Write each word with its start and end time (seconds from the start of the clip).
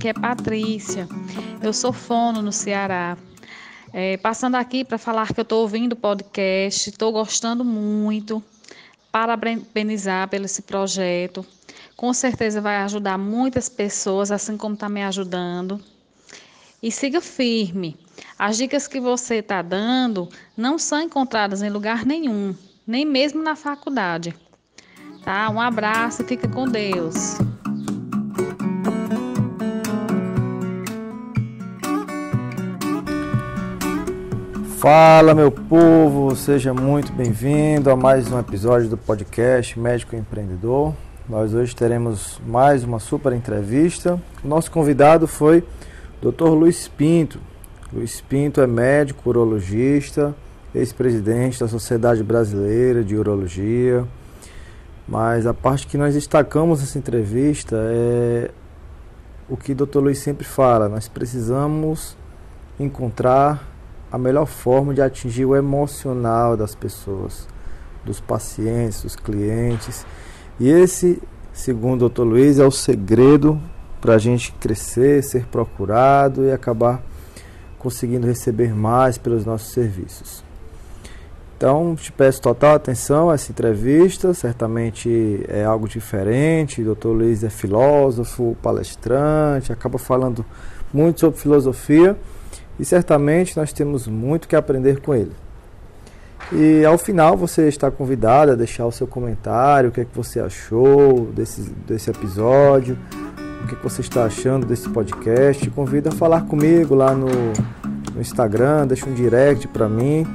aqui 0.00 0.08
é 0.08 0.14
Patrícia. 0.14 1.06
Eu 1.62 1.74
sou 1.74 1.92
fono 1.92 2.40
no 2.40 2.50
Ceará. 2.50 3.18
É, 3.92 4.16
passando 4.16 4.54
aqui 4.54 4.82
para 4.82 4.96
falar 4.96 5.30
que 5.30 5.38
eu 5.38 5.42
estou 5.42 5.60
ouvindo 5.60 5.92
o 5.92 5.96
podcast, 5.96 6.88
estou 6.88 7.12
gostando 7.12 7.62
muito. 7.62 8.42
Parabenizar 9.12 10.26
pelo 10.28 10.46
esse 10.46 10.62
projeto. 10.62 11.44
Com 11.98 12.14
certeza 12.14 12.62
vai 12.62 12.76
ajudar 12.78 13.18
muitas 13.18 13.68
pessoas, 13.68 14.32
assim 14.32 14.56
como 14.56 14.72
está 14.72 14.88
me 14.88 15.02
ajudando. 15.02 15.78
E 16.82 16.90
siga 16.90 17.20
firme. 17.20 17.94
As 18.38 18.56
dicas 18.56 18.88
que 18.88 19.00
você 19.00 19.36
está 19.36 19.60
dando 19.60 20.30
não 20.56 20.78
são 20.78 21.02
encontradas 21.02 21.60
em 21.60 21.68
lugar 21.68 22.06
nenhum, 22.06 22.54
nem 22.86 23.04
mesmo 23.04 23.42
na 23.42 23.54
faculdade. 23.54 24.34
Tá? 25.22 25.50
Um 25.50 25.60
abraço 25.60 26.22
e 26.22 26.24
fique 26.24 26.48
com 26.48 26.66
Deus. 26.66 27.36
Fala 34.80 35.34
meu 35.34 35.52
povo, 35.52 36.34
seja 36.34 36.72
muito 36.72 37.12
bem-vindo 37.12 37.90
a 37.90 37.96
mais 37.96 38.32
um 38.32 38.38
episódio 38.38 38.88
do 38.88 38.96
podcast 38.96 39.78
Médico 39.78 40.16
Empreendedor. 40.16 40.94
Nós 41.28 41.52
hoje 41.52 41.76
teremos 41.76 42.40
mais 42.46 42.82
uma 42.82 42.98
super 42.98 43.34
entrevista. 43.34 44.18
O 44.42 44.48
nosso 44.48 44.70
convidado 44.70 45.26
foi 45.26 45.62
Dr. 46.22 46.48
Luiz 46.48 46.88
Pinto. 46.88 47.38
Luiz 47.92 48.22
Pinto 48.22 48.62
é 48.62 48.66
médico 48.66 49.28
urologista, 49.28 50.34
ex-presidente 50.74 51.60
da 51.60 51.68
Sociedade 51.68 52.24
Brasileira 52.24 53.04
de 53.04 53.14
Urologia. 53.14 54.06
Mas 55.06 55.46
a 55.46 55.52
parte 55.52 55.86
que 55.86 55.98
nós 55.98 56.14
destacamos 56.14 56.80
nessa 56.80 56.96
entrevista 56.96 57.76
é 57.76 58.50
o 59.46 59.58
que 59.58 59.72
o 59.72 59.74
Dr. 59.74 59.98
Luiz 59.98 60.20
sempre 60.20 60.46
fala: 60.46 60.88
nós 60.88 61.06
precisamos 61.06 62.16
encontrar 62.78 63.69
a 64.10 64.18
melhor 64.18 64.46
forma 64.46 64.92
de 64.92 65.00
atingir 65.00 65.44
o 65.44 65.54
emocional 65.54 66.56
das 66.56 66.74
pessoas, 66.74 67.46
dos 68.04 68.20
pacientes, 68.20 69.02
dos 69.02 69.14
clientes. 69.14 70.04
E 70.58 70.68
esse, 70.68 71.22
segundo 71.52 72.06
o 72.06 72.08
Dr. 72.08 72.22
Luiz, 72.22 72.58
é 72.58 72.66
o 72.66 72.70
segredo 72.70 73.60
para 74.00 74.14
a 74.14 74.18
gente 74.18 74.52
crescer, 74.52 75.22
ser 75.22 75.46
procurado 75.46 76.44
e 76.44 76.52
acabar 76.52 77.02
conseguindo 77.78 78.26
receber 78.26 78.74
mais 78.74 79.16
pelos 79.16 79.44
nossos 79.44 79.72
serviços. 79.72 80.42
Então, 81.56 81.94
te 81.94 82.10
peço 82.10 82.40
total 82.40 82.74
atenção 82.74 83.28
a 83.28 83.34
essa 83.34 83.52
entrevista, 83.52 84.32
certamente 84.32 85.44
é 85.46 85.62
algo 85.62 85.86
diferente. 85.86 86.80
O 86.80 86.94
Dr. 86.94 87.08
Luiz 87.08 87.44
é 87.44 87.50
filósofo, 87.50 88.56
palestrante, 88.62 89.70
acaba 89.70 89.98
falando 89.98 90.44
muito 90.92 91.20
sobre 91.20 91.38
filosofia 91.38 92.16
e 92.80 92.84
certamente 92.84 93.58
nós 93.58 93.74
temos 93.74 94.08
muito 94.08 94.48
que 94.48 94.56
aprender 94.56 95.00
com 95.00 95.14
ele. 95.14 95.32
E 96.50 96.82
ao 96.84 96.96
final 96.96 97.36
você 97.36 97.68
está 97.68 97.90
convidado 97.90 98.52
a 98.52 98.54
deixar 98.54 98.86
o 98.86 98.90
seu 98.90 99.06
comentário, 99.06 99.90
o 99.90 99.92
que 99.92 100.00
é 100.00 100.04
que 100.04 100.16
você 100.16 100.40
achou 100.40 101.26
desse, 101.26 101.60
desse 101.86 102.10
episódio, 102.10 102.98
o 103.62 103.66
que, 103.68 103.74
é 103.74 103.76
que 103.76 103.84
você 103.84 104.00
está 104.00 104.24
achando 104.24 104.64
desse 104.64 104.88
podcast. 104.88 105.68
Convido 105.70 106.08
a 106.08 106.12
falar 106.12 106.46
comigo 106.46 106.94
lá 106.94 107.14
no, 107.14 107.28
no 108.14 108.20
Instagram, 108.20 108.86
deixa 108.86 109.08
um 109.08 109.12
direct 109.12 109.68
para 109.68 109.86
mim. 109.86 110.26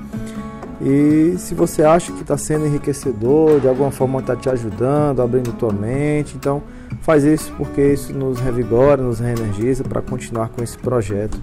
E 0.79 1.35
se 1.39 1.55
você 1.55 1.81
acha 1.81 2.11
que 2.13 2.21
está 2.21 2.37
sendo 2.37 2.67
enriquecedor, 2.67 3.59
de 3.59 3.67
alguma 3.67 3.89
forma 3.89 4.19
está 4.19 4.35
te 4.35 4.49
ajudando, 4.49 5.21
abrindo 5.21 5.51
tua 5.53 5.73
mente, 5.73 6.35
então 6.37 6.61
faz 7.01 7.23
isso 7.23 7.51
porque 7.57 7.93
isso 7.93 8.13
nos 8.13 8.39
revigora, 8.39 9.01
nos 9.01 9.19
reenergiza 9.19 9.83
para 9.83 10.01
continuar 10.01 10.49
com 10.49 10.63
esse 10.63 10.77
projeto 10.77 11.39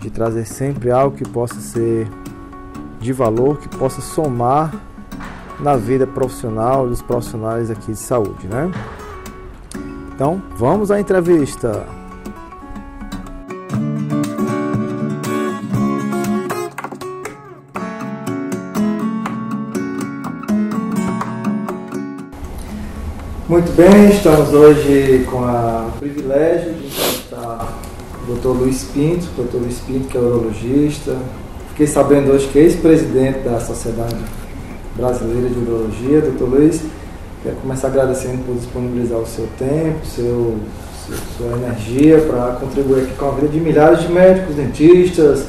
de 0.00 0.10
trazer 0.10 0.46
sempre 0.46 0.90
algo 0.90 1.16
que 1.16 1.28
possa 1.28 1.60
ser 1.60 2.08
de 2.98 3.12
valor, 3.12 3.58
que 3.58 3.68
possa 3.68 4.00
somar 4.00 4.72
na 5.58 5.76
vida 5.76 6.06
profissional 6.06 6.88
dos 6.88 7.02
profissionais 7.02 7.70
aqui 7.70 7.92
de 7.92 7.98
saúde, 7.98 8.46
né? 8.46 8.70
Então, 10.14 10.42
vamos 10.56 10.90
à 10.90 11.00
entrevista. 11.00 11.86
Muito 23.48 23.72
bem, 23.72 24.10
estamos 24.10 24.52
hoje 24.52 25.26
com 25.28 25.38
o 25.38 25.92
privilégio 25.98 26.72
de 26.74 27.19
Dr. 28.34 28.48
Luiz 28.48 28.84
Pinto, 28.84 29.26
Dr. 29.36 29.56
Luiz 29.56 29.80
Pinto, 29.80 30.08
que 30.08 30.16
é 30.16 30.20
urologista. 30.20 31.16
Fiquei 31.70 31.86
sabendo 31.86 32.32
hoje 32.32 32.46
que 32.48 32.58
é 32.58 32.62
ex-presidente 32.62 33.40
da 33.40 33.58
Sociedade 33.58 34.16
Brasileira 34.94 35.48
de 35.48 35.58
Urologia. 35.58 36.20
Dr. 36.20 36.44
Luiz, 36.44 36.82
quero 37.42 37.56
começar 37.56 37.88
agradecendo 37.88 38.44
por 38.44 38.54
disponibilizar 38.54 39.18
o 39.18 39.26
seu 39.26 39.48
tempo, 39.58 40.06
seu, 40.06 40.56
seu 41.06 41.16
sua 41.36 41.56
energia 41.56 42.20
para 42.20 42.56
contribuir 42.60 43.04
aqui 43.04 43.14
com 43.14 43.28
a 43.28 43.30
vida 43.32 43.48
de 43.48 43.58
milhares 43.58 44.00
de 44.02 44.12
médicos, 44.12 44.54
dentistas, 44.54 45.46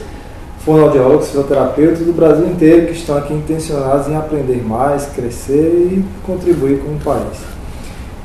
fonoaudiólogos, 0.66 1.28
fisioterapeutas 1.28 2.00
do 2.00 2.14
Brasil 2.14 2.48
inteiro 2.48 2.88
que 2.88 2.94
estão 2.94 3.18
aqui 3.18 3.34
intencionados 3.34 4.08
em 4.08 4.16
aprender 4.16 4.64
mais, 4.64 5.06
crescer 5.08 5.92
e 5.92 6.06
contribuir 6.24 6.80
com 6.80 6.94
o 6.94 7.00
país. 7.00 7.38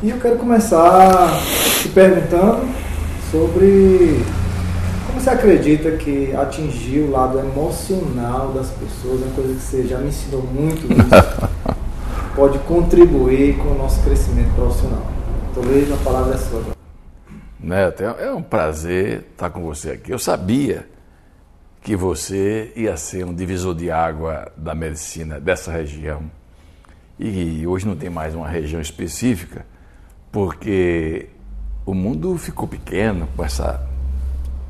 E 0.02 0.10
eu 0.10 0.18
quero 0.18 0.36
começar 0.36 1.40
te 1.82 1.88
perguntando 1.88 2.60
sobre 3.30 4.20
você 5.26 5.30
acredita 5.30 5.90
que 5.96 6.32
atingir 6.36 7.00
o 7.00 7.10
lado 7.10 7.40
emocional 7.40 8.52
das 8.52 8.70
pessoas, 8.70 9.22
uma 9.22 9.34
coisa 9.34 9.54
que 9.54 9.60
você 9.60 9.84
já 9.84 9.98
me 9.98 10.06
ensinou 10.06 10.40
muito 10.40 10.86
pode 12.36 12.60
contribuir 12.60 13.56
com 13.56 13.72
o 13.72 13.74
nosso 13.76 14.00
crescimento 14.04 14.54
profissional. 14.54 15.04
Talvez 15.52 15.90
a 15.90 15.96
palavra 15.96 16.34
é 16.34 16.38
sua. 16.38 16.62
Neto, 17.58 18.04
é 18.04 18.32
um 18.32 18.40
prazer 18.40 19.26
estar 19.32 19.50
com 19.50 19.64
você 19.64 19.90
aqui. 19.90 20.12
Eu 20.12 20.18
sabia 20.20 20.86
que 21.82 21.96
você 21.96 22.72
ia 22.76 22.96
ser 22.96 23.26
um 23.26 23.34
divisor 23.34 23.74
de 23.74 23.90
água 23.90 24.52
da 24.56 24.76
medicina 24.76 25.40
dessa 25.40 25.72
região. 25.72 26.22
E 27.18 27.66
hoje 27.66 27.84
não 27.84 27.96
tem 27.96 28.10
mais 28.10 28.32
uma 28.32 28.46
região 28.46 28.80
específica, 28.80 29.66
porque 30.30 31.30
o 31.84 31.94
mundo 31.94 32.38
ficou 32.38 32.68
pequeno 32.68 33.28
com 33.36 33.44
essa 33.44 33.95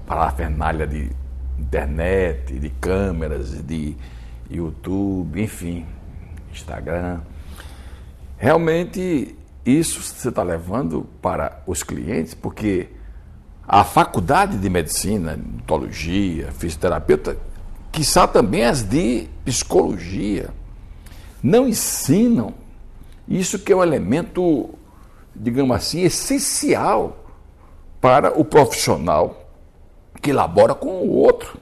parafernália 0.07 0.87
de 0.87 1.11
internet, 1.59 2.59
de 2.59 2.71
câmeras, 2.71 3.63
de 3.63 3.97
YouTube, 4.51 5.43
enfim, 5.43 5.87
Instagram. 6.53 7.21
Realmente, 8.39 9.37
isso 9.65 10.03
você 10.03 10.29
está 10.29 10.43
levando 10.43 11.07
para 11.21 11.63
os 11.67 11.83
clientes, 11.83 12.35
porque 12.35 12.89
a 13.67 13.83
faculdade 13.83 14.59
de 14.59 14.71
medicina, 14.71 15.33
odontologia, 15.33 16.53
fisioterapeuta, 16.53 17.37
quiçá 17.91 18.27
também 18.27 18.65
as 18.65 18.83
de 18.83 19.29
psicologia, 19.45 20.51
não 21.43 21.67
ensinam 21.67 22.55
isso 23.29 23.59
que 23.59 23.73
é 23.73 23.77
um 23.77 23.83
elemento 23.83 24.71
digamos 25.39 25.77
assim, 25.77 26.03
essencial 26.03 27.25
para 28.01 28.39
o 28.39 28.45
profissional 28.45 29.46
que 30.21 30.31
elabora 30.31 30.75
com 30.75 30.89
o 30.89 31.13
outro, 31.13 31.59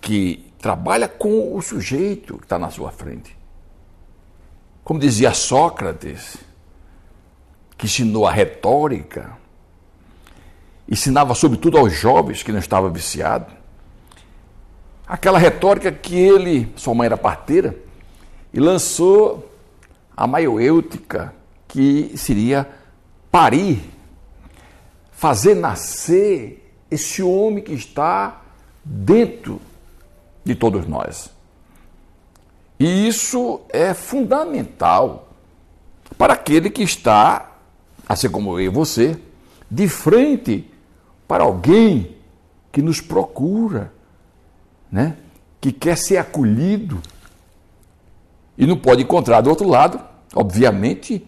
que 0.00 0.52
trabalha 0.58 1.08
com 1.08 1.54
o 1.54 1.62
sujeito 1.62 2.38
que 2.38 2.44
está 2.44 2.58
na 2.58 2.70
sua 2.70 2.90
frente. 2.90 3.36
Como 4.82 4.98
dizia 4.98 5.34
Sócrates, 5.34 6.38
que 7.76 7.86
ensinou 7.86 8.26
a 8.26 8.32
retórica, 8.32 9.36
ensinava 10.88 11.34
sobretudo 11.34 11.78
aos 11.78 11.92
jovens 11.92 12.42
que 12.42 12.50
não 12.50 12.58
estavam 12.58 12.90
viciados, 12.90 13.52
aquela 15.06 15.38
retórica 15.38 15.92
que 15.92 16.16
ele, 16.16 16.72
sua 16.74 16.94
mãe 16.94 17.06
era 17.06 17.16
parteira, 17.16 17.76
e 18.52 18.58
lançou 18.58 19.52
a 20.16 20.26
maioêutica, 20.26 21.34
que 21.68 22.16
seria 22.16 22.68
parir, 23.30 23.90
fazer 25.12 25.54
nascer 25.54 26.57
esse 26.90 27.22
homem 27.22 27.62
que 27.62 27.72
está 27.72 28.42
dentro 28.84 29.60
de 30.44 30.54
todos 30.54 30.86
nós. 30.86 31.30
E 32.78 33.08
isso 33.08 33.60
é 33.68 33.92
fundamental 33.92 35.28
para 36.16 36.34
aquele 36.34 36.70
que 36.70 36.82
está, 36.82 37.52
assim 38.08 38.30
como 38.30 38.58
eu 38.58 38.66
e 38.66 38.68
você, 38.68 39.18
de 39.70 39.88
frente 39.88 40.70
para 41.26 41.44
alguém 41.44 42.16
que 42.72 42.80
nos 42.80 43.00
procura, 43.00 43.92
né? 44.90 45.16
que 45.60 45.72
quer 45.72 45.96
ser 45.96 46.16
acolhido 46.16 47.02
e 48.56 48.66
não 48.66 48.76
pode 48.76 49.02
encontrar 49.02 49.40
do 49.40 49.50
outro 49.50 49.68
lado, 49.68 50.00
obviamente, 50.34 51.26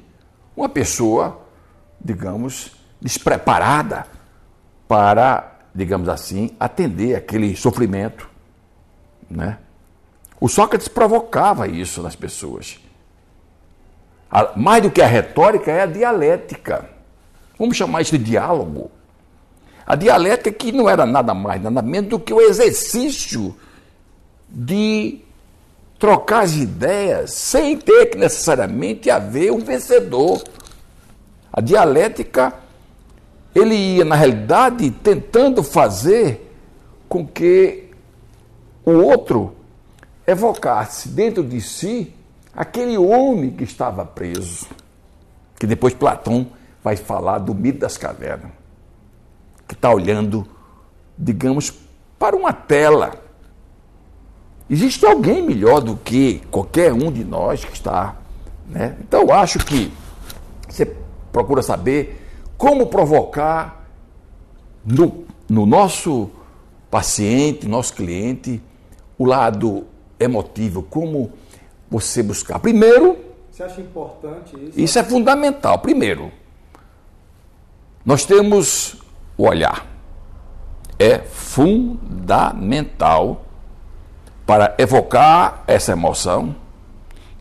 uma 0.56 0.68
pessoa, 0.68 1.40
digamos, 2.00 2.72
despreparada 3.00 4.06
para, 4.90 5.52
digamos 5.72 6.08
assim, 6.08 6.50
atender 6.58 7.14
aquele 7.14 7.54
sofrimento. 7.54 8.28
Né? 9.30 9.56
O 10.40 10.48
Sócrates 10.48 10.88
provocava 10.88 11.68
isso 11.68 12.02
nas 12.02 12.16
pessoas. 12.16 12.80
A, 14.28 14.58
mais 14.58 14.82
do 14.82 14.90
que 14.90 15.00
a 15.00 15.06
retórica 15.06 15.70
é 15.70 15.82
a 15.82 15.86
dialética. 15.86 16.90
Vamos 17.56 17.76
chamar 17.76 18.02
isso 18.02 18.18
de 18.18 18.24
diálogo. 18.24 18.90
A 19.86 19.94
dialética 19.94 20.50
que 20.50 20.72
não 20.72 20.90
era 20.90 21.06
nada 21.06 21.32
mais, 21.34 21.62
nada 21.62 21.82
menos 21.82 22.10
do 22.10 22.18
que 22.18 22.34
o 22.34 22.40
exercício 22.40 23.56
de 24.48 25.20
trocar 26.00 26.40
as 26.40 26.54
ideias 26.54 27.32
sem 27.32 27.76
ter 27.76 28.06
que 28.06 28.18
necessariamente 28.18 29.08
haver 29.08 29.52
um 29.52 29.60
vencedor. 29.60 30.42
A 31.52 31.60
dialética, 31.60 32.52
ele 33.54 33.74
ia, 33.74 34.04
na 34.04 34.14
realidade, 34.14 34.90
tentando 34.90 35.62
fazer 35.62 36.54
com 37.08 37.26
que 37.26 37.90
o 38.84 38.92
outro 38.92 39.54
evocasse 40.26 41.08
dentro 41.08 41.42
de 41.42 41.60
si 41.60 42.14
aquele 42.54 42.96
homem 42.96 43.50
que 43.50 43.64
estava 43.64 44.04
preso, 44.04 44.66
que 45.58 45.66
depois 45.66 45.94
Platão 45.94 46.46
vai 46.82 46.96
falar 46.96 47.38
do 47.38 47.54
mito 47.54 47.80
das 47.80 47.96
cavernas, 47.96 48.52
que 49.66 49.74
está 49.74 49.92
olhando, 49.92 50.46
digamos, 51.18 51.72
para 52.18 52.36
uma 52.36 52.52
tela. 52.52 53.12
Existe 54.68 55.04
alguém 55.04 55.42
melhor 55.42 55.80
do 55.80 55.96
que 55.96 56.40
qualquer 56.50 56.92
um 56.92 57.10
de 57.10 57.24
nós 57.24 57.64
que 57.64 57.72
está. 57.72 58.16
Né? 58.68 58.96
Então, 59.00 59.22
eu 59.22 59.32
acho 59.32 59.58
que 59.58 59.92
você 60.68 60.86
procura 61.32 61.62
saber 61.62 62.19
como 62.60 62.86
provocar 62.88 63.86
no, 64.84 65.24
no 65.48 65.64
nosso 65.64 66.30
paciente, 66.90 67.66
nosso 67.66 67.94
cliente, 67.94 68.62
o 69.16 69.24
lado 69.24 69.86
emotivo, 70.18 70.82
como 70.82 71.32
você 71.90 72.22
buscar. 72.22 72.58
Primeiro. 72.58 73.16
Você 73.50 73.62
acha 73.62 73.80
importante 73.80 74.54
isso? 74.62 74.78
Isso 74.78 74.98
é 74.98 75.02
fundamental. 75.02 75.78
Primeiro, 75.78 76.30
nós 78.04 78.26
temos 78.26 78.96
o 79.38 79.44
olhar. 79.48 79.86
É 80.98 81.20
fundamental 81.20 81.86
para 84.44 84.74
evocar 84.76 85.64
essa 85.66 85.92
emoção, 85.92 86.54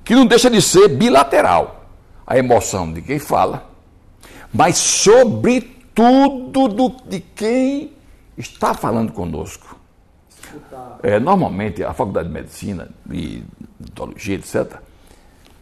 que 0.05 0.15
não 0.15 0.25
deixa 0.25 0.49
de 0.49 0.61
ser 0.61 0.87
bilateral. 0.87 1.83
A 2.25 2.37
emoção 2.37 2.93
de 2.93 3.01
quem 3.01 3.19
fala, 3.19 3.68
mas 4.53 4.77
sobretudo 4.77 6.67
do, 6.67 6.89
de 7.07 7.19
quem 7.19 7.91
está 8.37 8.73
falando 8.73 9.11
conosco. 9.11 9.77
É, 11.03 11.19
normalmente, 11.19 11.83
a 11.83 11.93
Faculdade 11.93 12.27
de 12.27 12.33
Medicina 12.33 12.89
e 13.11 13.43
odontologia, 13.79 14.35
etc., 14.35 14.77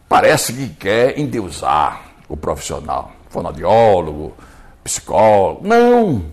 parece 0.08 0.52
que 0.52 0.68
quer 0.70 1.18
endeusar 1.18 2.02
o 2.28 2.36
profissional, 2.36 3.12
fonoaudiólogo, 3.28 4.34
psicólogo. 4.82 5.66
Não! 5.66 6.24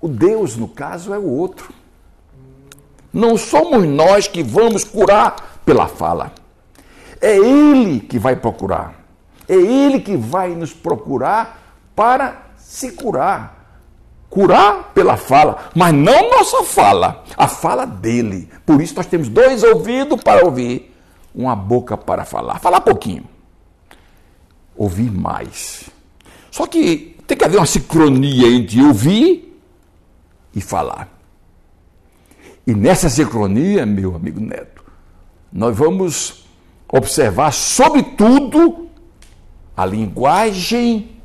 O 0.00 0.08
Deus, 0.08 0.56
no 0.56 0.68
caso, 0.68 1.12
é 1.12 1.18
o 1.18 1.26
outro. 1.26 1.72
Não 3.12 3.36
somos 3.36 3.84
nós 3.86 4.28
que 4.28 4.42
vamos 4.42 4.84
curar 4.84 5.60
pela 5.64 5.88
fala. 5.88 6.32
É 7.20 7.36
Ele 7.36 8.00
que 8.00 8.18
vai 8.18 8.36
procurar. 8.36 8.94
É 9.48 9.54
Ele 9.54 10.00
que 10.00 10.16
vai 10.16 10.54
nos 10.54 10.72
procurar 10.72 11.59
para 11.94 12.52
se 12.56 12.92
curar. 12.92 13.58
Curar 14.28 14.92
pela 14.94 15.16
fala, 15.16 15.70
mas 15.74 15.92
não 15.92 16.30
nossa 16.30 16.62
fala, 16.62 17.24
a 17.36 17.48
fala 17.48 17.84
dele. 17.84 18.48
Por 18.64 18.80
isso 18.80 18.94
nós 18.94 19.06
temos 19.06 19.28
dois 19.28 19.64
ouvidos 19.64 20.22
para 20.22 20.44
ouvir, 20.44 20.94
uma 21.34 21.56
boca 21.56 21.96
para 21.96 22.24
falar. 22.24 22.60
Falar 22.60 22.80
pouquinho. 22.80 23.24
Ouvir 24.76 25.10
mais. 25.10 25.90
Só 26.48 26.66
que 26.66 27.16
tem 27.26 27.36
que 27.36 27.44
haver 27.44 27.56
uma 27.56 27.66
sincronia 27.66 28.46
entre 28.48 28.80
ouvir 28.82 29.60
e 30.54 30.60
falar. 30.60 31.08
E 32.66 32.72
nessa 32.72 33.08
sincronia, 33.08 33.84
meu 33.84 34.14
amigo 34.14 34.40
Neto, 34.40 34.84
nós 35.52 35.76
vamos 35.76 36.44
observar, 36.88 37.52
sobretudo, 37.52 38.88
a 39.76 39.84
linguagem 39.84 41.19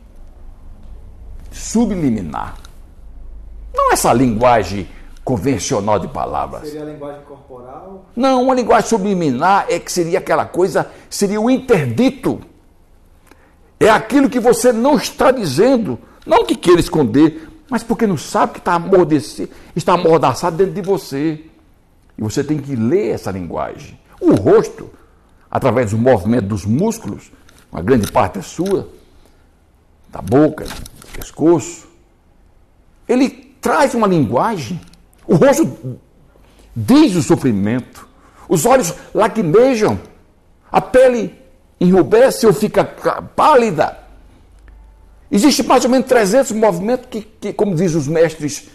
subliminar. 1.55 2.57
Não 3.73 3.93
essa 3.93 4.11
linguagem 4.11 4.87
convencional 5.23 5.97
de 5.97 6.07
palavras. 6.07 6.67
Seria 6.67 6.83
a 6.83 6.85
linguagem 6.85 7.21
corporal? 7.23 8.05
Não, 8.15 8.43
uma 8.43 8.53
linguagem 8.53 8.89
subliminar 8.89 9.65
é 9.69 9.79
que 9.79 9.91
seria 9.91 10.19
aquela 10.19 10.45
coisa, 10.45 10.91
seria 11.09 11.39
o 11.39 11.49
interdito. 11.49 12.41
É 13.79 13.89
aquilo 13.89 14.29
que 14.29 14.39
você 14.39 14.71
não 14.71 14.95
está 14.97 15.31
dizendo, 15.31 15.97
não 16.25 16.45
que 16.45 16.55
queira 16.55 16.79
esconder, 16.79 17.49
mas 17.69 17.83
porque 17.83 18.05
não 18.05 18.17
sabe 18.17 18.53
que 18.53 18.59
está 18.59 18.73
amordaçado, 18.73 19.49
está 19.75 19.93
amordaçado 19.93 20.57
dentro 20.57 20.73
de 20.73 20.81
você. 20.81 21.45
E 22.17 22.21
você 22.21 22.43
tem 22.43 22.57
que 22.57 22.75
ler 22.75 23.09
essa 23.09 23.31
linguagem. 23.31 23.99
O 24.21 24.35
rosto, 24.35 24.89
através 25.49 25.91
do 25.91 25.97
movimento 25.97 26.47
dos 26.47 26.65
músculos, 26.65 27.31
uma 27.71 27.81
grande 27.81 28.11
parte 28.11 28.39
é 28.39 28.41
sua, 28.41 28.87
da 30.09 30.21
boca, 30.21 30.65
pescoço, 31.17 31.87
ele 33.07 33.29
traz 33.61 33.93
uma 33.93 34.07
linguagem. 34.07 34.79
O 35.27 35.35
rosto 35.35 35.99
diz 36.75 37.15
o 37.15 37.23
sofrimento. 37.23 38.07
Os 38.47 38.65
olhos 38.65 38.93
lacrimejam. 39.13 39.99
A 40.71 40.81
pele 40.81 41.33
enrubesce 41.79 42.45
ou 42.45 42.53
fica 42.53 42.83
pálida. 42.83 43.97
Existe 45.31 45.63
mais 45.63 45.83
ou 45.83 45.89
menos 45.89 46.07
300 46.07 46.51
movimentos 46.51 47.07
que, 47.09 47.21
que 47.21 47.53
como 47.53 47.75
dizem 47.75 47.97
os 47.97 48.07
mestres 48.07 48.69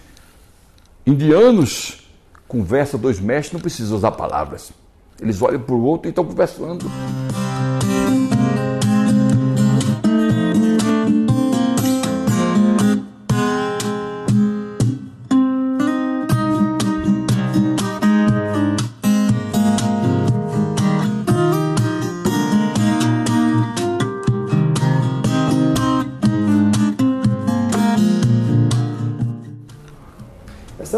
indianos, 1.07 2.09
conversa 2.49 2.99
dois 2.99 3.21
mestres, 3.21 3.53
não 3.53 3.61
precisa 3.61 3.95
usar 3.95 4.13
palavras. 4.13 4.73
Eles 5.21 5.41
olham 5.41 5.61
para 5.61 5.75
o 5.75 5.83
outro 5.83 6.09
e 6.09 6.11
estão 6.11 6.25
conversando. 6.25 6.91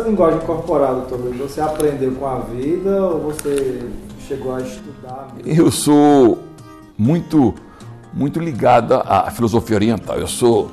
Linguagem 0.00 0.40
corporal, 0.40 1.02
doutor 1.02 1.18
você 1.34 1.60
aprendeu 1.60 2.12
com 2.12 2.26
a 2.26 2.38
vida 2.40 3.02
ou 3.06 3.20
você 3.20 3.88
chegou 4.26 4.54
a 4.54 4.60
estudar? 4.60 5.28
Eu 5.44 5.70
sou 5.70 6.38
muito, 6.96 7.54
muito 8.12 8.40
ligado 8.40 8.94
à 8.94 9.30
filosofia 9.30 9.76
oriental. 9.76 10.16
Eu 10.16 10.26
sou 10.26 10.70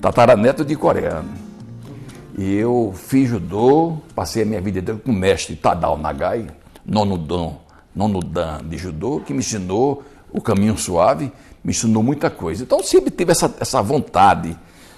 tataraneto 0.00 0.64
de 0.64 0.76
coreano. 0.76 1.30
E 2.36 2.54
eu 2.54 2.92
fiz 2.94 3.28
judô, 3.28 3.98
passei 4.14 4.42
a 4.42 4.46
minha 4.46 4.60
vida 4.60 4.78
inteira 4.78 5.00
com 5.02 5.10
o 5.10 5.14
mestre 5.14 5.54
Tadao 5.54 5.98
Nagai, 5.98 6.46
nono 6.84 7.18
dan, 7.18 7.52
nono 7.94 8.20
dan 8.20 8.60
de 8.64 8.78
judô, 8.78 9.20
que 9.20 9.32
me 9.32 9.40
ensinou 9.40 10.02
o 10.32 10.40
caminho 10.40 10.76
suave, 10.78 11.30
me 11.62 11.70
ensinou 11.70 12.02
muita 12.02 12.30
coisa. 12.30 12.62
Então 12.62 12.82
sempre 12.82 13.10
tive 13.10 13.32
essa, 13.32 13.54
essa 13.60 13.82
vontade. 13.82 14.56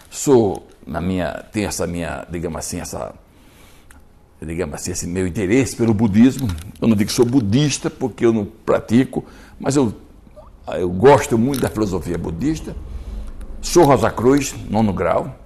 Sou 0.08 0.66
na 0.86 1.00
minha, 1.00 1.44
tenho 1.52 1.66
essa 1.66 1.86
minha, 1.86 2.24
digamos 2.30 2.58
assim, 2.58 2.80
essa 2.80 3.12
digamos 4.40 4.74
assim, 4.74 4.92
esse 4.92 5.06
meu 5.06 5.26
interesse 5.26 5.76
pelo 5.76 5.94
budismo. 5.94 6.48
Eu 6.80 6.88
não 6.88 6.96
digo 6.96 7.08
que 7.08 7.16
sou 7.16 7.24
budista 7.24 7.88
porque 7.88 8.26
eu 8.26 8.32
não 8.32 8.44
pratico, 8.44 9.24
mas 9.58 9.76
eu, 9.76 9.94
eu 10.68 10.90
gosto 10.90 11.38
muito 11.38 11.60
da 11.60 11.68
filosofia 11.68 12.18
budista. 12.18 12.74
Sou 13.60 13.84
Rosa 13.84 14.10
Cruz, 14.10 14.54
nono 14.68 14.92
grau. 14.92 15.38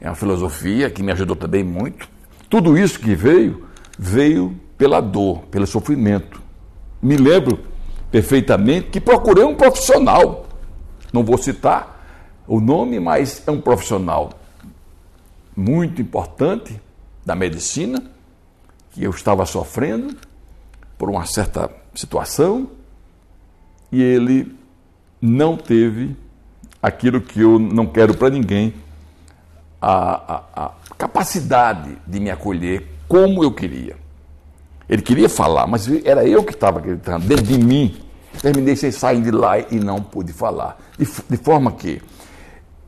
É 0.00 0.08
uma 0.08 0.14
filosofia 0.14 0.90
que 0.90 1.02
me 1.02 1.10
ajudou 1.12 1.34
também 1.34 1.64
muito. 1.64 2.08
Tudo 2.48 2.78
isso 2.78 3.00
que 3.00 3.14
veio, 3.14 3.66
veio 3.98 4.58
pela 4.78 5.00
dor, 5.00 5.40
pelo 5.50 5.66
sofrimento. 5.66 6.40
Me 7.02 7.16
lembro 7.16 7.58
perfeitamente 8.10 8.88
que 8.88 9.00
procurei 9.00 9.44
um 9.44 9.54
profissional. 9.54 10.46
Não 11.12 11.24
vou 11.24 11.38
citar 11.38 12.44
o 12.46 12.60
nome, 12.60 13.00
mas 13.00 13.42
é 13.46 13.50
um 13.50 13.60
profissional 13.60 14.30
muito 15.56 16.02
importante 16.02 16.78
da 17.24 17.34
medicina 17.34 18.15
que 18.96 19.04
eu 19.04 19.10
estava 19.10 19.44
sofrendo 19.44 20.16
por 20.96 21.10
uma 21.10 21.26
certa 21.26 21.70
situação 21.94 22.70
e 23.92 24.02
ele 24.02 24.56
não 25.20 25.54
teve 25.54 26.16
aquilo 26.82 27.20
que 27.20 27.42
eu 27.42 27.58
não 27.58 27.86
quero 27.86 28.14
para 28.14 28.30
ninguém, 28.30 28.72
a, 29.80 30.34
a, 30.34 30.64
a, 30.64 30.72
capacidade 30.96 31.98
de 32.06 32.18
me 32.18 32.30
acolher 32.30 32.88
como 33.06 33.44
eu 33.44 33.52
queria. 33.52 33.96
Ele 34.88 35.02
queria 35.02 35.28
falar, 35.28 35.66
mas 35.66 35.86
era 36.02 36.26
eu 36.26 36.42
que 36.42 36.54
estava 36.54 36.80
gritando 36.80 37.26
dentro 37.26 37.44
de 37.44 37.58
mim. 37.58 37.98
Terminei 38.40 38.76
sem 38.76 38.90
sair 38.90 39.20
de 39.20 39.30
lá 39.30 39.58
e 39.58 39.78
não 39.78 40.00
pude 40.00 40.32
falar. 40.32 40.80
De, 40.98 41.06
de 41.28 41.36
forma 41.36 41.72
que 41.72 42.00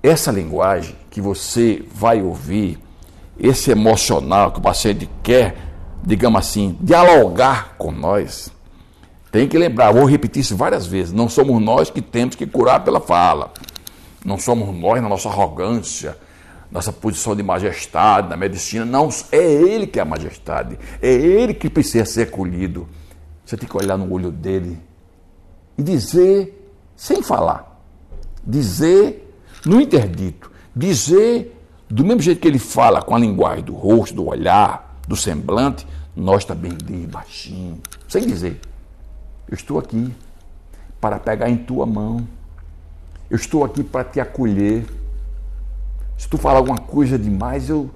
essa 0.03 0.31
linguagem 0.33 0.97
que 1.11 1.21
você 1.21 1.85
vai 1.93 2.23
ouvir, 2.23 2.79
esse 3.39 3.71
emocional 3.71 4.53
que 4.53 4.59
o 4.59 4.63
paciente 4.63 5.07
quer, 5.23 5.68
digamos 6.03 6.39
assim, 6.41 6.77
dialogar 6.81 7.77
com 7.77 7.91
nós, 7.91 8.53
tem 9.31 9.47
que 9.47 9.59
lembrar, 9.59 9.93
vou 9.93 10.05
repetir 10.05 10.41
isso 10.41 10.57
várias 10.57 10.87
vezes, 10.87 11.13
não 11.13 11.29
somos 11.29 11.61
nós 11.63 11.91
que 11.91 12.01
temos 12.01 12.35
que 12.35 12.47
curar 12.47 12.83
pela 12.83 13.01
fala. 13.01 13.53
Não 14.25 14.39
somos 14.39 14.77
nós 14.77 15.01
na 15.01 15.09
nossa 15.09 15.29
arrogância, 15.29 16.17
nossa 16.71 16.93
posição 16.93 17.35
de 17.35 17.43
majestade 17.43 18.29
na 18.29 18.37
medicina. 18.37 18.85
Não, 18.85 19.09
é 19.31 19.39
ele 19.39 19.87
que 19.87 19.99
é 19.99 20.03
a 20.03 20.05
majestade. 20.05 20.79
É 21.01 21.11
ele 21.11 21.55
que 21.55 21.71
precisa 21.71 22.05
ser 22.05 22.23
acolhido. 22.23 22.89
Você 23.45 23.57
tem 23.57 23.69
que 23.69 23.77
olhar 23.77 23.97
no 23.97 24.13
olho 24.13 24.31
dele 24.31 24.79
e 25.79 25.83
dizer, 25.83 26.71
sem 26.97 27.23
falar, 27.23 27.81
dizer 28.45 29.35
no 29.65 29.81
interdito, 29.81 30.51
dizer 30.75 31.55
do 31.89 32.05
mesmo 32.05 32.21
jeito 32.21 32.41
que 32.41 32.49
ele 32.49 32.59
fala 32.59 33.01
com 33.01 33.15
a 33.15 33.19
linguagem 33.19 33.65
do 33.65 33.75
rosto, 33.75 34.15
do 34.15 34.27
olhar, 34.27 34.88
do 35.09 35.17
semblante, 35.17 35.87
nós 36.15 36.45
também 36.45 36.77
diz 36.85 37.07
baixinho, 37.07 37.81
sem 38.07 38.27
dizer. 38.27 38.61
Eu 39.49 39.55
estou 39.55 39.79
aqui 39.79 40.15
para 41.01 41.19
pegar 41.19 41.49
em 41.49 41.57
tua 41.57 41.87
mão. 41.87 42.29
Eu 43.31 43.37
estou 43.37 43.65
aqui 43.65 43.83
para 43.83 44.05
te 44.05 44.21
acolher. 44.21 44.85
Se 46.19 46.29
tu 46.29 46.37
falar 46.37 46.59
alguma 46.59 46.79
coisa 46.79 47.19
demais, 47.19 47.71
eu, 47.71 47.89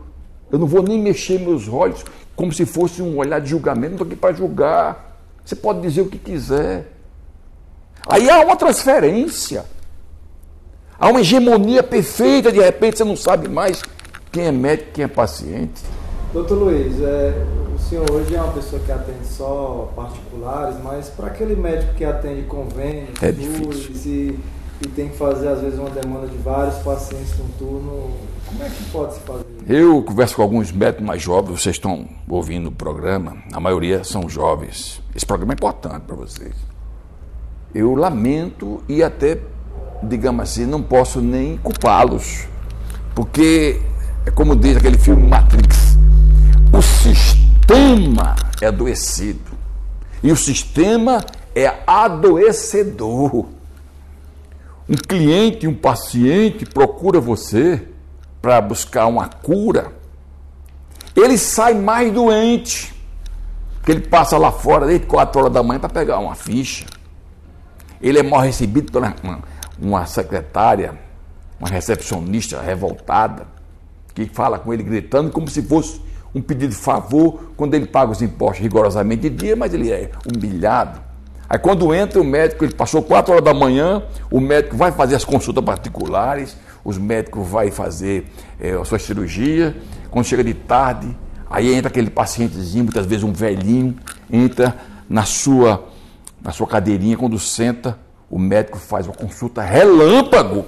eu 0.51 0.59
não 0.59 0.67
vou 0.67 0.83
nem 0.83 1.01
mexer 1.01 1.39
meus 1.39 1.69
olhos 1.69 2.03
como 2.35 2.53
se 2.53 2.65
fosse 2.65 3.03
um 3.03 3.19
olhar 3.19 3.41
de 3.41 3.51
julgamento. 3.51 3.91
Não 3.91 3.95
estou 3.97 4.07
aqui 4.07 4.17
para 4.17 4.35
julgar. 4.35 5.19
Você 5.45 5.55
pode 5.55 5.83
dizer 5.83 6.01
o 6.01 6.09
que 6.09 6.19
quiser. 6.19 6.91
Aí 8.09 8.31
há 8.31 8.41
uma 8.41 8.57
transferência. 8.57 9.67
Há 10.99 11.09
uma 11.09 11.21
hegemonia 11.21 11.83
perfeita, 11.83 12.53
de 12.53 12.61
repente 12.61 12.99
você 12.99 13.05
não 13.05 13.17
sabe 13.17 13.49
mais 13.49 13.83
quem 14.31 14.45
é 14.45 14.53
médico, 14.53 14.93
quem 14.93 15.05
é 15.05 15.09
paciente. 15.09 15.83
Doutor 16.33 16.55
Luiz, 16.57 16.99
é, 16.99 17.45
o 17.75 17.79
senhor 17.79 18.11
hoje 18.11 18.35
é 18.35 18.41
uma 18.41 18.55
pessoa 18.55 18.81
que 18.81 18.91
atende 18.91 19.27
só 19.27 19.93
particulares, 19.95 20.77
mas 20.83 21.11
para 21.11 21.27
aquele 21.27 21.55
médico 21.55 21.93
que 21.93 22.07
atende 22.07 22.45
convênios, 22.45 23.23
é 23.23 23.31
e, 24.07 24.39
e 24.81 24.89
tem 24.89 25.11
que 25.11 25.19
fazer 25.19 25.49
às 25.49 25.61
vezes 25.61 25.79
uma 25.79 25.91
demanda 25.91 26.27
de 26.27 26.39
vários 26.39 26.77
pacientes 26.77 27.39
num 27.39 27.49
turno, 27.59 28.13
como 28.47 28.63
é 28.63 28.69
que 28.71 28.83
pode 28.85 29.13
se 29.13 29.21
fazer? 29.21 29.45
Eu 29.69 30.03
converso 30.03 30.37
com 30.37 30.41
alguns 30.41 30.73
médicos 30.73 31.05
mais 31.05 31.21
jovens, 31.21 31.61
vocês 31.61 31.77
estão 31.77 32.09
ouvindo 32.27 32.71
o 32.71 32.73
programa, 32.73 33.37
a 33.53 33.61
maioria 33.61 34.03
são 34.03 34.27
jovens. 34.27 35.03
Esse 35.15 35.27
programa 35.27 35.53
é 35.53 35.57
importante 35.57 36.05
para 36.07 36.17
vocês. 36.17 36.55
Eu 37.75 37.95
lamento 37.95 38.83
e 38.89 39.03
até, 39.03 39.39
digamos 40.03 40.45
assim, 40.45 40.65
não 40.65 40.83
posso 40.83 41.21
nem 41.21 41.59
culpá-los, 41.59 42.49
porque 43.15 43.83
é 44.25 44.31
como 44.31 44.57
diz 44.57 44.79
aquele 44.79 44.97
filme 44.97 45.29
Matrix 45.29 45.92
sistema 47.03 48.37
é 48.61 48.67
adoecido. 48.67 49.51
E 50.23 50.31
o 50.31 50.37
sistema 50.37 51.25
é 51.55 51.83
adoecedor. 51.85 53.47
Um 54.89 54.95
cliente, 54.95 55.67
um 55.67 55.75
paciente 55.75 56.65
procura 56.65 57.21
você 57.21 57.89
para 58.41 58.61
buscar 58.61 59.07
uma 59.07 59.29
cura. 59.29 59.93
Ele 61.17 61.37
sai 61.37 61.75
mais 61.75 62.13
doente. 62.13 62.95
Porque 63.75 63.91
ele 63.91 64.01
passa 64.03 64.39
lá 64.39 64.53
fora 64.53 64.87
desde 64.87 65.07
4 65.07 65.41
horas 65.41 65.53
da 65.53 65.63
manhã 65.63 65.81
para 65.81 65.89
pegar 65.89 66.19
uma 66.19 66.37
ficha. 66.37 66.87
Ele 68.01 68.19
é 68.19 68.23
mal 68.23 68.41
recebido 68.41 68.93
por 68.93 69.03
uma, 69.03 69.43
uma 69.79 70.07
secretária, 70.07 70.97
uma 71.59 71.69
recepcionista 71.69 72.61
revoltada, 72.61 73.47
que 74.15 74.27
fala 74.27 74.59
com 74.59 74.73
ele 74.73 74.85
gritando 74.85 75.31
como 75.31 75.49
se 75.49 75.63
fosse 75.63 76.01
um 76.35 76.41
pedido 76.41 76.71
de 76.71 76.77
favor 76.77 77.53
quando 77.57 77.75
ele 77.75 77.87
paga 77.87 78.13
os 78.13 78.23
impostos 78.23 78.61
rigorosamente 78.61 79.29
de 79.29 79.31
dia, 79.31 79.57
mas 79.57 79.75
ele 79.75 79.91
é 79.91 80.11
humilhado. 80.33 81.01
Aí 81.49 81.59
quando 81.59 81.95
entra 81.95 82.21
o 82.21 82.25
médico, 82.25 82.65
ele 82.65 82.73
passou 82.73 83.03
4 83.03 83.33
horas 83.33 83.45
da 83.45 83.53
manhã, 83.53 84.03
o 84.31 84.41
médico 84.41 84.77
vai 84.77 84.91
fazer 84.91 85.17
as 85.17 85.25
consultas 85.25 85.63
particulares, 85.63 86.57
os 86.83 86.97
médicos 86.97 87.47
vai 87.47 87.71
fazer 87.71 88.27
é, 88.59 88.73
a 88.73 88.85
sua 88.85 88.99
cirurgia, 88.99 89.77
quando 90.11 90.25
chega 90.25 90.43
de 90.43 90.55
tarde, 90.55 91.15
aí 91.51 91.75
entra 91.75 91.89
aquele 91.89 92.09
pacientezinho, 92.09 92.85
muitas 92.85 93.05
vezes 93.05 93.23
um 93.23 93.33
velhinho, 93.33 93.95
entra 94.31 94.75
na 95.09 95.25
sua, 95.25 95.89
na 96.41 96.53
sua 96.53 96.67
cadeirinha, 96.67 97.19
quando 97.19 97.39
senta, 97.39 97.99
o 98.31 98.39
médico 98.39 98.79
faz 98.79 99.07
uma 99.07 99.15
consulta 99.15 99.61
relâmpago. 99.61 100.65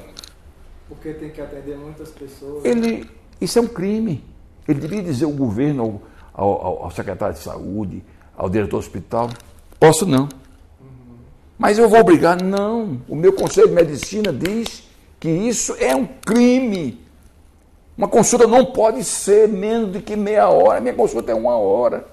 Porque 0.86 1.14
tem 1.14 1.30
que 1.30 1.40
atender 1.40 1.78
muitas 1.78 2.10
pessoas. 2.10 2.62
Ele, 2.62 3.08
isso 3.40 3.58
é 3.58 3.62
um 3.62 3.66
crime. 3.66 4.22
Ele 4.66 4.80
devia 4.80 5.02
dizer 5.02 5.24
ao 5.24 5.32
governo, 5.32 6.00
ao, 6.32 6.48
ao, 6.48 6.84
ao 6.84 6.90
secretário 6.90 7.34
de 7.34 7.40
saúde, 7.40 8.04
ao 8.36 8.48
diretor 8.48 8.76
do 8.76 8.78
hospital: 8.78 9.30
posso 9.78 10.06
não. 10.06 10.28
Mas 11.58 11.78
eu 11.78 11.88
vou 11.88 12.00
obrigar? 12.00 12.42
Não. 12.42 13.00
O 13.08 13.14
meu 13.14 13.32
conselho 13.32 13.68
de 13.68 13.74
medicina 13.74 14.32
diz 14.32 14.82
que 15.20 15.28
isso 15.28 15.74
é 15.78 15.94
um 15.94 16.06
crime. 16.06 17.04
Uma 17.96 18.08
consulta 18.08 18.46
não 18.46 18.66
pode 18.66 19.04
ser 19.04 19.48
menos 19.48 19.92
do 19.92 20.00
que 20.00 20.16
meia 20.16 20.48
hora. 20.48 20.80
Minha 20.80 20.94
consulta 20.94 21.30
é 21.30 21.34
uma 21.34 21.56
hora. 21.56 22.06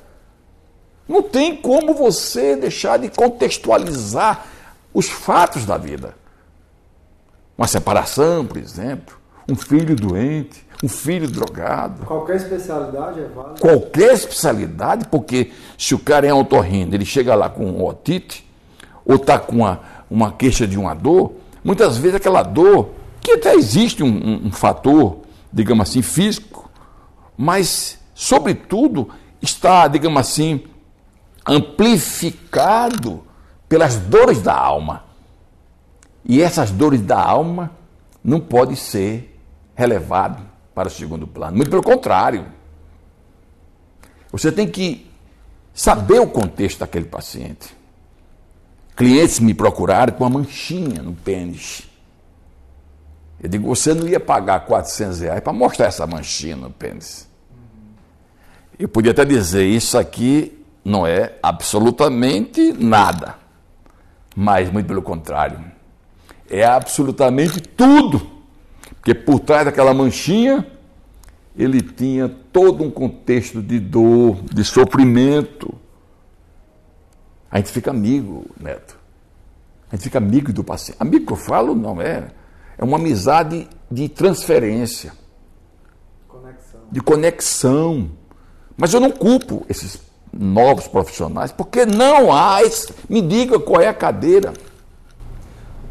Não 1.07 1.23
tem 1.23 1.55
como 1.55 1.93
você 1.93 2.55
deixar 2.55 2.97
de 2.97 3.09
contextualizar 3.09 4.45
os 4.93 5.09
fatos 5.09 5.65
da 5.65 5.77
vida. 5.77 6.15
Uma 7.57 7.67
separação, 7.67 8.45
por 8.45 8.57
exemplo, 8.57 9.17
um 9.49 9.55
filho 9.55 9.95
doente, 9.95 10.65
um 10.83 10.87
filho 10.87 11.27
drogado. 11.27 12.05
Qualquer 12.05 12.37
especialidade 12.37 13.19
é 13.19 13.27
válida? 13.27 13.59
Qualquer 13.59 14.13
especialidade, 14.13 15.05
porque 15.07 15.51
se 15.77 15.93
o 15.93 15.99
cara 15.99 16.25
é 16.25 16.33
otorrino, 16.33 16.95
ele 16.95 17.05
chega 17.05 17.35
lá 17.35 17.49
com 17.49 17.65
um 17.65 17.85
otite, 17.85 18.49
ou 19.05 19.15
está 19.15 19.37
com 19.37 19.57
uma, 19.57 19.79
uma 20.09 20.31
queixa 20.31 20.67
de 20.67 20.77
uma 20.77 20.93
dor, 20.95 21.33
muitas 21.63 21.97
vezes 21.97 22.15
aquela 22.15 22.41
dor, 22.41 22.91
que 23.19 23.33
até 23.33 23.53
existe 23.53 24.03
um, 24.03 24.07
um, 24.07 24.47
um 24.47 24.51
fator, 24.51 25.19
digamos 25.53 25.87
assim, 25.87 26.01
físico, 26.01 26.69
mas, 27.37 27.99
sobretudo, 28.15 29.09
está, 29.41 29.87
digamos 29.87 30.19
assim, 30.19 30.63
amplificado 31.45 33.23
pelas 33.69 33.97
dores 33.97 34.41
da 34.41 34.55
alma. 34.55 35.03
E 36.25 36.41
essas 36.41 36.71
dores 36.71 37.01
da 37.01 37.19
alma 37.19 37.71
não 38.23 38.39
podem 38.39 38.75
ser 38.75 39.39
relevadas 39.75 40.50
para 40.73 40.87
o 40.87 40.91
segundo 40.91 41.27
plano. 41.27 41.57
Muito 41.57 41.69
pelo 41.69 41.83
contrário. 41.83 42.45
Você 44.31 44.51
tem 44.51 44.67
que 44.67 45.09
saber 45.73 46.19
o 46.19 46.27
contexto 46.27 46.79
daquele 46.79 47.05
paciente. 47.05 47.75
Clientes 48.95 49.39
me 49.39 49.53
procuraram 49.53 50.13
com 50.13 50.23
uma 50.23 50.39
manchinha 50.39 51.01
no 51.01 51.13
pênis. 51.13 51.83
Eu 53.41 53.49
digo, 53.49 53.67
você 53.67 53.93
não 53.93 54.07
ia 54.07 54.19
pagar 54.19 54.65
400 54.65 55.19
reais 55.21 55.41
para 55.41 55.51
mostrar 55.51 55.87
essa 55.87 56.05
manchinha 56.05 56.55
no 56.55 56.69
pênis. 56.69 57.27
Eu 58.77 58.87
podia 58.87 59.11
até 59.11 59.25
dizer, 59.25 59.65
isso 59.65 59.97
aqui 59.97 60.63
não 60.85 61.05
é 61.05 61.37
absolutamente 61.41 62.73
nada. 62.73 63.35
Mas, 64.35 64.71
muito 64.71 64.87
pelo 64.87 65.01
contrário, 65.01 65.59
é 66.49 66.63
absolutamente 66.63 67.59
tudo 67.61 68.30
porque 69.01 69.15
por 69.15 69.39
trás 69.39 69.65
daquela 69.65 69.95
manchinha, 69.95 70.65
ele 71.57 71.81
tinha 71.81 72.29
todo 72.29 72.83
um 72.83 72.91
contexto 72.91 73.59
de 73.59 73.79
dor, 73.79 74.43
de 74.43 74.63
sofrimento. 74.63 75.73
A 77.49 77.57
gente 77.57 77.71
fica 77.71 77.89
amigo, 77.89 78.45
Neto. 78.59 78.95
A 79.91 79.95
gente 79.95 80.03
fica 80.03 80.19
amigo 80.19 80.53
do 80.53 80.63
paciente. 80.63 80.97
Amigo 80.99 81.25
que 81.25 81.33
eu 81.33 81.37
falo, 81.37 81.73
não 81.73 81.99
é. 81.99 82.27
É 82.77 82.83
uma 82.83 82.97
amizade 82.97 83.67
de 83.89 84.07
transferência. 84.07 85.13
Conexão. 86.27 86.81
De 86.91 87.01
conexão. 87.01 88.11
Mas 88.77 88.93
eu 88.93 88.99
não 88.99 89.09
culpo 89.09 89.65
esses 89.67 89.99
novos 90.31 90.87
profissionais, 90.87 91.51
porque 91.51 91.87
não 91.87 92.31
há. 92.31 92.61
Esse... 92.61 92.93
Me 93.09 93.19
diga 93.19 93.59
qual 93.59 93.81
é 93.81 93.87
a 93.87 93.93
cadeira. 93.95 94.53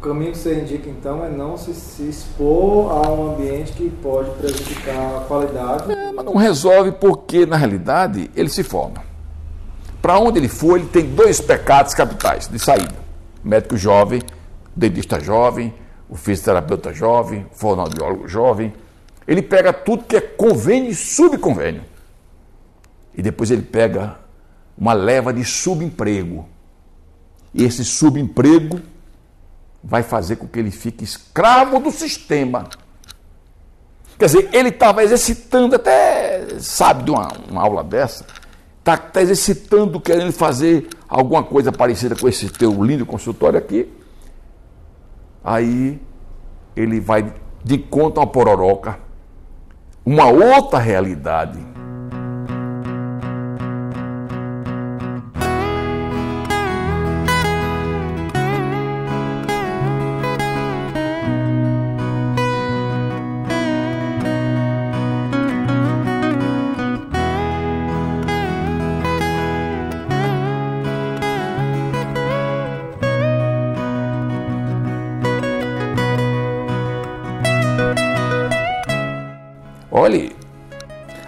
O 0.01 0.03
caminho 0.03 0.31
que 0.31 0.39
você 0.39 0.59
indica 0.59 0.89
então 0.89 1.23
é 1.23 1.29
não 1.29 1.55
se, 1.55 1.75
se 1.75 2.01
expor 2.09 2.91
a 2.91 3.11
um 3.11 3.33
ambiente 3.33 3.71
que 3.73 3.87
pode 3.87 4.31
prejudicar 4.31 5.17
a 5.17 5.19
qualidade. 5.27 5.91
É, 5.91 6.11
mas 6.11 6.25
não 6.25 6.35
resolve 6.37 6.91
porque, 6.93 7.45
na 7.45 7.55
realidade, 7.55 8.31
ele 8.35 8.49
se 8.49 8.63
forma. 8.63 9.03
Para 10.01 10.17
onde 10.17 10.39
ele 10.39 10.47
for, 10.47 10.79
ele 10.79 10.87
tem 10.87 11.05
dois 11.05 11.39
pecados 11.39 11.93
capitais 11.93 12.47
de 12.47 12.57
saída: 12.57 12.95
médico 13.43 13.77
jovem, 13.77 14.23
dentista 14.75 15.19
jovem, 15.19 15.71
o 16.09 16.15
fisioterapeuta 16.15 16.91
jovem, 16.91 17.45
o 17.51 17.55
fonoaudiólogo 17.55 18.27
jovem. 18.27 18.73
Ele 19.27 19.43
pega 19.43 19.71
tudo 19.71 20.05
que 20.05 20.15
é 20.15 20.21
convênio 20.21 20.89
e 20.89 20.95
subconvênio. 20.95 21.83
E 23.13 23.21
depois 23.21 23.51
ele 23.51 23.61
pega 23.61 24.17
uma 24.75 24.93
leva 24.93 25.31
de 25.31 25.45
subemprego. 25.45 26.49
E 27.53 27.63
esse 27.63 27.85
subemprego 27.85 28.79
vai 29.83 30.03
fazer 30.03 30.35
com 30.35 30.47
que 30.47 30.59
ele 30.59 30.71
fique 30.71 31.03
escravo 31.03 31.79
do 31.79 31.91
sistema. 31.91 32.67
Quer 34.17 34.25
dizer, 34.25 34.49
ele 34.53 34.69
estava 34.69 35.03
exercitando, 35.03 35.75
até 35.75 36.59
sabe 36.59 37.03
de 37.03 37.11
uma, 37.11 37.27
uma 37.49 37.61
aula 37.61 37.83
dessa, 37.83 38.25
está 38.79 38.95
tá 38.97 39.21
exercitando, 39.21 39.99
querendo 39.99 40.31
fazer 40.31 40.87
alguma 41.09 41.43
coisa 41.43 41.71
parecida 41.71 42.15
com 42.15 42.27
esse 42.27 42.49
teu 42.49 42.83
lindo 42.83 43.05
consultório 43.05 43.57
aqui. 43.57 43.91
Aí 45.43 45.99
ele 46.75 46.99
vai 46.99 47.33
de 47.63 47.77
conta 47.77 48.19
uma 48.19 48.27
pororoca, 48.27 48.99
uma 50.05 50.27
outra 50.27 50.77
realidade 50.77 51.70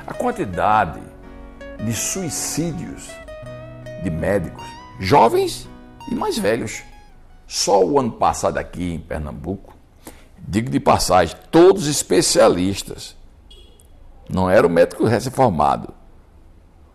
a 0.05 0.13
quantidade 0.13 1.01
de 1.83 1.93
suicídios 1.93 3.09
de 4.03 4.09
médicos, 4.09 4.63
jovens 4.99 5.69
e 6.11 6.15
mais 6.15 6.37
velhos. 6.37 6.83
Só 7.47 7.83
o 7.83 7.99
ano 7.99 8.11
passado 8.11 8.57
aqui 8.57 8.93
em 8.93 8.99
Pernambuco, 8.99 9.75
digo 10.39 10.69
de 10.69 10.79
passagem, 10.79 11.35
todos 11.51 11.87
especialistas. 11.87 13.15
Não 14.29 14.49
era 14.49 14.65
o 14.65 14.69
médico 14.69 15.05
recém-formado. 15.05 15.93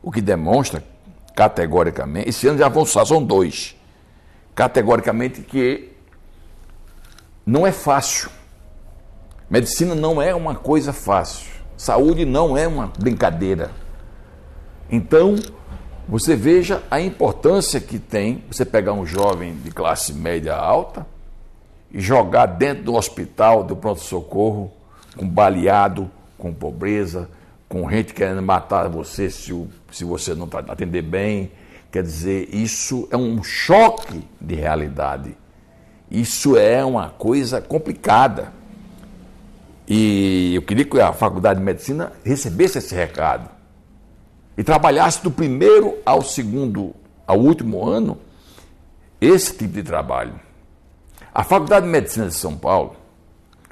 O 0.03 0.11
que 0.11 0.21
demonstra 0.21 0.83
categoricamente, 1.35 2.29
esse 2.29 2.49
ano 2.49 2.59
já 2.59 2.69
vão 2.69 2.85
só, 2.85 3.05
são 3.05 3.23
dois, 3.23 3.77
categoricamente 4.55 5.43
que 5.43 5.93
não 7.47 7.67
é 7.67 7.73
fácil. 7.73 8.31
Medicina 9.49 9.95
não 9.95 10.21
é 10.21 10.35
uma 10.35 10.55
coisa 10.55 10.93
fácil. 10.93 11.58
Saúde 11.79 12.25
não 12.25 12.59
é 12.59 12.67
uma 12.67 12.93
brincadeira. 12.99 13.71
Então, 14.91 15.37
você 16.09 16.35
veja 16.35 16.83
a 16.91 17.01
importância 17.01 17.81
que 17.81 18.01
tem 18.01 18.43
você 18.51 18.64
pegar 18.64 18.95
um 18.95 19.07
jovem 19.07 19.55
de 19.55 19.71
classe 19.71 20.12
média 20.12 20.57
alta 20.57 21.07
e 21.93 22.01
jogar 22.01 22.47
dentro 22.47 22.83
do 22.83 22.95
hospital, 22.95 23.62
do 23.62 23.77
pronto-socorro, 23.77 24.73
com 25.17 25.29
baleado, 25.29 26.11
com 26.37 26.53
pobreza, 26.53 27.31
com 27.69 27.88
gente 27.88 28.12
querendo 28.12 28.43
matar 28.43 28.88
você 28.88 29.31
se, 29.31 29.55
se 29.93 30.05
você 30.05 30.35
não 30.35 30.49
tá, 30.49 30.59
atender 30.59 31.03
bem. 31.03 31.53
Quer 31.93 32.03
dizer, 32.03 32.49
isso 32.53 33.07
é 33.12 33.17
um 33.17 33.41
choque 33.45 34.27
de 34.41 34.57
realidade. 34.57 35.37
Isso 36.11 36.57
é 36.57 36.85
uma 36.85 37.09
coisa 37.09 37.61
complicada. 37.61 38.58
E 39.88 40.55
eu 40.55 40.61
queria 40.61 40.85
que 40.85 41.01
a 41.01 41.14
Faculdade 41.14 41.61
de 41.61 41.64
Medicina 41.64 42.12
recebesse 42.22 42.77
esse 42.77 42.94
recado 42.94 43.48
e 44.55 44.62
trabalhasse 44.62 45.22
do 45.22 45.31
primeiro 45.31 45.96
ao 46.05 46.20
segundo, 46.20 46.94
ao 47.27 47.38
último 47.38 47.88
ano, 47.88 48.20
esse 49.18 49.57
tipo 49.57 49.72
de 49.72 49.83
trabalho. 49.83 50.38
A 51.33 51.42
Faculdade 51.42 51.87
de 51.87 51.92
Medicina 51.92 52.27
de 52.27 52.35
São 52.35 52.55
Paulo, 52.55 52.96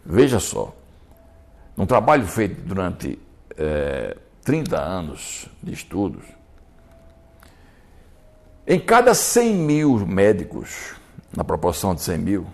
veja 0.07 0.41
só, 0.41 0.75
um 1.77 1.85
trabalho 1.85 2.27
feito 2.27 2.63
durante 2.63 3.19
é, 3.55 4.17
30 4.43 4.81
anos 4.81 5.51
de 5.63 5.75
estudos, 5.75 6.25
em 8.67 8.81
cada 8.81 9.13
100 9.13 9.55
mil 9.55 10.07
médicos, 10.07 10.95
na 11.37 11.45
proporção 11.45 11.95
de 11.95 12.01
100 12.01 12.19
mil, 12.19 12.47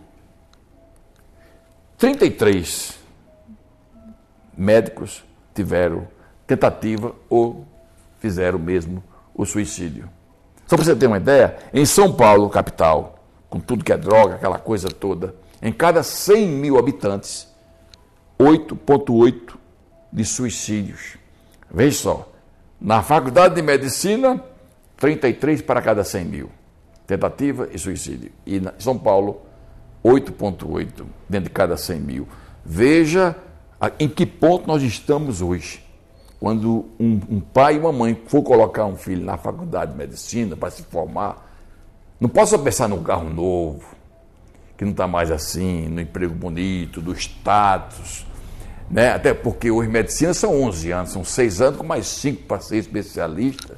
33 1.96 3.01
médicos 4.56 5.24
tiveram 5.54 6.06
tentativa 6.46 7.14
ou 7.28 7.66
fizeram 8.18 8.58
mesmo 8.58 9.02
o 9.34 9.44
suicídio. 9.44 10.08
Só 10.66 10.76
para 10.76 10.84
você 10.84 10.96
ter 10.96 11.06
uma 11.06 11.16
ideia, 11.16 11.56
em 11.72 11.84
São 11.84 12.12
Paulo, 12.12 12.48
capital, 12.48 13.18
com 13.50 13.60
tudo 13.60 13.84
que 13.84 13.92
é 13.92 13.96
droga, 13.96 14.36
aquela 14.36 14.58
coisa 14.58 14.88
toda, 14.88 15.34
em 15.60 15.72
cada 15.72 16.02
100 16.02 16.48
mil 16.48 16.78
habitantes, 16.78 17.48
8,8 18.38 19.54
de 20.12 20.24
suicídios. 20.24 21.16
Veja 21.70 21.98
só, 21.98 22.32
na 22.80 23.02
Faculdade 23.02 23.54
de 23.54 23.62
Medicina, 23.62 24.42
33 24.96 25.62
para 25.62 25.80
cada 25.82 26.04
100 26.04 26.24
mil. 26.24 26.50
Tentativa 27.06 27.68
e 27.72 27.78
suicídio. 27.78 28.32
E 28.46 28.56
em 28.56 28.68
São 28.78 28.98
Paulo, 28.98 29.42
8,8 30.04 31.04
dentro 31.28 31.48
de 31.48 31.54
cada 31.54 31.76
100 31.76 32.00
mil. 32.00 32.28
Veja 32.64 33.36
em 33.98 34.08
que 34.08 34.24
ponto 34.24 34.66
nós 34.66 34.82
estamos 34.82 35.40
hoje. 35.40 35.82
Quando 36.38 36.86
um, 36.98 37.20
um 37.30 37.40
pai 37.40 37.76
e 37.76 37.78
uma 37.78 37.92
mãe 37.92 38.20
for 38.26 38.42
colocar 38.42 38.84
um 38.84 38.96
filho 38.96 39.24
na 39.24 39.36
faculdade 39.36 39.92
de 39.92 39.98
medicina 39.98 40.56
para 40.56 40.70
se 40.70 40.82
formar, 40.82 41.50
não 42.18 42.28
posso 42.28 42.58
pensar 42.58 42.88
no 42.88 43.00
carro 43.00 43.30
novo, 43.30 43.84
que 44.76 44.84
não 44.84 44.90
está 44.90 45.06
mais 45.06 45.30
assim, 45.30 45.88
no 45.88 46.00
emprego 46.00 46.34
bonito, 46.34 47.00
do 47.00 47.12
status, 47.14 48.26
né? 48.90 49.12
até 49.12 49.32
porque 49.32 49.70
hoje 49.70 49.88
medicina 49.88 50.34
são 50.34 50.60
11 50.62 50.90
anos, 50.90 51.12
são 51.12 51.24
6 51.24 51.60
anos 51.60 51.78
com 51.78 51.86
mais 51.86 52.06
5 52.08 52.42
para 52.42 52.60
ser 52.60 52.78
especialista 52.78 53.76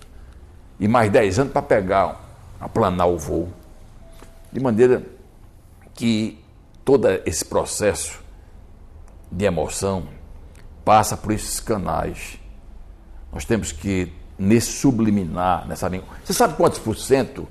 e 0.81 0.88
mais 0.88 1.11
10 1.11 1.40
anos 1.40 1.53
para 1.53 1.62
pegar, 1.62 2.21
aplanar 2.59 3.09
o 3.09 3.19
voo. 3.19 3.49
De 4.51 4.59
maneira 4.59 5.03
que 5.95 6.38
todo 6.83 7.07
esse 7.27 7.45
processo 7.45 8.24
de 9.35 9.44
emoção 9.44 10.07
passa 10.85 11.16
por 11.16 11.33
esses 11.33 11.59
canais. 11.59 12.38
Nós 13.33 13.44
temos 13.44 13.73
que, 13.73 14.12
nesse 14.38 14.73
subliminar, 14.73 15.66
nessa 15.66 15.88
língua. 15.88 16.07
Você 16.25 16.33
sabe 16.33 16.55
quantos 16.55 16.79
por 16.79 16.97
cento, 16.97 17.49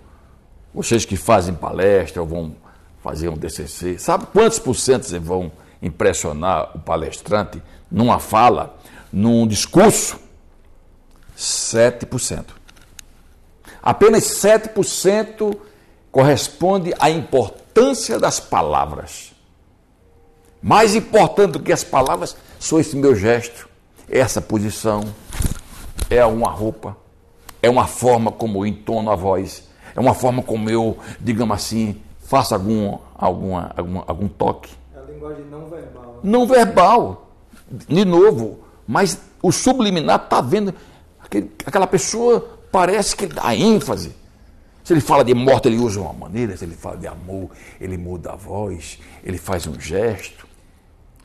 vocês 0.74 1.04
que 1.04 1.18
fazem 1.18 1.54
palestra 1.54 2.22
ou 2.22 2.28
vão 2.28 2.56
fazer 3.02 3.28
um 3.28 3.38
DCC, 3.38 4.00
sabe 4.00 4.28
quantos 4.28 4.60
por 4.60 4.76
cento 4.76 5.08
vão 5.20 5.52
impressionar 5.82 6.72
o 6.74 6.80
palestrante 6.80 7.62
numa 7.92 8.18
fala, 8.18 8.78
num 9.12 9.46
discurso? 9.46 10.18
7%. 11.38 12.46
Apenas 13.82 14.24
7% 14.24 15.58
corresponde 16.10 16.94
à 16.98 17.10
importância 17.10 18.18
das 18.18 18.40
palavras. 18.40 19.33
Mais 20.64 20.96
importante 20.96 21.52
do 21.52 21.60
que 21.60 21.74
as 21.74 21.84
palavras, 21.84 22.38
sou 22.58 22.80
esse 22.80 22.96
meu 22.96 23.14
gesto, 23.14 23.68
essa 24.10 24.42
posição, 24.42 25.04
é 26.10 26.24
uma 26.24 26.50
roupa, 26.50 26.96
é 27.62 27.70
uma 27.70 27.86
forma 27.86 28.32
como 28.32 28.60
eu 28.60 28.68
entono 28.68 29.12
a 29.12 29.16
voz, 29.16 29.68
é 29.94 30.00
uma 30.00 30.14
forma 30.14 30.42
como 30.42 30.70
eu, 30.70 30.98
digamos 31.20 31.54
assim, 31.54 32.02
faço 32.22 32.56
algum, 32.56 32.98
alguma, 33.14 33.72
algum, 33.76 34.04
algum 34.08 34.28
toque. 34.30 34.74
É 34.96 35.00
a 35.00 35.02
linguagem 35.02 35.44
não 35.52 35.70
verbal. 35.70 36.06
Né? 36.06 36.20
Não 36.24 36.48
verbal, 36.48 37.32
de 37.70 38.06
novo, 38.06 38.60
mas 38.88 39.20
o 39.42 39.52
subliminar 39.52 40.24
está 40.24 40.40
vendo, 40.40 40.74
aquele, 41.22 41.52
aquela 41.66 41.88
pessoa 41.88 42.60
parece 42.72 43.18
que 43.18 43.26
dá 43.26 43.54
ênfase. 43.54 44.16
Se 44.82 44.94
ele 44.94 45.02
fala 45.02 45.26
de 45.26 45.34
morte, 45.34 45.68
ele 45.68 45.78
usa 45.78 46.00
uma 46.00 46.14
maneira, 46.14 46.56
se 46.56 46.64
ele 46.64 46.76
fala 46.76 46.96
de 46.96 47.08
amor, 47.08 47.50
ele 47.82 47.98
muda 47.98 48.32
a 48.32 48.36
voz, 48.38 48.98
ele 49.26 49.38
faz 49.38 49.68
um 49.68 49.78
gesto. 49.78 50.53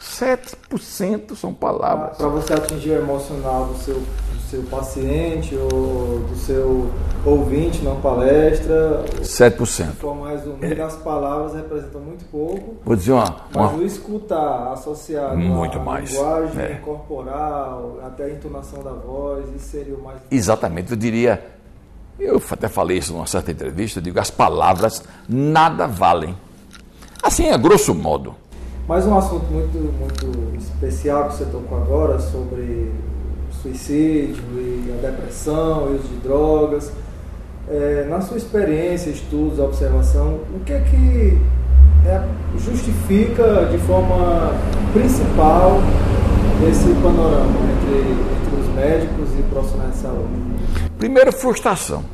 7% 0.01 1.35
são 1.35 1.53
palavras. 1.53 2.17
Para 2.17 2.29
você 2.29 2.53
atingir 2.53 2.91
o 2.91 2.99
emocional 2.99 3.67
do 3.67 3.79
seu, 3.79 3.95
do 3.95 4.41
seu 4.49 4.63
paciente 4.63 5.57
ou 5.57 6.21
do 6.21 6.37
seu 6.37 6.89
ouvinte 7.27 7.83
na 7.83 7.97
palestra. 7.97 9.05
7%. 9.21 9.67
Se 9.67 9.85
for 9.97 10.15
mais 10.15 10.47
humilde, 10.47 10.81
é. 10.81 10.85
as 10.85 10.95
palavras 10.97 11.55
representam 11.55 12.01
muito 12.01 12.25
pouco. 12.27 12.77
Vou 12.85 12.95
dizer 12.95 13.13
uma. 13.13 13.37
uma... 13.53 13.73
Mas 13.73 13.81
o 13.81 13.85
escutar 13.85 14.73
associado 14.73 15.37
muito 15.37 15.79
à 15.79 15.83
mais. 15.83 16.13
linguagem 16.13 16.63
é. 16.63 16.75
corporal, 16.77 17.99
até 18.07 18.25
a 18.25 18.31
entonação 18.31 18.83
da 18.83 18.93
voz, 18.93 19.47
isso 19.57 19.69
seria 19.69 19.97
o 19.97 20.03
mais. 20.03 20.21
Exatamente, 20.31 20.93
eu 20.93 20.97
diria. 20.97 21.45
Eu 22.21 22.43
até 22.51 22.69
falei 22.69 22.99
isso 22.99 23.13
numa 23.13 23.27
certa 23.27 23.53
entrevista, 23.53 24.01
eu 24.01 24.03
digo, 24.03 24.19
as 24.19 24.31
palavras 24.31 25.03
nada 25.29 25.87
valem. 25.87 26.37
Assim, 27.23 27.51
a 27.51 27.57
grosso 27.57 27.95
modo. 27.95 28.35
Mas 28.89 29.05
um 29.05 29.19
assunto 29.19 29.45
muito, 29.53 29.79
muito 29.79 30.57
especial 30.57 31.29
que 31.29 31.35
você 31.35 31.45
tocou 31.45 31.77
agora 31.77 32.19
sobre 32.19 32.91
suicídio 33.61 34.43
e 34.55 34.95
a 34.97 35.11
depressão 35.11 35.91
e 35.91 35.97
uso 35.97 36.09
de 36.09 36.17
drogas. 36.23 36.91
É, 37.69 38.07
na 38.09 38.23
sua 38.23 38.39
experiência, 38.39 39.11
estudos, 39.11 39.59
observação, 39.59 40.41
o 40.55 40.61
que 40.65 40.73
é 40.73 40.81
que 40.81 41.39
é, 42.09 42.27
justifica 42.59 43.67
de 43.67 43.77
forma 43.77 44.55
principal 44.95 45.83
esse 46.67 46.89
panorama 47.03 47.59
entre, 47.77 48.11
entre 48.11 48.61
os 48.61 48.75
médicos 48.75 49.39
e 49.39 49.43
profissionais 49.51 49.93
de 49.93 49.99
saúde? 49.99 50.33
Primeiro, 50.99 51.31
frustração. 51.31 52.05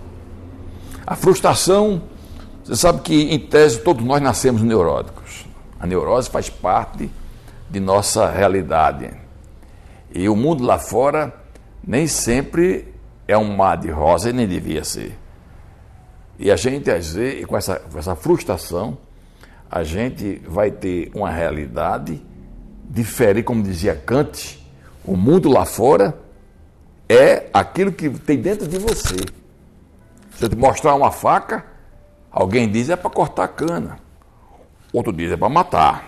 A 1.06 1.14
frustração, 1.14 2.02
você 2.64 2.74
sabe 2.74 3.00
que 3.02 3.32
em 3.32 3.38
tese 3.38 3.78
todos 3.78 4.04
nós 4.04 4.20
nascemos 4.20 4.60
neuróticos. 4.60 5.23
A 5.85 5.87
neurose 5.87 6.31
faz 6.31 6.49
parte 6.49 7.11
de 7.68 7.79
nossa 7.79 8.31
realidade. 8.31 9.11
E 10.14 10.31
o 10.31 10.35
mundo 10.35 10.64
lá 10.64 10.79
fora 10.79 11.35
nem 11.87 12.07
sempre 12.07 12.94
é 13.29 13.37
um 13.37 13.55
mar 13.55 13.77
de 13.77 13.90
rosa 13.90 14.31
e 14.31 14.33
nem 14.33 14.49
devia 14.49 14.83
ser. 14.83 15.14
E 16.38 16.51
a 16.51 16.57
gente, 16.57 16.90
às 16.90 17.12
vezes, 17.12 17.44
com 17.44 17.55
essa, 17.55 17.81
com 17.81 17.99
essa 17.99 18.16
frustração, 18.16 18.97
a 19.70 19.85
gente 19.85 20.40
vai 20.49 20.70
ter 20.70 21.11
uma 21.14 21.31
realidade 21.31 22.18
diferente, 22.88 23.44
como 23.44 23.62
dizia 23.62 23.94
Kant, 23.94 24.66
o 25.05 25.14
mundo 25.14 25.51
lá 25.51 25.66
fora 25.66 26.18
é 27.07 27.51
aquilo 27.53 27.92
que 27.92 28.09
tem 28.09 28.40
dentro 28.40 28.66
de 28.66 28.79
você. 28.79 29.16
Se 30.35 30.47
eu 30.47 30.49
te 30.49 30.57
mostrar 30.57 30.94
uma 30.94 31.11
faca, 31.11 31.62
alguém 32.31 32.73
diz 32.73 32.88
é 32.88 32.97
para 32.97 33.11
cortar 33.11 33.49
cana. 33.49 34.03
Outro 34.94 35.12
diz 35.12 35.33
é 35.33 35.37
para 35.37 35.48
matar. 35.48 36.07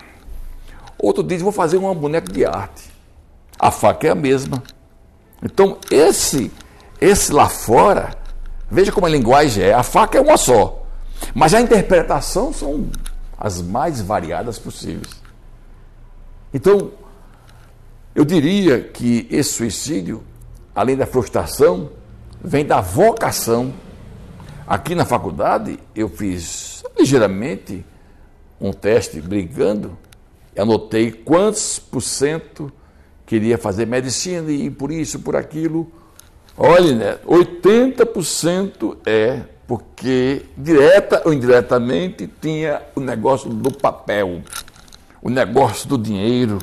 Outro 0.96 1.24
diz 1.24 1.42
vou 1.42 1.50
fazer 1.50 1.76
uma 1.76 1.92
boneca 1.92 2.32
de 2.32 2.46
arte. 2.46 2.88
A 3.58 3.72
faca 3.72 4.06
é 4.06 4.10
a 4.10 4.14
mesma. 4.14 4.62
Então, 5.42 5.78
esse, 5.90 6.52
esse 7.00 7.32
lá 7.32 7.48
fora, 7.48 8.16
veja 8.70 8.92
como 8.92 9.04
a 9.04 9.08
linguagem 9.08 9.64
é. 9.64 9.74
A 9.74 9.82
faca 9.82 10.18
é 10.18 10.20
uma 10.20 10.36
só. 10.36 10.86
Mas 11.34 11.52
a 11.52 11.60
interpretação 11.60 12.52
são 12.52 12.88
as 13.36 13.60
mais 13.60 14.00
variadas 14.00 14.56
possíveis. 14.56 15.20
Então, 16.54 16.92
eu 18.14 18.24
diria 18.24 18.80
que 18.80 19.26
esse 19.28 19.54
suicídio, 19.54 20.22
além 20.72 20.96
da 20.96 21.06
frustração, 21.06 21.90
vem 22.40 22.64
da 22.64 22.80
vocação. 22.80 23.74
Aqui 24.64 24.94
na 24.94 25.04
faculdade, 25.04 25.76
eu 25.92 26.08
fiz 26.08 26.84
ligeiramente 26.96 27.84
um 28.60 28.72
teste 28.72 29.20
brigando, 29.20 29.96
anotei 30.56 31.10
quantos 31.10 31.78
por 31.78 32.00
cento 32.00 32.72
queria 33.26 33.58
fazer 33.58 33.86
medicina 33.86 34.50
e 34.50 34.70
por 34.70 34.90
isso, 34.90 35.20
por 35.20 35.36
aquilo. 35.36 35.90
Olha, 36.56 36.94
né, 36.94 37.18
80% 37.26 38.96
é 39.04 39.42
porque, 39.66 40.42
direta 40.56 41.22
ou 41.24 41.32
indiretamente, 41.32 42.30
tinha 42.40 42.80
o 42.94 43.00
negócio 43.00 43.50
do 43.50 43.70
papel, 43.70 44.42
o 45.20 45.28
negócio 45.28 45.88
do 45.88 45.98
dinheiro, 45.98 46.58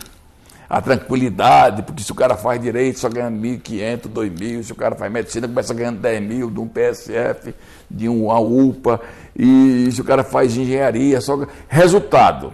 a 0.74 0.82
tranquilidade, 0.82 1.84
porque 1.84 2.02
se 2.02 2.12
o 2.12 2.16
cara 2.16 2.36
faz 2.36 2.60
direito 2.60 2.98
só 2.98 3.08
ganha 3.08 3.30
1.500, 3.30 4.10
2.000, 4.10 4.64
se 4.64 4.72
o 4.72 4.76
cara 4.76 4.96
faz 4.96 5.12
medicina 5.12 5.48
começa 5.48 5.72
ganhando 5.72 6.00
10 6.00 6.24
mil 6.24 6.50
de 6.50 6.60
um 6.60 6.68
PSF, 6.68 7.54
de 7.88 8.10
uma 8.10 8.40
UPA, 8.40 9.00
e 9.38 9.88
se 9.92 10.02
o 10.02 10.04
cara 10.04 10.24
faz 10.24 10.58
engenharia, 10.58 11.22
só 11.22 11.46
resultado. 11.68 12.52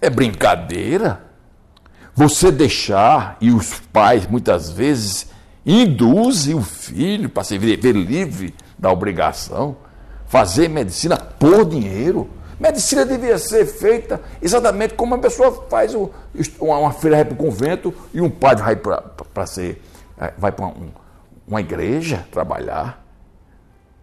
É 0.00 0.10
brincadeira? 0.10 1.22
Você 2.16 2.50
deixar, 2.50 3.36
e 3.40 3.52
os 3.52 3.78
pais 3.92 4.26
muitas 4.26 4.68
vezes 4.68 5.28
induzem 5.64 6.56
o 6.56 6.62
filho 6.62 7.28
para 7.28 7.44
se 7.44 7.56
ver 7.58 7.76
livre 7.92 8.56
da 8.76 8.90
obrigação, 8.90 9.76
fazer 10.26 10.68
medicina 10.68 11.16
por 11.16 11.64
dinheiro. 11.64 12.28
Medicina 12.62 13.04
devia 13.04 13.36
ser 13.38 13.66
feita 13.66 14.20
exatamente 14.40 14.94
como 14.94 15.14
uma 15.16 15.20
pessoa 15.20 15.66
faz 15.68 15.92
o, 15.96 16.12
uma 16.60 16.92
filha 16.92 17.16
vai 17.16 17.24
para 17.24 17.34
o 17.34 17.36
convento 17.36 17.92
e 18.14 18.20
um 18.20 18.30
padre 18.30 18.62
vai 18.62 18.76
para 18.76 19.46
ser 19.46 19.82
é, 20.16 20.32
vai 20.38 20.52
para 20.52 20.66
um, 20.66 20.90
uma 21.44 21.60
igreja 21.60 22.24
trabalhar. 22.30 23.04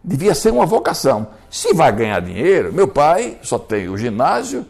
Devia 0.03 0.35
ser 0.35 0.51
uma 0.51 0.65
vocação. 0.65 1.27
Se 1.49 1.73
vai 1.73 1.89
ganhar 1.93 2.19
dinheiro, 2.19 2.73
meu 2.73 2.87
pai 2.87 3.37
só 3.41 3.57
tem 3.57 3.87
o 3.87 3.97
ginásio, 3.97 4.65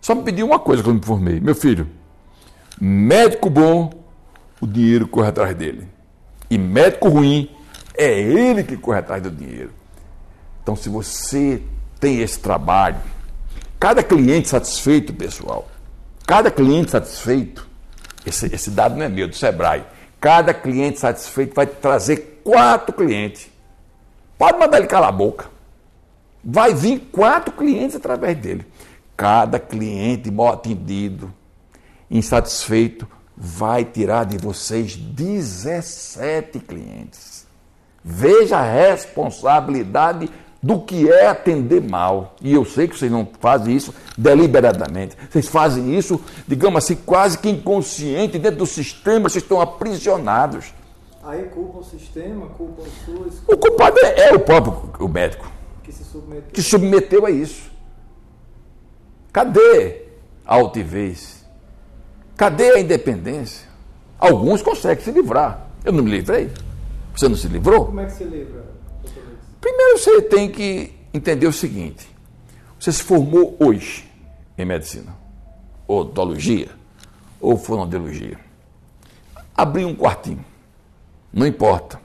só 0.00 0.14
me 0.14 0.22
pediu 0.22 0.46
uma 0.46 0.58
coisa 0.58 0.82
quando 0.82 1.00
me 1.00 1.04
formei. 1.04 1.38
Meu 1.38 1.54
filho, 1.54 1.86
Médico 2.80 3.50
bom, 3.50 3.92
o 4.58 4.66
dinheiro 4.66 5.06
corre 5.06 5.28
atrás 5.28 5.54
dele. 5.54 5.86
E 6.50 6.56
médico 6.56 7.08
ruim, 7.08 7.50
é 7.94 8.18
ele 8.18 8.64
que 8.64 8.76
corre 8.76 9.00
atrás 9.00 9.22
do 9.22 9.30
dinheiro. 9.30 9.70
Então, 10.62 10.74
se 10.74 10.88
você 10.88 11.62
tem 12.00 12.20
esse 12.20 12.38
trabalho, 12.38 12.96
cada 13.84 14.02
cliente 14.02 14.48
satisfeito, 14.48 15.12
pessoal, 15.12 15.68
cada 16.26 16.50
cliente 16.50 16.92
satisfeito, 16.92 17.68
esse, 18.24 18.46
esse 18.46 18.70
dado 18.70 18.96
não 18.96 19.04
é 19.04 19.10
meu, 19.10 19.28
do 19.28 19.36
Sebrae, 19.36 19.84
cada 20.18 20.54
cliente 20.54 20.98
satisfeito 20.98 21.54
vai 21.54 21.66
trazer 21.66 22.40
quatro 22.42 22.94
clientes. 22.94 23.50
Pode 24.38 24.58
mandar 24.58 24.78
ele 24.78 24.86
calar 24.86 25.10
a 25.10 25.12
boca. 25.12 25.50
Vai 26.42 26.72
vir 26.72 27.10
quatro 27.12 27.52
clientes 27.52 27.94
através 27.94 28.38
dele. 28.38 28.66
Cada 29.14 29.60
cliente 29.60 30.30
mal 30.30 30.54
atendido, 30.54 31.30
insatisfeito, 32.10 33.06
vai 33.36 33.84
tirar 33.84 34.24
de 34.24 34.38
vocês 34.38 34.96
17 34.96 36.58
clientes. 36.60 37.46
Veja 38.02 38.56
a 38.56 38.62
responsabilidade 38.62 40.30
do 40.64 40.80
que 40.80 41.10
é 41.10 41.26
atender 41.26 41.82
mal. 41.82 42.36
E 42.40 42.54
eu 42.54 42.64
sei 42.64 42.88
que 42.88 42.98
vocês 42.98 43.12
não 43.12 43.28
fazem 43.38 43.76
isso 43.76 43.94
deliberadamente. 44.16 45.14
Vocês 45.30 45.46
fazem 45.46 45.94
isso, 45.94 46.18
digamos 46.48 46.82
assim, 46.82 46.94
quase 46.94 47.36
que 47.36 47.50
inconsciente, 47.50 48.38
dentro 48.38 48.60
do 48.60 48.66
sistema, 48.66 49.28
vocês 49.28 49.44
estão 49.44 49.60
aprisionados. 49.60 50.72
Aí 51.22 51.42
culpa 51.44 51.80
o 51.80 51.84
sistema, 51.84 52.46
culpa 52.46 52.80
o 52.80 52.86
SUS. 53.04 53.42
O 53.46 53.58
culpado 53.58 53.98
é, 53.98 54.28
é 54.30 54.34
o 54.34 54.40
próprio 54.40 54.90
o 54.98 55.06
médico. 55.06 55.52
Que 55.82 55.92
se 55.92 56.02
submeteu. 56.02 56.50
Que 56.50 56.62
submeteu 56.62 57.26
a 57.26 57.30
isso. 57.30 57.70
Cadê 59.30 60.06
a 60.46 60.54
altivez? 60.54 61.44
Cadê 62.38 62.70
a 62.70 62.80
independência? 62.80 63.68
Alguns 64.18 64.62
conseguem 64.62 65.04
se 65.04 65.10
livrar. 65.10 65.66
Eu 65.84 65.92
não 65.92 66.02
me 66.02 66.10
livrei. 66.10 66.50
Você 67.14 67.28
não 67.28 67.36
se 67.36 67.48
livrou? 67.48 67.84
Como 67.84 68.00
é 68.00 68.06
que 68.06 68.12
se 68.12 68.24
livra? 68.24 68.64
Primeiro 69.64 69.98
você 69.98 70.20
tem 70.20 70.50
que 70.50 70.92
entender 71.14 71.46
o 71.46 71.52
seguinte: 71.52 72.06
você 72.78 72.92
se 72.92 73.02
formou 73.02 73.56
hoje 73.58 74.06
em 74.58 74.64
medicina, 74.66 75.16
odontologia 75.88 76.68
ou 77.40 77.56
fonoaudiologia. 77.56 78.38
Abriu 79.56 79.88
um 79.88 79.96
quartinho, 79.96 80.44
não 81.32 81.46
importa. 81.46 81.98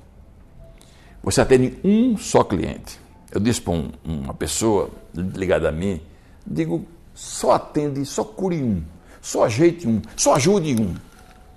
Você 1.22 1.41
atende 1.41 1.78
um 1.84 2.15
só 2.17 2.45
cliente. 2.45 2.98
Eu 3.30 3.41
disse 3.41 3.60
para 3.60 3.74
um, 3.74 3.91
uma 4.06 4.34
pessoa 4.34 4.89
ligada 5.13 5.67
a 5.67 5.72
mim, 5.72 6.02
digo, 6.48 6.88
só 7.13 7.52
atende, 7.52 8.06
só 8.06 8.24
cure 8.24 8.63
um. 8.63 8.82
Só 9.22 9.43
ajeite 9.43 9.86
um, 9.86 10.02
só 10.15 10.36
ajude 10.36 10.82
um. 10.82 10.95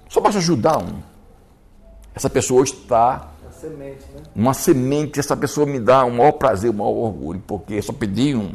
Só 0.09 0.21
basta 0.21 0.41
ajudar 0.41 0.79
um. 0.79 1.01
Essa 2.12 2.29
pessoa 2.29 2.65
está 2.65 3.29
uma 3.29 3.32
semente, 3.62 4.05
né? 4.14 4.22
uma 4.35 4.53
semente, 4.53 5.20
essa 5.20 5.37
pessoa 5.37 5.64
me 5.64 5.79
dá 5.79 6.05
o 6.05 6.11
maior 6.11 6.33
prazer, 6.33 6.70
o 6.70 6.75
maior 6.75 6.90
orgulho, 6.90 7.42
porque 7.46 7.81
só 7.81 7.92
pedi 7.92 8.35
um. 8.35 8.53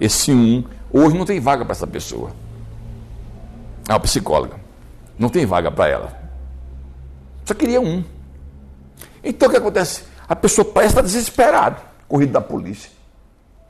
Esse 0.00 0.32
um, 0.32 0.64
hoje 0.92 1.16
não 1.16 1.24
tem 1.24 1.38
vaga 1.38 1.64
para 1.64 1.72
essa 1.72 1.86
pessoa. 1.86 2.32
É 3.88 3.92
uma 3.92 4.00
psicóloga. 4.00 4.56
Não 5.18 5.28
tem 5.28 5.46
vaga 5.46 5.70
para 5.70 5.88
ela. 5.88 6.22
Só 7.44 7.54
queria 7.54 7.80
um. 7.80 8.02
Então 9.22 9.48
o 9.48 9.50
que 9.50 9.56
acontece? 9.56 10.04
A 10.28 10.34
pessoa 10.34 10.64
parece 10.64 10.92
estar 10.92 11.02
desesperada, 11.02 11.80
corrida 12.08 12.32
da 12.32 12.40
polícia. 12.40 12.90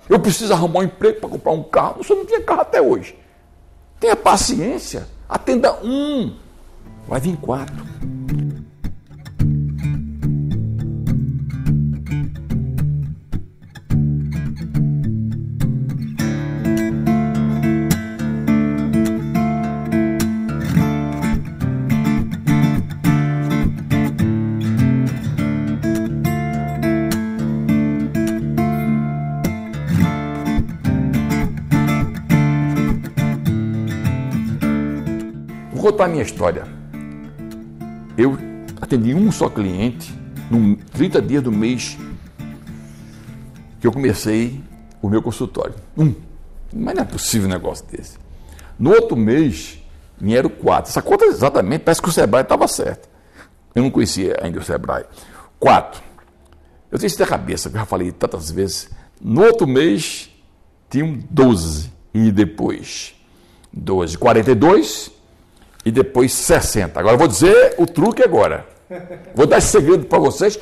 Eu 0.08 0.18
preciso 0.20 0.52
arrumar 0.52 0.80
um 0.80 0.84
emprego 0.84 1.20
para 1.20 1.28
comprar 1.28 1.52
um 1.52 1.62
carro. 1.62 2.02
Você 2.02 2.14
não 2.14 2.24
tinha 2.24 2.42
carro 2.42 2.62
até 2.62 2.80
hoje. 2.80 3.18
Tenha 4.00 4.16
paciência. 4.16 5.06
Atenda 5.28 5.74
um. 5.82 6.34
Vai 7.06 7.20
vir 7.20 7.36
quatro. 7.36 7.84
Contar 35.82 36.04
a 36.04 36.08
minha 36.08 36.22
história. 36.22 36.64
Eu 38.16 38.38
atendi 38.80 39.14
um 39.14 39.32
só 39.32 39.48
cliente, 39.48 40.14
no 40.48 40.76
30 40.76 41.20
dias 41.20 41.42
do 41.42 41.50
mês 41.50 41.98
que 43.80 43.86
eu 43.86 43.92
comecei 43.92 44.62
o 45.02 45.08
meu 45.08 45.20
consultório. 45.20 45.74
Um. 45.98 46.14
Mas 46.72 46.94
não 46.94 47.02
é 47.02 47.04
possível 47.04 47.48
um 47.48 47.50
negócio 47.50 47.84
desse. 47.86 48.16
No 48.78 48.90
outro 48.90 49.16
mês, 49.16 49.82
vieram 50.16 50.48
quatro. 50.48 50.88
Essa 50.88 51.02
conta 51.02 51.24
exatamente, 51.24 51.82
parece 51.82 52.00
que 52.00 52.08
o 52.08 52.12
Sebrae 52.12 52.42
estava 52.42 52.68
certo. 52.68 53.08
Eu 53.74 53.82
não 53.82 53.90
conhecia 53.90 54.36
ainda 54.40 54.60
o 54.60 54.62
Sebrae. 54.62 55.04
Quatro. 55.58 56.00
Eu 56.92 56.98
tenho 56.98 57.08
isso 57.08 57.18
na 57.18 57.26
cabeça, 57.26 57.68
que 57.68 57.76
eu 57.76 57.80
já 57.80 57.86
falei 57.86 58.12
tantas 58.12 58.50
vezes. 58.50 58.88
No 59.20 59.42
outro 59.42 59.66
mês, 59.66 60.30
tinham 60.88 61.18
12. 61.28 61.90
E 62.14 62.30
depois, 62.30 63.14
12. 63.72 64.16
42 64.18 65.21
e 65.84 65.90
depois 65.90 66.32
60. 66.32 66.98
Agora 66.98 67.16
vou 67.16 67.28
dizer 67.28 67.74
o 67.78 67.86
truque 67.86 68.22
agora. 68.22 68.66
Vou 69.34 69.46
dar 69.46 69.58
esse 69.58 69.68
segredo 69.68 70.06
para 70.06 70.18
vocês. 70.18 70.58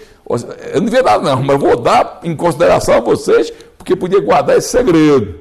Eu 0.72 0.80
não 0.80 0.84
devia 0.84 1.02
dar, 1.02 1.20
não, 1.20 1.42
mas 1.42 1.58
vou 1.58 1.76
dar 1.76 2.20
em 2.22 2.36
consideração 2.36 2.96
a 2.96 3.00
vocês, 3.00 3.50
porque 3.76 3.96
podia 3.96 4.20
guardar 4.20 4.56
esse 4.56 4.68
segredo. 4.68 5.40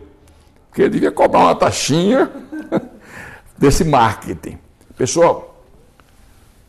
Porque 0.70 0.84
eu 0.84 0.90
devia 0.90 1.12
cobrar 1.12 1.42
uma 1.42 1.56
taxinha 1.56 2.30
desse 3.58 3.84
marketing. 3.84 4.58
Pessoal, 4.98 5.64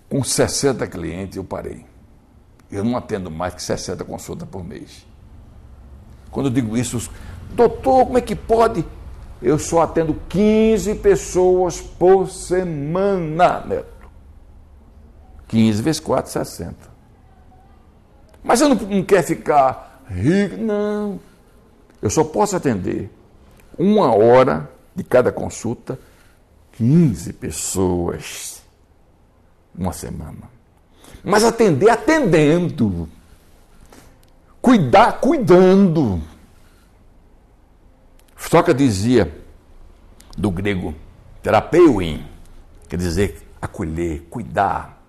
com 0.09 0.23
60 0.23 0.87
clientes 0.87 1.37
eu 1.37 1.45
parei. 1.45 1.87
Eu 2.71 2.85
não 2.85 2.97
atendo 2.97 3.31
mais 3.31 3.55
que 3.55 3.63
60 3.63 4.05
consultas 4.05 4.49
por 4.49 4.65
mês. 4.65 5.07
Quando 6.31 6.47
eu 6.47 6.53
digo 6.53 6.77
isso, 6.77 7.11
doutor, 7.53 8.07
como 8.07 8.19
é 8.19 8.21
que 8.21 8.37
pode? 8.37 8.85
Eu 9.43 9.59
só 9.59 9.83
atendo 9.83 10.15
15 10.29 10.97
pessoas 10.97 11.81
por 11.81 12.29
semana, 12.29 13.65
Neto. 13.67 14.09
15 15.49 15.83
vezes 15.83 16.01
4, 16.01 16.31
60. 16.31 16.77
Mas 18.43 18.61
eu 18.61 18.69
não, 18.69 18.77
não 18.77 19.03
quero 19.03 19.27
ficar 19.27 20.03
rico, 20.09 20.57
não. 20.57 21.19
Eu 22.01 22.11
só 22.11 22.23
posso 22.25 22.57
atender 22.57 23.11
uma 23.79 24.15
hora 24.15 24.71
de 24.95 25.03
cada 25.03 25.33
consulta, 25.33 25.99
15 26.73 27.33
pessoas 27.35 28.63
uma 29.75 29.93
semana. 29.93 30.51
Mas 31.23 31.45
atender 31.45 31.91
atendendo. 31.91 33.09
Cuidar 34.61 35.21
cuidando. 35.21 36.21
Sócrates 38.49 38.85
dizia 38.85 39.33
do 40.37 40.51
grego 40.51 40.95
terapeuin, 41.43 42.27
quer 42.89 42.97
dizer 42.97 43.47
acolher, 43.61 44.27
cuidar, 44.31 45.01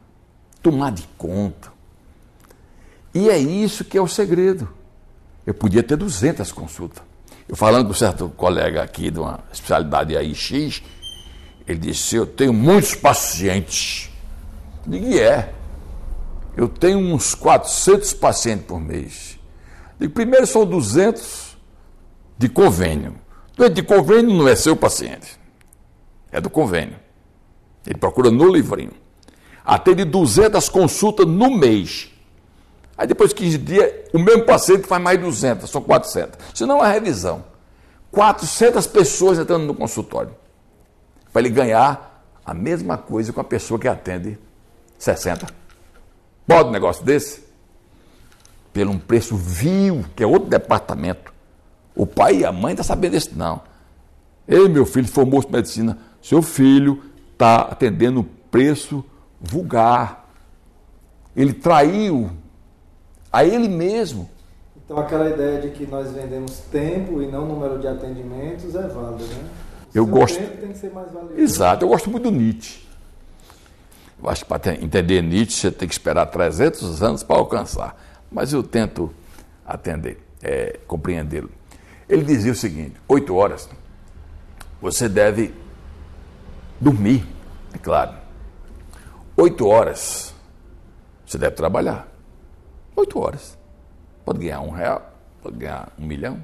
tomar 0.62 0.92
de 0.92 1.08
conta. 1.18 1.72
E 3.14 3.30
é 3.30 3.38
isso 3.38 3.84
que 3.84 3.98
é 3.98 4.02
o 4.02 4.08
segredo. 4.08 4.70
Eu 5.46 5.54
podia 5.54 5.82
ter 5.82 5.96
200 5.96 6.52
consultas. 6.52 7.04
Eu 7.48 7.56
falando 7.56 7.86
com 7.86 7.92
um 7.92 7.96
certo 7.96 8.30
colega 8.30 8.84
aqui 8.84 9.10
de 9.10 9.20
uma 9.20 9.40
especialidade 9.52 10.16
aí 10.16 10.36
X, 10.36 10.84
ele 11.68 11.80
disse: 11.80 12.16
Eu 12.16 12.26
tenho 12.26 12.54
muitos 12.54 12.94
pacientes. 12.96 14.10
Eu 14.86 14.92
digo: 14.92 15.18
é. 15.18 15.54
Eu 16.56 16.68
tenho 16.68 17.00
uns 17.00 17.34
400 17.34 18.14
pacientes 18.14 18.66
por 18.66 18.80
mês. 18.80 19.40
Eu 20.00 20.08
digo, 20.08 20.14
primeiro 20.14 20.46
são 20.46 20.66
200 20.66 21.58
de 22.38 22.50
convênio. 22.50 23.21
Doente 23.62 23.76
de 23.76 23.84
convênio 23.84 24.34
não 24.34 24.48
é 24.48 24.56
seu 24.56 24.76
paciente, 24.76 25.40
é 26.32 26.42
do 26.42 26.50
convênio. 26.50 26.96
Ele 27.86 27.96
procura 27.96 28.32
no 28.32 28.52
livrinho. 28.52 28.94
Atende 29.64 30.04
200 30.04 30.68
consultas 30.68 31.28
no 31.28 31.52
mês. 31.52 32.10
Aí 32.98 33.06
depois 33.06 33.30
de 33.30 33.36
15 33.36 33.58
dias, 33.60 33.94
o 34.12 34.18
mesmo 34.18 34.46
paciente 34.46 34.88
faz 34.88 35.00
mais 35.00 35.20
200, 35.22 35.70
são 35.70 35.80
400. 35.80 36.40
Se 36.56 36.66
não 36.66 36.84
é 36.84 36.92
revisão. 36.92 37.46
400 38.10 38.88
pessoas 38.88 39.38
entrando 39.38 39.68
no 39.68 39.76
consultório. 39.76 40.36
Para 41.32 41.44
ele 41.44 41.52
ganhar 41.52 42.26
a 42.44 42.56
mesma 42.56 42.98
coisa 42.98 43.32
com 43.32 43.42
a 43.42 43.44
pessoa 43.44 43.80
que 43.80 43.88
atende 43.88 44.40
60. 44.98 45.46
Pode 46.48 46.70
um 46.70 46.72
negócio 46.72 47.06
desse? 47.06 47.44
Pelo 48.74 48.90
um 48.90 48.98
preço 48.98 49.36
vil, 49.36 50.04
que 50.16 50.24
é 50.24 50.26
outro 50.26 50.50
departamento. 50.50 51.31
O 52.02 52.06
pai 52.08 52.38
e 52.38 52.46
a 52.46 52.52
mãe 52.52 52.72
estão 52.72 52.84
tá 52.84 52.96
sabendo 52.96 53.12
disso, 53.12 53.30
não. 53.36 53.62
Ei, 54.48 54.68
meu 54.68 54.88
filho, 54.88 55.08
formou-se 55.08 55.48
em 55.48 55.52
medicina. 55.52 56.00
Seu 56.20 56.42
filho 56.42 57.00
está 57.32 57.58
atendendo 57.58 58.26
preço 58.50 59.06
vulgar. 59.40 60.28
Ele 61.36 61.54
traiu 61.54 62.32
a 63.32 63.46
ele 63.46 63.68
mesmo. 63.68 64.28
Então 64.84 64.98
aquela 64.98 65.30
ideia 65.30 65.62
de 65.62 65.70
que 65.70 65.86
nós 65.86 66.12
vendemos 66.12 66.58
tempo 66.72 67.22
e 67.22 67.28
não 67.28 67.46
número 67.46 67.78
de 67.78 67.88
atendimentos 67.88 68.74
é 68.74 68.88
válida, 68.88 69.24
né? 69.24 69.50
Eu 69.94 70.08
gosto. 70.08 70.40
Tempo 70.40 70.58
tem 70.58 70.72
que 70.72 70.80
ser 70.80 70.92
mais 70.92 71.12
valioso. 71.12 71.40
Exato, 71.40 71.86
eu 71.86 71.90
gosto 71.90 72.10
muito 72.10 72.24
do 72.24 72.36
Nietzsche. 72.36 72.80
Eu 74.24 74.28
acho 74.28 74.44
que 74.44 74.50
para 74.50 74.74
entender 74.74 75.22
Nietzsche 75.22 75.56
você 75.56 75.72
tem 75.72 75.88
que 75.88 75.94
esperar 75.94 76.26
300 76.26 77.04
anos 77.04 77.22
para 77.22 77.36
alcançar. 77.36 77.96
Mas 78.32 78.54
eu 78.54 78.64
tento 78.64 79.12
atender, 79.64 80.18
é, 80.42 80.80
compreendê-lo. 80.88 81.61
Ele 82.12 82.26
dizia 82.26 82.52
o 82.52 82.56
seguinte: 82.56 82.96
oito 83.08 83.34
horas 83.34 83.70
você 84.82 85.08
deve 85.08 85.54
dormir, 86.78 87.26
é 87.74 87.78
claro. 87.78 88.18
Oito 89.38 89.66
horas 89.66 90.36
você 91.26 91.38
deve 91.38 91.56
trabalhar. 91.56 92.06
Oito 92.98 93.18
horas. 93.18 93.58
Pode 94.26 94.40
ganhar 94.40 94.60
um 94.60 94.72
real, 94.72 95.10
pode 95.42 95.56
ganhar 95.56 95.90
um 95.98 96.06
milhão. 96.06 96.44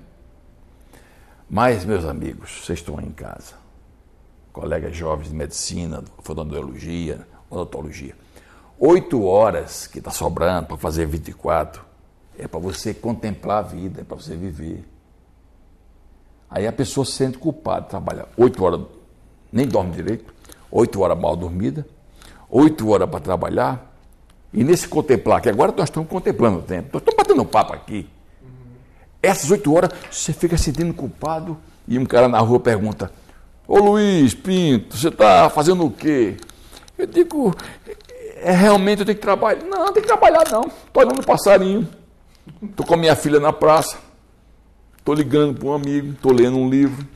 Mas, 1.50 1.84
meus 1.84 2.06
amigos, 2.06 2.64
vocês 2.64 2.80
estão 2.80 2.98
aí 2.98 3.06
em 3.06 3.12
casa, 3.12 3.56
colegas 4.54 4.96
jovens 4.96 5.28
de 5.28 5.36
medicina, 5.36 6.02
fonoaudiologia, 6.20 7.28
odontologia. 7.50 8.16
Oito 8.80 9.22
horas 9.26 9.86
que 9.86 10.00
está 10.00 10.12
sobrando 10.12 10.68
para 10.68 10.78
fazer 10.78 11.06
24 11.06 11.84
é 12.40 12.48
para 12.48 12.60
você 12.60 12.94
contemplar 12.94 13.58
a 13.60 13.68
vida, 13.68 14.00
é 14.00 14.04
para 14.06 14.16
você 14.16 14.34
viver. 14.34 14.97
Aí 16.50 16.66
a 16.66 16.72
pessoa 16.72 17.06
se 17.06 17.12
sente 17.12 17.38
culpada 17.38 17.82
de 17.82 17.90
trabalhar 17.90 18.28
oito 18.38 18.64
horas, 18.64 18.82
nem 19.52 19.68
dorme 19.68 19.92
direito, 19.92 20.34
oito 20.72 21.02
horas 21.02 21.20
mal 21.20 21.36
dormida, 21.36 21.86
oito 22.50 22.90
horas 22.90 23.10
para 23.10 23.20
trabalhar, 23.20 23.94
e 24.54 24.64
nesse 24.64 24.88
contemplar, 24.88 25.42
que 25.42 25.50
agora 25.50 25.74
nós 25.76 25.90
estamos 25.90 26.10
contemplando 26.10 26.60
o 26.60 26.62
tempo, 26.62 26.90
nós 26.94 27.02
estamos 27.02 27.18
batendo 27.18 27.46
papo 27.46 27.74
aqui. 27.74 28.10
Essas 29.22 29.52
oito 29.52 29.74
horas 29.74 29.92
você 30.10 30.32
fica 30.32 30.58
se 30.58 30.66
sentindo 30.66 30.94
culpado 30.94 31.58
e 31.88 32.00
um 32.00 32.06
cara 32.06 32.28
na 32.28 32.40
rua 32.40 32.60
pergunta: 32.60 33.12
Ô 33.68 33.78
Luiz 33.80 34.34
Pinto, 34.34 34.96
você 34.96 35.10
está 35.10 35.50
fazendo 35.50 35.86
o 35.86 35.92
quê? 35.92 36.38
Eu 36.98 37.06
digo: 37.06 37.54
é, 38.38 38.52
realmente 38.52 39.00
eu 39.00 39.06
tenho 39.06 39.18
que 39.18 39.22
trabalhar. 39.22 39.64
Não, 39.64 39.86
não 39.86 39.94
tem 39.94 40.02
que 40.02 40.08
trabalhar 40.08 40.50
não. 40.50 40.62
Estou 40.62 41.04
olhando 41.04 41.20
um 41.20 41.24
passarinho. 41.24 41.88
Estou 42.64 42.86
com 42.86 42.94
a 42.94 42.98
minha 42.98 43.16
filha 43.16 43.40
na 43.40 43.52
praça. 43.52 43.98
Estou 45.08 45.16
ligando 45.16 45.58
para 45.58 45.70
um 45.70 45.74
amigo, 45.74 46.12
estou 46.12 46.34
lendo 46.34 46.58
um 46.58 46.70
livro. 46.70 47.08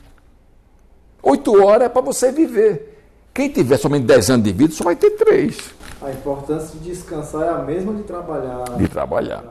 Oito 1.22 1.62
horas 1.62 1.84
é 1.84 1.88
para 1.90 2.00
você 2.00 2.32
viver. 2.32 3.04
Quem 3.34 3.50
tiver 3.50 3.76
somente 3.76 4.06
dez 4.06 4.30
anos 4.30 4.44
de 4.44 4.50
vida 4.50 4.72
só 4.72 4.82
vai 4.82 4.96
ter 4.96 5.10
três. 5.10 5.74
A 6.00 6.10
importância 6.10 6.78
de 6.78 6.88
descansar 6.88 7.42
é 7.42 7.50
a 7.50 7.58
mesma 7.58 7.92
de 7.92 8.04
trabalhar. 8.04 8.64
De 8.78 8.88
trabalhar. 8.88 9.44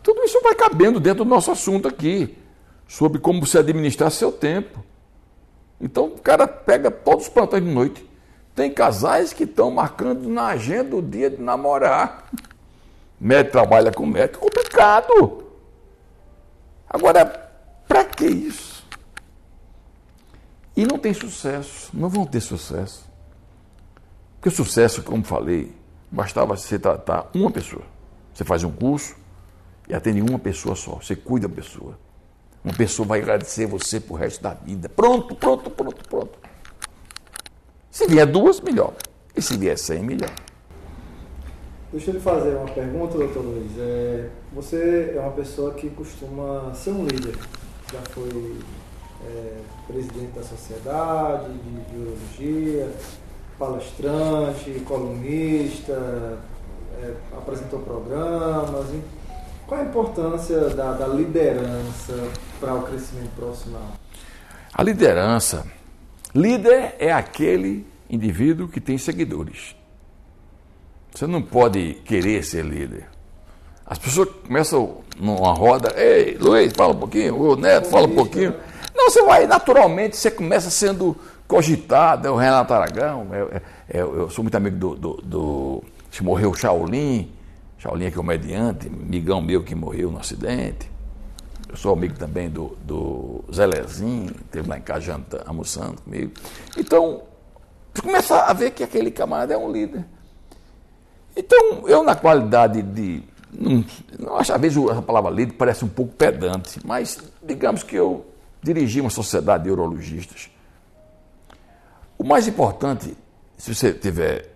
Tudo 0.00 0.22
isso 0.22 0.40
vai 0.44 0.54
cabendo 0.54 1.00
dentro 1.00 1.24
do 1.24 1.28
nosso 1.28 1.50
assunto 1.50 1.88
aqui, 1.88 2.38
sobre 2.86 3.18
como 3.18 3.44
você 3.44 3.58
administrar 3.58 4.12
seu 4.12 4.30
tempo. 4.30 4.78
Então 5.80 6.04
o 6.04 6.20
cara 6.20 6.46
pega 6.46 6.92
todos 6.92 7.24
os 7.24 7.28
plantões 7.28 7.64
de 7.64 7.68
noite. 7.68 8.08
Tem 8.54 8.70
casais 8.72 9.32
que 9.32 9.42
estão 9.42 9.72
marcando 9.72 10.28
na 10.28 10.46
agenda 10.46 10.94
o 10.94 11.02
dia 11.02 11.30
de 11.30 11.42
namorar. 11.42 12.30
Médico 13.20 13.50
trabalha 13.50 13.90
com 13.90 14.06
médico, 14.06 14.38
complicado. 14.38 15.42
Agora, 16.88 17.47
para 17.88 18.04
que 18.04 18.26
isso? 18.26 18.86
E 20.76 20.86
não 20.86 20.98
tem 20.98 21.12
sucesso, 21.12 21.90
não 21.92 22.08
vão 22.08 22.24
ter 22.24 22.40
sucesso. 22.40 23.08
Porque 24.36 24.48
o 24.48 24.52
sucesso, 24.52 25.02
como 25.02 25.24
falei, 25.24 25.74
bastava 26.08 26.56
você 26.56 26.78
tratar 26.78 27.28
uma 27.34 27.50
pessoa. 27.50 27.82
Você 28.32 28.44
faz 28.44 28.62
um 28.62 28.70
curso 28.70 29.16
e 29.88 29.94
atende 29.94 30.20
uma 30.20 30.38
pessoa 30.38 30.76
só. 30.76 30.96
Você 30.96 31.16
cuida 31.16 31.48
da 31.48 31.54
pessoa. 31.54 31.98
Uma 32.62 32.72
pessoa 32.74 33.08
vai 33.08 33.20
agradecer 33.20 33.66
você 33.66 33.98
pro 33.98 34.14
resto 34.14 34.40
da 34.42 34.54
vida. 34.54 34.88
Pronto, 34.88 35.34
pronto, 35.34 35.70
pronto, 35.70 36.08
pronto. 36.08 36.38
Se 37.90 38.06
vier 38.06 38.26
duas, 38.26 38.60
melhor. 38.60 38.92
E 39.34 39.42
se 39.42 39.56
vier 39.56 39.76
cem, 39.76 40.02
melhor. 40.02 40.30
Deixa 41.90 42.10
eu 42.10 42.14
lhe 42.14 42.20
fazer 42.20 42.54
uma 42.54 42.68
pergunta, 42.68 43.16
doutor 43.16 43.42
Luiz. 43.42 43.72
É, 43.78 44.28
você 44.52 45.14
é 45.16 45.20
uma 45.20 45.32
pessoa 45.32 45.74
que 45.74 45.90
costuma 45.90 46.72
ser 46.74 46.90
um 46.90 47.04
líder 47.06 47.34
já 47.92 48.00
foi 48.10 48.56
é, 49.26 49.60
presidente 49.86 50.32
da 50.32 50.42
sociedade 50.42 51.52
de 51.52 51.92
biologia, 51.92 52.90
palestrante, 53.58 54.80
colunista, 54.80 56.38
é, 57.02 57.14
apresentou 57.36 57.80
programas. 57.80 58.86
Qual 59.66 59.80
a 59.80 59.84
importância 59.84 60.70
da, 60.70 60.92
da 60.92 61.06
liderança 61.06 62.14
para 62.60 62.74
o 62.74 62.82
crescimento 62.82 63.30
profissional? 63.36 63.92
A 64.72 64.82
liderança. 64.82 65.66
Líder 66.34 66.94
é 66.98 67.12
aquele 67.12 67.86
indivíduo 68.08 68.68
que 68.68 68.80
tem 68.80 68.96
seguidores. 68.98 69.74
Você 71.14 71.26
não 71.26 71.42
pode 71.42 71.94
querer 72.04 72.44
ser 72.44 72.64
líder. 72.64 73.08
As 73.88 73.98
pessoas 73.98 74.28
começam 74.46 74.98
numa 75.18 75.52
roda, 75.52 75.94
ei, 75.96 76.36
Luiz, 76.38 76.72
fala 76.76 76.92
um 76.92 76.98
pouquinho, 76.98 77.40
o 77.40 77.56
Neto, 77.56 77.88
fala 77.88 78.06
um 78.06 78.14
pouquinho. 78.14 78.54
Não, 78.94 79.10
você 79.10 79.22
vai, 79.22 79.46
naturalmente, 79.46 80.16
você 80.16 80.30
começa 80.30 80.68
sendo 80.68 81.16
cogitado, 81.46 82.28
é 82.28 82.30
o 82.30 82.36
Renato 82.36 82.74
Aragão, 82.74 83.26
é, 83.32 83.38
é, 83.40 83.98
é, 83.98 84.00
eu 84.02 84.28
sou 84.28 84.44
muito 84.44 84.54
amigo 84.54 84.76
do, 84.76 84.94
do, 84.94 85.12
do 85.22 85.84
se 86.10 86.22
morreu 86.22 86.50
o 86.50 86.54
Shaolin, 86.54 87.32
Shaolin 87.78 88.06
é 88.06 88.10
comediante, 88.10 88.88
amigão 88.88 89.40
meu 89.40 89.64
que 89.64 89.74
morreu 89.74 90.10
no 90.10 90.18
acidente. 90.18 90.90
Eu 91.68 91.76
sou 91.76 91.92
amigo 91.92 92.18
também 92.18 92.50
do, 92.50 92.76
do 92.82 93.44
Zé 93.52 93.66
Lezinho, 93.66 94.34
esteve 94.44 94.68
lá 94.68 94.78
em 94.78 94.82
casa 94.82 95.00
janta, 95.00 95.42
almoçando 95.46 96.00
comigo. 96.02 96.32
Então, 96.76 97.22
você 97.94 98.02
começa 98.02 98.36
a 98.40 98.52
ver 98.52 98.72
que 98.72 98.82
aquele 98.82 99.10
camarada 99.10 99.54
é 99.54 99.56
um 99.56 99.70
líder. 99.70 100.04
Então, 101.36 101.86
eu 101.86 102.02
na 102.02 102.16
qualidade 102.16 102.82
de. 102.82 103.22
Não, 103.52 103.84
não 104.18 104.36
às 104.36 104.48
vezes 104.48 104.78
a 104.90 105.02
palavra 105.02 105.30
líder 105.30 105.54
parece 105.54 105.84
um 105.84 105.88
pouco 105.88 106.14
pedante, 106.14 106.80
mas 106.84 107.18
digamos 107.42 107.82
que 107.82 107.96
eu 107.96 108.26
dirigi 108.62 109.00
uma 109.00 109.10
sociedade 109.10 109.64
de 109.64 109.70
urologistas. 109.70 110.50
O 112.18 112.24
mais 112.24 112.48
importante, 112.48 113.16
se 113.56 113.74
você 113.74 113.92
tiver 113.92 114.54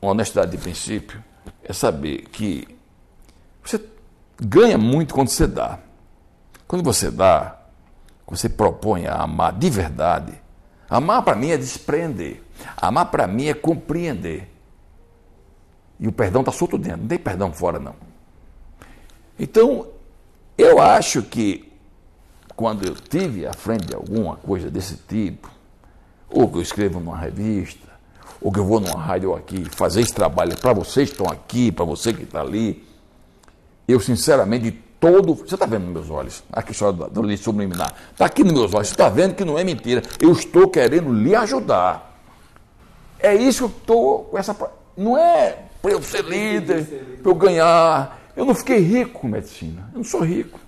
uma 0.00 0.12
honestidade 0.12 0.50
de 0.50 0.58
princípio, 0.58 1.22
é 1.64 1.72
saber 1.72 2.28
que 2.28 2.68
você 3.64 3.82
ganha 4.40 4.76
muito 4.76 5.14
quando 5.14 5.28
você 5.28 5.46
dá. 5.46 5.78
Quando 6.66 6.82
você 6.82 7.10
dá, 7.10 7.58
você 8.26 8.48
propõe 8.48 9.06
a 9.06 9.22
amar 9.22 9.52
de 9.52 9.70
verdade. 9.70 10.32
Amar 10.88 11.22
para 11.22 11.36
mim 11.36 11.50
é 11.50 11.56
desprender. 11.56 12.42
Amar 12.76 13.10
para 13.10 13.26
mim 13.26 13.46
é 13.46 13.54
compreender. 13.54 14.50
E 15.98 16.08
o 16.08 16.12
perdão 16.12 16.42
está 16.42 16.52
solto 16.52 16.76
dentro, 16.76 17.02
não 17.02 17.08
tem 17.08 17.18
perdão 17.18 17.52
fora, 17.52 17.78
não. 17.78 17.94
Então, 19.38 19.86
eu 20.56 20.80
acho 20.80 21.22
que 21.22 21.72
quando 22.54 22.86
eu 22.86 22.94
tive 22.94 23.46
à 23.46 23.52
frente 23.52 23.86
de 23.86 23.94
alguma 23.94 24.36
coisa 24.36 24.70
desse 24.70 24.96
tipo, 25.08 25.50
ou 26.28 26.48
que 26.48 26.58
eu 26.58 26.62
escrevo 26.62 27.00
numa 27.00 27.16
revista, 27.16 27.88
ou 28.40 28.52
que 28.52 28.58
eu 28.58 28.64
vou 28.64 28.80
numa 28.80 29.00
rádio 29.00 29.34
aqui 29.34 29.64
fazer 29.64 30.00
esse 30.00 30.12
trabalho 30.12 30.56
para 30.58 30.72
vocês 30.72 31.10
que 31.10 31.14
estão 31.14 31.32
aqui, 31.32 31.70
para 31.70 31.84
você 31.84 32.12
que 32.12 32.22
está 32.22 32.40
ali, 32.40 32.86
eu 33.86 34.00
sinceramente, 34.00 34.72
todo. 35.00 35.34
Você 35.34 35.54
está 35.54 35.66
vendo 35.66 35.84
nos 35.84 35.92
meus 35.92 36.10
olhos, 36.10 36.42
aqui 36.52 36.72
só 36.72 36.92
do, 36.92 37.08
do 37.08 37.36
subliminar, 37.36 37.92
está 38.12 38.26
aqui 38.26 38.44
nos 38.44 38.52
meus 38.52 38.74
olhos, 38.74 38.88
você 38.88 38.94
está 38.94 39.08
vendo 39.08 39.34
que 39.34 39.44
não 39.44 39.58
é 39.58 39.64
mentira, 39.64 40.02
eu 40.20 40.32
estou 40.32 40.68
querendo 40.68 41.12
lhe 41.12 41.34
ajudar. 41.34 42.20
É 43.18 43.34
isso 43.34 43.58
que 43.58 43.64
eu 43.64 43.78
estou 43.78 44.24
com 44.24 44.38
essa. 44.38 44.56
Não 44.96 45.16
é 45.16 45.58
para 45.80 45.92
eu 45.92 46.02
ser 46.02 46.24
líder, 46.24 47.18
para 47.22 47.30
eu 47.30 47.34
ganhar. 47.34 48.21
Eu 48.36 48.44
não 48.44 48.54
fiquei 48.54 48.78
rico 48.78 49.20
com 49.20 49.28
medicina, 49.28 49.88
eu 49.92 49.98
não 49.98 50.04
sou 50.04 50.20
rico. 50.20 50.58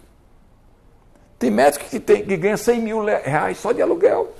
Tem 1.38 1.50
médico 1.50 1.84
que, 1.86 1.98
tem, 1.98 2.24
que 2.24 2.36
ganha 2.36 2.56
100 2.56 2.80
mil 2.80 3.04
reais 3.04 3.58
só 3.58 3.72
de 3.72 3.82
aluguel. 3.82 4.34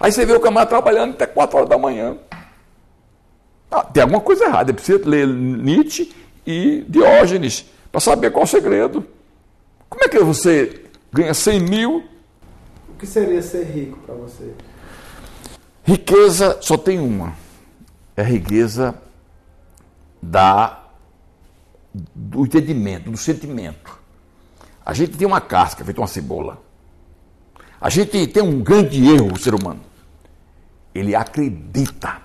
Aí 0.00 0.10
você 0.10 0.24
vê 0.26 0.32
o 0.32 0.40
camarada 0.40 0.70
trabalhando 0.70 1.12
até 1.12 1.26
4 1.26 1.56
horas 1.56 1.68
da 1.68 1.78
manhã. 1.78 2.16
Ah, 3.70 3.84
tem 3.84 4.02
alguma 4.02 4.20
coisa 4.20 4.44
errada. 4.44 4.70
É 4.70 4.74
preciso 4.74 5.08
ler 5.08 5.26
Nietzsche 5.26 6.12
e 6.46 6.84
Diógenes 6.88 7.64
para 7.90 8.00
saber 8.00 8.30
qual 8.30 8.42
é 8.42 8.44
o 8.44 8.48
segredo. 8.48 9.06
Como 9.88 10.02
é 10.04 10.08
que 10.08 10.18
você 10.18 10.86
ganha 11.12 11.34
100 11.34 11.60
mil? 11.60 12.04
O 12.88 12.94
que 12.98 13.06
seria 13.06 13.42
ser 13.42 13.64
rico 13.64 13.98
para 14.00 14.14
você? 14.14 14.52
Riqueza 15.84 16.58
só 16.60 16.76
tem 16.76 16.98
uma. 16.98 17.34
É 18.16 18.22
a 18.22 18.24
riqueza 18.24 18.94
da, 20.20 20.81
do 21.94 22.44
entendimento, 22.44 23.10
do 23.10 23.16
sentimento. 23.16 23.98
A 24.84 24.92
gente 24.92 25.16
tem 25.16 25.26
uma 25.26 25.40
casca, 25.40 25.84
feita 25.84 26.00
uma 26.00 26.06
cebola. 26.06 26.62
A 27.80 27.88
gente 27.90 28.26
tem 28.26 28.42
um 28.42 28.60
grande 28.60 29.04
erro, 29.04 29.32
o 29.32 29.38
ser 29.38 29.54
humano 29.54 29.92
ele 30.94 31.14
acredita. 31.14 32.20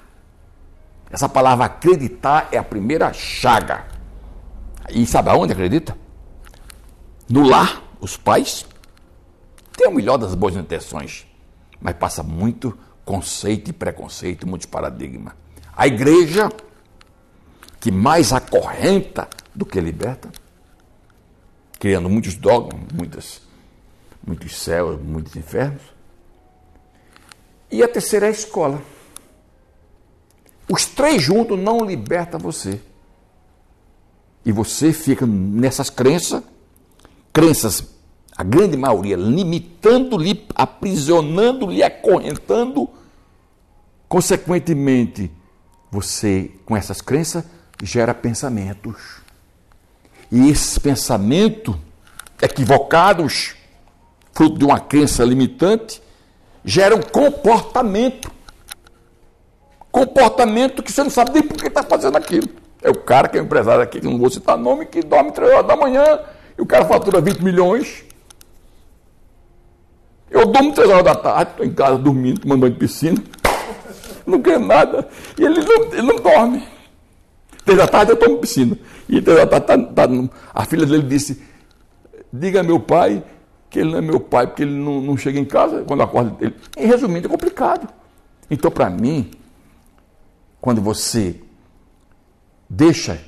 Essa 1.10 1.30
palavra 1.30 1.66
acreditar 1.66 2.50
é 2.52 2.58
a 2.58 2.64
primeira 2.64 3.12
chaga. 3.14 3.86
E 4.90 5.06
sabe 5.06 5.30
aonde 5.30 5.54
acredita? 5.54 5.98
No 7.30 7.48
lar, 7.48 7.82
os 8.00 8.18
pais 8.18 8.66
têm 9.76 9.88
o 9.88 9.92
melhor 9.92 10.18
das 10.18 10.36
boas 10.36 10.56
intenções, 10.56 11.26
mas 11.82 11.96
passa 11.96 12.24
muito 12.24 12.78
conceito 13.06 13.70
e 13.70 13.74
preconceito, 13.74 14.48
muitos 14.48 14.66
paradigmas. 14.66 15.34
A 15.76 15.88
igreja, 15.88 16.50
que 17.80 17.92
mais 17.92 18.34
acorrenta 18.34 19.30
do 19.58 19.66
que 19.66 19.82
liberta, 19.82 20.32
criando 21.80 22.08
muitos 22.08 22.36
dogmas, 22.36 22.80
muitas, 22.94 23.42
muitos 24.26 24.56
céus, 24.56 25.02
muitos 25.02 25.36
infernos. 25.36 25.82
E 27.72 27.82
a 27.82 27.88
terceira 27.88 28.28
é 28.28 28.30
a 28.30 28.32
escola. 28.32 28.80
Os 30.70 30.86
três 30.86 31.24
juntos 31.24 31.58
não 31.58 31.84
libertam 31.84 32.40
você. 32.40 32.80
E 34.46 34.52
você 34.52 34.94
fica 34.94 35.26
nessas 35.26 35.90
crenças, 35.90 36.44
crenças, 37.34 37.96
a 38.38 38.44
grande 38.44 38.78
maioria, 38.78 39.16
limitando-lhe, 39.16 40.46
aprisionando-lhe, 40.54 41.82
acorrentando. 41.82 42.88
Consequentemente, 44.08 45.32
você, 45.90 46.52
com 46.64 46.78
essas 46.78 47.02
crenças, 47.02 47.44
gera 47.82 48.14
pensamentos. 48.14 49.27
E 50.32 50.50
esses 50.50 50.78
pensamentos 50.78 51.76
equivocados, 52.42 53.56
fruto 54.34 54.58
de 54.58 54.66
uma 54.66 54.80
crença 54.80 55.24
limitante, 55.24 56.02
gera 56.64 56.96
um 56.96 57.02
comportamento. 57.02 58.32
Comportamento 59.92 60.84
que 60.84 60.92
você 60.92 61.04
não 61.04 61.10
sabe 61.10 61.32
nem 61.32 61.44
por 61.44 61.58
que 61.58 61.68
está 61.68 61.82
fazendo 61.82 62.18
aquilo. 62.18 62.50
É 62.82 62.90
o 62.90 62.96
cara 62.96 63.28
que 63.28 63.38
é 63.38 63.42
o 63.42 63.46
empresário 63.46 63.82
aqui, 63.82 64.00
que 64.00 64.06
não 64.08 64.20
vou 64.20 64.30
citar 64.30 64.58
nome, 64.58 64.86
que 64.86 65.02
dorme 65.02 65.32
3 65.32 65.52
horas 65.52 65.68
da 65.68 65.76
manhã 65.76 66.20
e 66.58 66.62
o 66.62 66.66
cara 66.66 66.86
fatura 66.86 67.20
20 67.20 67.40
milhões. 67.44 68.04
Eu 70.30 70.46
durmo 70.46 70.74
3 70.74 70.90
horas 70.90 71.04
da 71.04 71.16
tarde, 71.16 71.52
estou 71.52 71.66
em 71.66 71.74
casa 71.74 71.98
dormindo, 71.98 72.42
tomando 72.42 72.60
banho 72.60 72.74
de 72.74 72.80
piscina, 72.80 73.18
não 74.26 74.40
ganho 74.40 74.60
nada. 74.60 75.08
E 75.38 75.44
ele 75.44 75.62
não, 75.62 75.84
ele 75.94 76.02
não 76.02 76.16
dorme. 76.18 76.68
3 77.66 77.78
da 77.80 77.88
tarde 77.88 78.12
eu 78.12 78.18
tomo 78.18 78.38
piscina. 78.38 78.78
E 79.10 79.22
3 79.22 79.38
da 79.38 79.62
tarde 79.62 79.88
tá, 79.94 80.08
tá, 80.08 80.14
a 80.54 80.66
filha 80.66 80.86
dele 80.86 81.04
disse: 81.04 81.42
Diga 82.32 82.62
meu 82.64 82.80
pai 82.80 83.24
que 83.70 83.80
ele 83.80 83.92
não 83.92 83.98
é 83.98 84.02
meu 84.02 84.20
pai 84.20 84.48
porque 84.48 84.64
ele 84.64 84.76
não, 84.76 85.02
não 85.02 85.18
chega 85.18 85.40
em 85.40 85.46
casa 85.46 85.84
quando 85.84 86.04
acorda 86.04 86.32
dele. 86.32 86.56
E, 86.78 86.86
resumindo, 86.86 87.28
é 87.28 87.30
complicado. 87.30 87.88
Então, 88.50 88.72
para 88.72 88.90
mim, 88.90 89.32
quando 90.62 90.82
você 90.82 91.42
deixa 92.70 93.22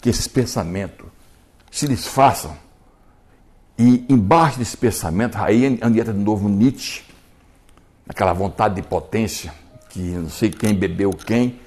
que 0.00 0.08
esses 0.08 0.26
pensamentos 0.26 1.06
se 1.70 1.86
desfaçam, 1.86 2.56
e 3.78 4.04
embaixo 4.08 4.58
desse 4.58 4.76
pensamento, 4.76 5.36
aí 5.38 5.64
entra 5.64 6.12
de 6.12 6.18
novo 6.18 6.48
Nietzsche, 6.48 7.02
aquela 8.08 8.32
vontade 8.32 8.74
de 8.74 8.82
potência, 8.82 9.52
que 9.88 10.00
não 10.00 10.28
sei 10.28 10.50
quem 10.50 10.74
bebeu 10.74 11.10
quem, 11.10 11.58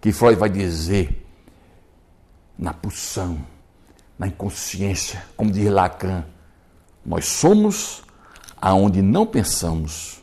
que 0.00 0.12
Freud 0.12 0.36
vai 0.36 0.50
dizer, 0.50 1.23
na 2.58 2.72
pulsão, 2.72 3.38
na 4.18 4.26
inconsciência, 4.26 5.24
como 5.36 5.50
diz 5.50 5.70
Lacan, 5.70 6.24
nós 7.04 7.26
somos 7.26 8.02
aonde 8.60 9.02
não 9.02 9.26
pensamos. 9.26 10.22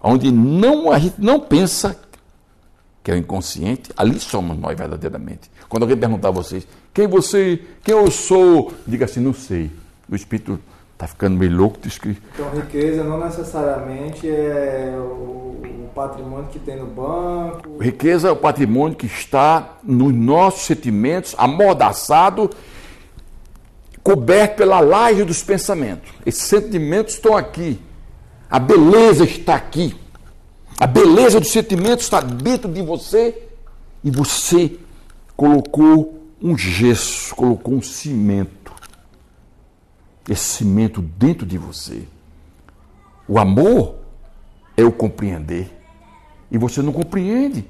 Onde 0.00 0.30
não, 0.30 0.90
a 0.90 0.98
gente 0.98 1.20
não 1.20 1.40
pensa, 1.40 1.98
que 3.02 3.10
é 3.10 3.14
o 3.14 3.16
inconsciente, 3.16 3.90
ali 3.96 4.18
somos 4.20 4.56
nós 4.58 4.76
verdadeiramente. 4.76 5.50
Quando 5.68 5.84
alguém 5.84 5.96
perguntar 5.96 6.28
a 6.28 6.32
vocês, 6.32 6.66
quem 6.92 7.06
você, 7.06 7.64
quem 7.82 7.94
eu 7.94 8.10
sou, 8.10 8.72
diga 8.86 9.06
assim, 9.06 9.20
não 9.20 9.32
sei. 9.32 9.70
O 10.08 10.14
Espírito 10.14 10.60
está 11.02 11.06
ficando 11.08 11.36
meio 11.36 11.56
louco 11.56 11.78
escrever. 11.86 12.22
Então, 12.34 12.50
riqueza 12.50 13.02
não 13.02 13.18
necessariamente 13.18 14.28
é 14.28 14.94
o, 14.96 15.40
patrimônio 15.94 16.48
que 16.50 16.58
tem 16.58 16.76
no 16.78 16.86
banco. 16.86 17.76
Riqueza 17.78 18.28
é 18.28 18.30
o 18.30 18.36
patrimônio 18.36 18.96
que 18.96 19.04
está 19.04 19.76
nos 19.82 20.14
nossos 20.14 20.62
sentimentos, 20.62 21.34
amordaçado 21.36 22.48
coberto 24.02 24.56
pela 24.56 24.80
laje 24.80 25.22
dos 25.22 25.42
pensamentos. 25.42 26.10
Esses 26.24 26.44
sentimentos 26.44 27.14
estão 27.14 27.36
aqui. 27.36 27.78
A 28.48 28.58
beleza 28.58 29.24
está 29.24 29.54
aqui. 29.54 29.94
A 30.80 30.86
beleza 30.86 31.38
do 31.38 31.46
sentimento 31.46 32.00
está 32.00 32.22
dentro 32.22 32.72
de 32.72 32.80
você 32.80 33.48
e 34.02 34.10
você 34.10 34.78
colocou 35.36 36.22
um 36.40 36.56
gesso, 36.56 37.34
colocou 37.34 37.74
um 37.74 37.82
cimento. 37.82 38.61
Esse 40.28 40.58
cimento 40.58 41.02
dentro 41.02 41.46
de 41.46 41.58
você. 41.58 42.06
O 43.26 43.38
amor 43.38 43.96
é 44.76 44.84
o 44.84 44.92
compreender. 44.92 45.70
E 46.50 46.58
você 46.58 46.82
não 46.82 46.92
compreende. 46.92 47.68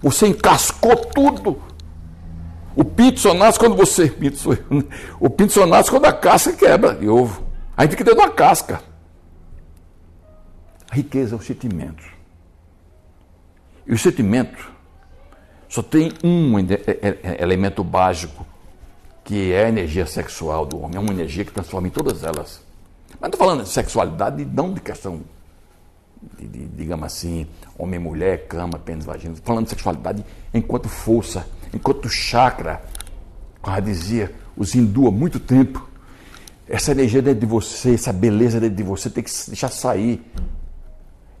Você 0.00 0.26
encascou 0.26 0.96
tudo. 0.96 1.62
O 2.74 2.84
pinto 2.84 3.20
só 3.20 3.32
nasce 3.32 3.58
quando 3.58 3.74
você. 3.74 4.14
O 5.18 5.30
pinto 5.30 5.52
só 5.52 5.66
nasce 5.66 5.90
quando 5.90 6.04
a 6.04 6.12
casca 6.12 6.52
quebra 6.52 6.94
de 6.94 7.08
ovo. 7.08 7.44
Aí 7.76 7.88
fica 7.88 8.04
dentro 8.04 8.20
da 8.20 8.30
casca. 8.30 8.82
A 10.90 10.94
riqueza 10.94 11.34
é 11.34 11.38
o 11.38 11.42
sentimento. 11.42 12.04
E 13.86 13.94
o 13.94 13.98
sentimento 13.98 14.70
só 15.68 15.82
tem 15.82 16.12
um 16.22 16.54
elemento 17.38 17.82
básico, 17.82 18.46
que 19.26 19.52
é 19.52 19.64
a 19.64 19.68
energia 19.68 20.06
sexual 20.06 20.64
do 20.64 20.80
homem. 20.80 20.96
É 20.96 21.00
uma 21.00 21.12
energia 21.12 21.44
que 21.44 21.50
transforma 21.50 21.88
em 21.88 21.90
todas 21.90 22.22
elas. 22.22 22.60
Mas 23.20 23.28
estou 23.28 23.38
falando 23.44 23.64
de 23.64 23.68
sexualidade, 23.68 24.44
não 24.44 24.72
de 24.72 24.80
questão, 24.80 25.20
de, 26.38 26.46
de, 26.46 26.66
digamos 26.68 27.04
assim, 27.04 27.44
homem, 27.76 27.98
mulher, 27.98 28.46
cama, 28.46 28.78
pênis, 28.78 29.04
vagina. 29.04 29.34
Estou 29.34 29.48
falando 29.48 29.64
de 29.64 29.70
sexualidade 29.70 30.24
enquanto 30.54 30.88
força, 30.88 31.44
enquanto 31.74 32.08
chakra. 32.08 32.80
Como 33.60 33.80
dizia 33.82 34.32
os 34.56 34.76
hindu 34.76 35.08
há 35.08 35.10
muito 35.10 35.40
tempo, 35.40 35.88
essa 36.68 36.92
energia 36.92 37.20
dentro 37.20 37.40
de 37.40 37.46
você, 37.46 37.94
essa 37.94 38.12
beleza 38.12 38.60
dentro 38.60 38.76
de 38.76 38.82
você 38.84 39.10
tem 39.10 39.24
que 39.24 39.30
deixar 39.48 39.70
sair. 39.70 40.24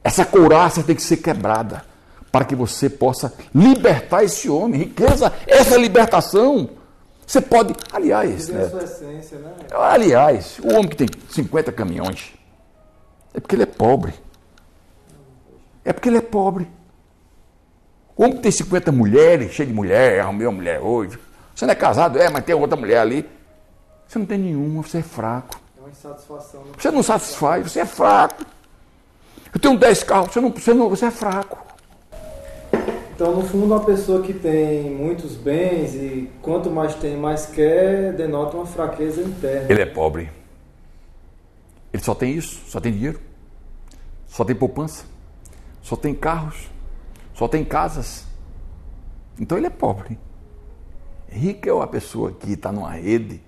Essa 0.02 0.24
couraça 0.24 0.82
tem 0.82 0.96
que 0.96 1.02
ser 1.02 1.18
quebrada 1.18 1.84
para 2.32 2.44
que 2.44 2.56
você 2.56 2.90
possa 2.90 3.32
libertar 3.54 4.24
esse 4.24 4.48
homem. 4.48 4.80
Riqueza, 4.80 5.32
essa 5.46 5.76
é 5.76 5.78
libertação. 5.78 6.70
Você 7.26 7.40
pode, 7.40 7.74
aliás, 7.92 8.48
né? 8.48 8.70
essência, 8.84 9.38
né? 9.38 9.52
aliás, 9.72 10.60
o 10.60 10.68
homem 10.68 10.88
que 10.88 10.96
tem 10.96 11.08
50 11.28 11.72
caminhões 11.72 12.32
é 13.34 13.40
porque 13.40 13.56
ele 13.56 13.64
é 13.64 13.66
pobre. 13.66 14.14
É 15.84 15.92
porque 15.92 16.08
ele 16.08 16.18
é 16.18 16.22
pobre. 16.22 16.70
O 18.16 18.22
homem 18.22 18.36
que 18.36 18.42
tem 18.42 18.52
50 18.52 18.92
mulheres, 18.92 19.52
cheio 19.52 19.68
de 19.68 19.74
mulher, 19.74 20.20
arrumei 20.20 20.46
uma 20.46 20.52
mulher 20.54 20.80
hoje. 20.80 21.18
Você 21.54 21.66
não 21.66 21.72
é 21.72 21.74
casado, 21.74 22.18
é, 22.18 22.30
mas 22.30 22.44
tem 22.44 22.54
outra 22.54 22.76
mulher 22.76 22.98
ali. 22.98 23.28
Você 24.06 24.18
não 24.18 24.26
tem 24.26 24.38
nenhuma, 24.38 24.82
você 24.82 24.98
é 24.98 25.02
fraco. 25.02 25.60
É 25.76 25.80
uma 25.80 25.90
insatisfação. 25.90 26.60
Né? 26.62 26.72
Você 26.78 26.90
não 26.92 27.02
satisfaz, 27.02 27.72
você 27.72 27.80
é 27.80 27.86
fraco. 27.86 28.44
Eu 29.52 29.60
tenho 29.60 29.76
10 29.76 30.02
carros, 30.04 30.32
você, 30.32 30.40
não, 30.40 30.50
você, 30.50 30.74
não, 30.74 30.88
você 30.88 31.06
é 31.06 31.10
fraco. 31.10 31.65
Então, 33.16 33.34
no 33.34 33.42
fundo, 33.42 33.64
uma 33.64 33.82
pessoa 33.82 34.20
que 34.20 34.34
tem 34.34 34.90
muitos 34.90 35.36
bens 35.36 35.94
e 35.94 36.30
quanto 36.42 36.70
mais 36.70 36.94
tem, 36.96 37.16
mais 37.16 37.46
quer, 37.46 38.12
denota 38.12 38.58
uma 38.58 38.66
fraqueza 38.66 39.22
interna. 39.22 39.72
Ele 39.72 39.80
é 39.80 39.86
pobre. 39.86 40.30
Ele 41.94 42.02
só 42.02 42.14
tem 42.14 42.34
isso, 42.34 42.60
só 42.66 42.78
tem 42.78 42.92
dinheiro, 42.92 43.18
só 44.26 44.44
tem 44.44 44.54
poupança, 44.54 45.06
só 45.80 45.96
tem 45.96 46.14
carros, 46.14 46.68
só 47.32 47.48
tem 47.48 47.64
casas. 47.64 48.26
Então 49.40 49.56
ele 49.56 49.68
é 49.68 49.70
pobre. 49.70 50.18
Rico 51.26 51.70
é 51.70 51.72
uma 51.72 51.86
pessoa 51.86 52.32
que 52.32 52.52
está 52.52 52.70
numa 52.70 52.90
rede, 52.90 53.40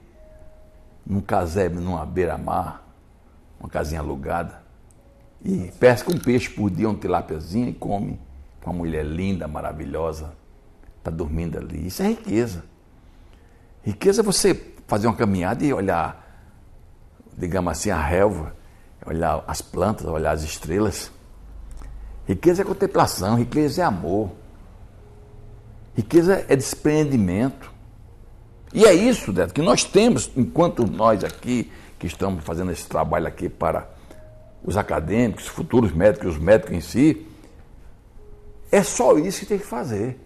num 1.04 1.20
casebre, 1.20 1.78
numa 1.78 2.06
beira-mar, 2.06 2.88
uma 3.60 3.68
casinha 3.68 4.00
alugada, 4.00 4.62
e 5.44 5.70
pesca 5.78 6.10
um 6.10 6.18
peixe 6.18 6.48
por 6.48 6.70
dia, 6.70 6.88
um 6.88 6.94
tilápiazinho 6.94 7.68
e 7.68 7.74
come 7.74 8.18
com 8.62 8.70
uma 8.70 8.78
mulher 8.78 9.04
linda, 9.04 9.46
maravilhosa, 9.48 10.32
está 10.98 11.10
dormindo 11.10 11.58
ali. 11.58 11.86
Isso 11.86 12.02
é 12.02 12.08
riqueza. 12.08 12.64
Riqueza 13.82 14.20
é 14.20 14.24
você 14.24 14.54
fazer 14.86 15.06
uma 15.06 15.16
caminhada 15.16 15.64
e 15.64 15.72
olhar, 15.72 16.26
digamos 17.36 17.72
assim, 17.72 17.90
a 17.90 18.00
relva, 18.00 18.54
olhar 19.06 19.44
as 19.46 19.62
plantas, 19.62 20.06
olhar 20.06 20.32
as 20.32 20.42
estrelas. 20.42 21.10
Riqueza 22.26 22.62
é 22.62 22.64
contemplação, 22.64 23.36
riqueza 23.36 23.82
é 23.82 23.84
amor. 23.84 24.30
Riqueza 25.96 26.44
é 26.48 26.54
desprendimento. 26.54 27.72
E 28.72 28.84
é 28.84 28.92
isso, 28.92 29.32
Neto, 29.32 29.54
que 29.54 29.62
nós 29.62 29.84
temos, 29.84 30.30
enquanto 30.36 30.86
nós 30.86 31.24
aqui, 31.24 31.72
que 31.98 32.06
estamos 32.06 32.44
fazendo 32.44 32.70
esse 32.70 32.86
trabalho 32.86 33.26
aqui 33.26 33.48
para 33.48 33.88
os 34.62 34.76
acadêmicos, 34.76 35.46
futuros 35.46 35.92
médicos, 35.92 36.34
os 36.34 36.38
médicos 36.38 36.72
em 36.72 36.80
si, 36.80 37.26
é 38.70 38.82
só 38.82 39.16
isso 39.18 39.40
que 39.40 39.46
tem 39.46 39.58
que 39.58 39.66
fazer. 39.66 40.18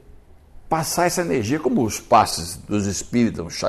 Passar 0.68 1.06
essa 1.06 1.20
energia, 1.20 1.60
como 1.60 1.84
os 1.84 2.00
passes 2.00 2.56
dos 2.56 2.86
espíritos, 2.86 3.60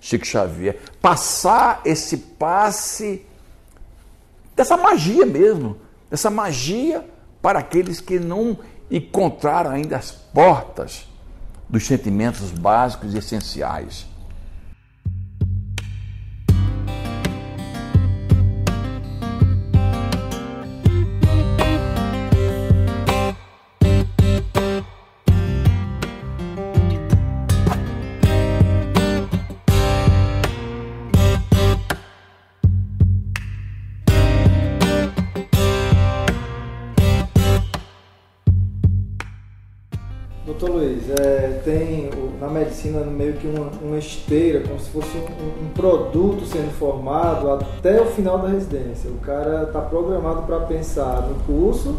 Chico 0.00 0.26
Xavier, 0.26 0.78
passar 1.00 1.80
esse 1.84 2.16
passe 2.16 3.24
dessa 4.54 4.76
magia 4.76 5.26
mesmo, 5.26 5.78
dessa 6.10 6.30
magia 6.30 7.06
para 7.40 7.58
aqueles 7.58 8.00
que 8.00 8.18
não 8.18 8.58
encontraram 8.90 9.70
ainda 9.70 9.96
as 9.96 10.10
portas 10.10 11.06
dos 11.68 11.86
sentimentos 11.86 12.50
básicos 12.50 13.14
e 13.14 13.18
essenciais. 13.18 14.06
Medicina 42.52 43.00
meio 43.04 43.34
que 43.34 43.46
uma, 43.46 43.70
uma 43.82 43.98
esteira, 43.98 44.60
como 44.60 44.78
se 44.78 44.90
fosse 44.90 45.16
um, 45.16 45.64
um, 45.64 45.68
produto 45.70 46.44
sendo 46.46 46.70
formado 46.78 47.50
até 47.50 48.00
o 48.00 48.06
final 48.06 48.38
da 48.38 48.48
residência. 48.48 49.10
O 49.10 49.18
cara 49.18 49.64
está 49.64 49.80
programado 49.80 50.42
para 50.42 50.60
pensar 50.60 51.28
no 51.28 51.34
curso, 51.44 51.96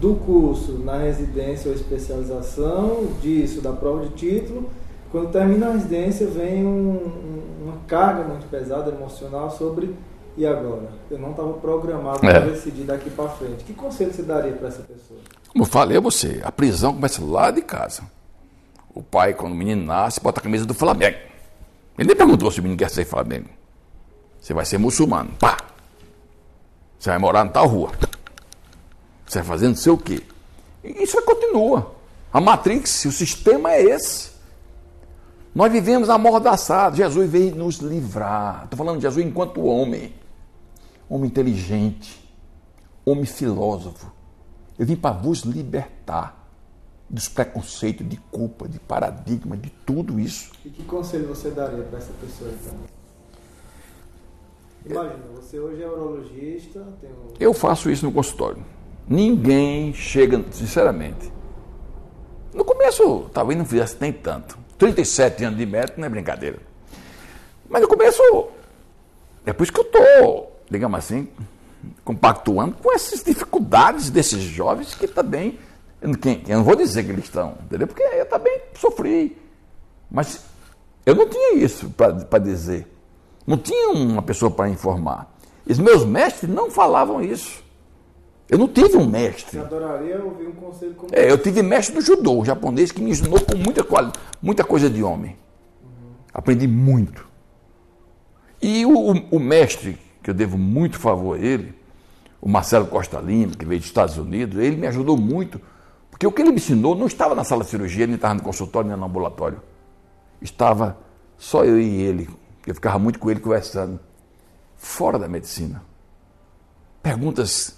do 0.00 0.14
curso 0.14 0.72
na 0.84 0.98
residência 0.98 1.70
ou 1.70 1.76
especialização, 1.76 3.06
disso, 3.20 3.60
da 3.60 3.72
prova 3.72 4.06
de 4.06 4.10
título. 4.10 4.68
Quando 5.10 5.30
termina 5.30 5.68
a 5.68 5.72
residência, 5.72 6.26
vem 6.26 6.64
um, 6.64 7.00
uma 7.62 7.74
carga 7.86 8.24
muito 8.24 8.48
pesada 8.50 8.90
emocional 8.90 9.50
sobre 9.50 9.94
e 10.36 10.44
agora? 10.44 10.88
Eu 11.10 11.18
não 11.18 11.30
estava 11.30 11.52
programado 11.54 12.26
é. 12.26 12.30
para 12.30 12.50
decidir 12.50 12.82
daqui 12.82 13.08
para 13.08 13.28
frente. 13.28 13.64
Que 13.64 13.72
conselho 13.72 14.12
você 14.12 14.22
daria 14.22 14.52
para 14.52 14.68
essa 14.68 14.82
pessoa? 14.82 15.18
Como 15.48 15.64
eu 15.64 15.68
falei 15.68 15.96
a 15.96 16.00
você, 16.00 16.42
a 16.44 16.52
prisão 16.52 16.92
começa 16.92 17.24
lá 17.24 17.50
de 17.50 17.62
casa. 17.62 18.02
O 18.96 19.02
pai, 19.02 19.34
quando 19.34 19.52
o 19.52 19.54
menino 19.54 19.84
nasce, 19.84 20.18
bota 20.18 20.40
a 20.40 20.42
camisa 20.42 20.64
do 20.64 20.72
Flamengo. 20.72 21.18
Ele 21.98 22.08
nem 22.08 22.16
perguntou 22.16 22.50
se 22.50 22.60
o 22.60 22.62
menino 22.62 22.78
quer 22.78 22.88
ser 22.88 23.04
Flamengo. 23.04 23.50
Você 24.40 24.54
vai 24.54 24.64
ser 24.64 24.78
muçulmano. 24.78 25.32
Pá! 25.38 25.58
Você 26.98 27.10
vai 27.10 27.18
morar 27.18 27.44
em 27.44 27.50
tal 27.50 27.66
rua. 27.66 27.92
Você 29.26 29.40
vai 29.40 29.48
fazer 29.48 29.68
não 29.68 29.76
sei 29.76 29.92
o 29.92 29.98
quê. 29.98 30.22
E 30.82 31.02
isso 31.02 31.20
continua. 31.26 31.94
A 32.32 32.40
Matrix, 32.40 33.04
o 33.04 33.12
sistema 33.12 33.72
é 33.72 33.82
esse. 33.82 34.30
Nós 35.54 35.70
vivemos 35.70 36.08
amordaçados. 36.08 36.96
Jesus 36.96 37.30
veio 37.30 37.54
nos 37.54 37.76
livrar. 37.76 38.64
Estou 38.64 38.78
falando 38.78 38.96
de 38.96 39.02
Jesus 39.02 39.26
enquanto 39.26 39.62
homem. 39.62 40.14
Homem 41.06 41.26
inteligente. 41.26 42.26
Homem 43.04 43.26
filósofo. 43.26 44.10
Eu 44.78 44.86
vim 44.86 44.96
para 44.96 45.14
vos 45.14 45.40
libertar 45.40 46.45
dos 47.08 47.28
preconceitos, 47.28 48.08
de 48.08 48.16
culpa, 48.30 48.68
de 48.68 48.78
paradigma, 48.80 49.56
de 49.56 49.70
tudo 49.84 50.18
isso. 50.18 50.52
E 50.64 50.70
que 50.70 50.82
conselho 50.84 51.28
você 51.28 51.50
daria 51.50 51.82
para 51.84 51.98
essa 51.98 52.12
pessoa 52.20 52.50
então? 52.50 52.74
Imagina, 54.84 55.24
você 55.34 55.58
hoje 55.58 55.82
é 55.82 55.88
urologista. 55.88 56.80
Um... 56.80 57.34
Eu 57.38 57.52
faço 57.52 57.90
isso 57.90 58.06
no 58.06 58.12
consultório. 58.12 58.64
Ninguém 59.08 59.92
chega, 59.92 60.44
sinceramente. 60.50 61.32
No 62.52 62.64
começo, 62.64 63.28
talvez 63.32 63.58
não 63.58 63.64
fizesse 63.64 63.96
nem 64.00 64.12
tanto. 64.12 64.58
37 64.78 65.44
anos 65.44 65.58
de 65.58 65.66
médico 65.66 66.00
não 66.00 66.06
é 66.06 66.10
brincadeira. 66.10 66.58
Mas 67.68 67.82
no 67.82 67.88
começo, 67.88 68.22
é 69.44 69.52
por 69.52 69.62
isso 69.62 69.72
que 69.72 69.80
eu 69.80 69.84
estou, 69.84 70.60
digamos 70.70 70.98
assim, 70.98 71.28
compactuando 72.04 72.76
com 72.76 72.92
essas 72.92 73.22
dificuldades 73.22 74.10
desses 74.10 74.40
jovens 74.40 74.94
que 74.94 75.06
também 75.06 75.58
eu 76.00 76.56
não 76.58 76.64
vou 76.64 76.76
dizer 76.76 77.04
que 77.04 77.10
eles 77.10 77.24
estão, 77.24 77.54
entendeu? 77.64 77.86
Porque 77.86 78.02
eu 78.02 78.26
também 78.26 78.60
sofri. 78.74 79.36
Mas 80.10 80.44
eu 81.04 81.14
não 81.14 81.28
tinha 81.28 81.54
isso 81.54 81.90
para 81.90 82.38
dizer. 82.38 82.86
Não 83.46 83.56
tinha 83.56 83.90
uma 83.90 84.22
pessoa 84.22 84.50
para 84.50 84.68
informar. 84.68 85.34
Os 85.68 85.78
meus 85.78 86.04
mestres 86.04 86.50
não 86.52 86.70
falavam 86.70 87.22
isso. 87.22 87.64
Eu 88.48 88.58
não 88.58 88.68
tive 88.68 88.96
um 88.96 89.06
mestre. 89.06 89.58
Você 89.58 89.64
adoraria 89.64 90.22
ouvir 90.22 90.46
um 90.46 90.52
conselho 90.52 90.94
como 90.94 91.08
É, 91.12 91.28
eu 91.30 91.38
tive 91.38 91.62
mestre 91.62 91.96
do 91.96 92.00
judô, 92.00 92.44
japonês, 92.44 92.92
que 92.92 93.02
me 93.02 93.10
ensinou 93.10 93.40
com 93.40 93.56
muita, 93.56 93.84
muita 94.40 94.62
coisa 94.62 94.88
de 94.88 95.02
homem. 95.02 95.36
Aprendi 96.32 96.68
muito. 96.68 97.26
E 98.62 98.86
o, 98.86 99.12
o- 99.12 99.26
o 99.32 99.40
mestre, 99.40 99.98
que 100.22 100.30
eu 100.30 100.34
devo 100.34 100.56
muito 100.56 100.98
favor 100.98 101.36
a 101.36 101.40
ele, 101.40 101.74
o 102.40 102.48
Marcelo 102.48 102.86
Costa 102.86 103.18
Lima, 103.18 103.52
que 103.56 103.64
veio 103.64 103.80
dos 103.80 103.88
Estados 103.88 104.16
Unidos, 104.16 104.58
ele 104.62 104.76
me 104.76 104.86
ajudou 104.86 105.16
muito. 105.16 105.60
Porque 106.10 106.26
o 106.26 106.32
que 106.32 106.42
ele 106.42 106.50
me 106.50 106.56
ensinou 106.56 106.94
não 106.94 107.06
estava 107.06 107.34
na 107.34 107.44
sala 107.44 107.62
de 107.64 107.70
cirurgia, 107.70 108.06
nem 108.06 108.16
estava 108.16 108.34
no 108.34 108.42
consultório, 108.42 108.88
nem 108.88 108.98
no 108.98 109.04
ambulatório. 109.04 109.60
Estava 110.40 110.98
só 111.36 111.64
eu 111.64 111.78
e 111.78 112.02
ele. 112.02 112.28
Eu 112.66 112.74
ficava 112.74 112.98
muito 112.98 113.18
com 113.18 113.30
ele 113.30 113.40
conversando. 113.40 114.00
Fora 114.76 115.18
da 115.18 115.28
medicina. 115.28 115.82
Perguntas 117.02 117.76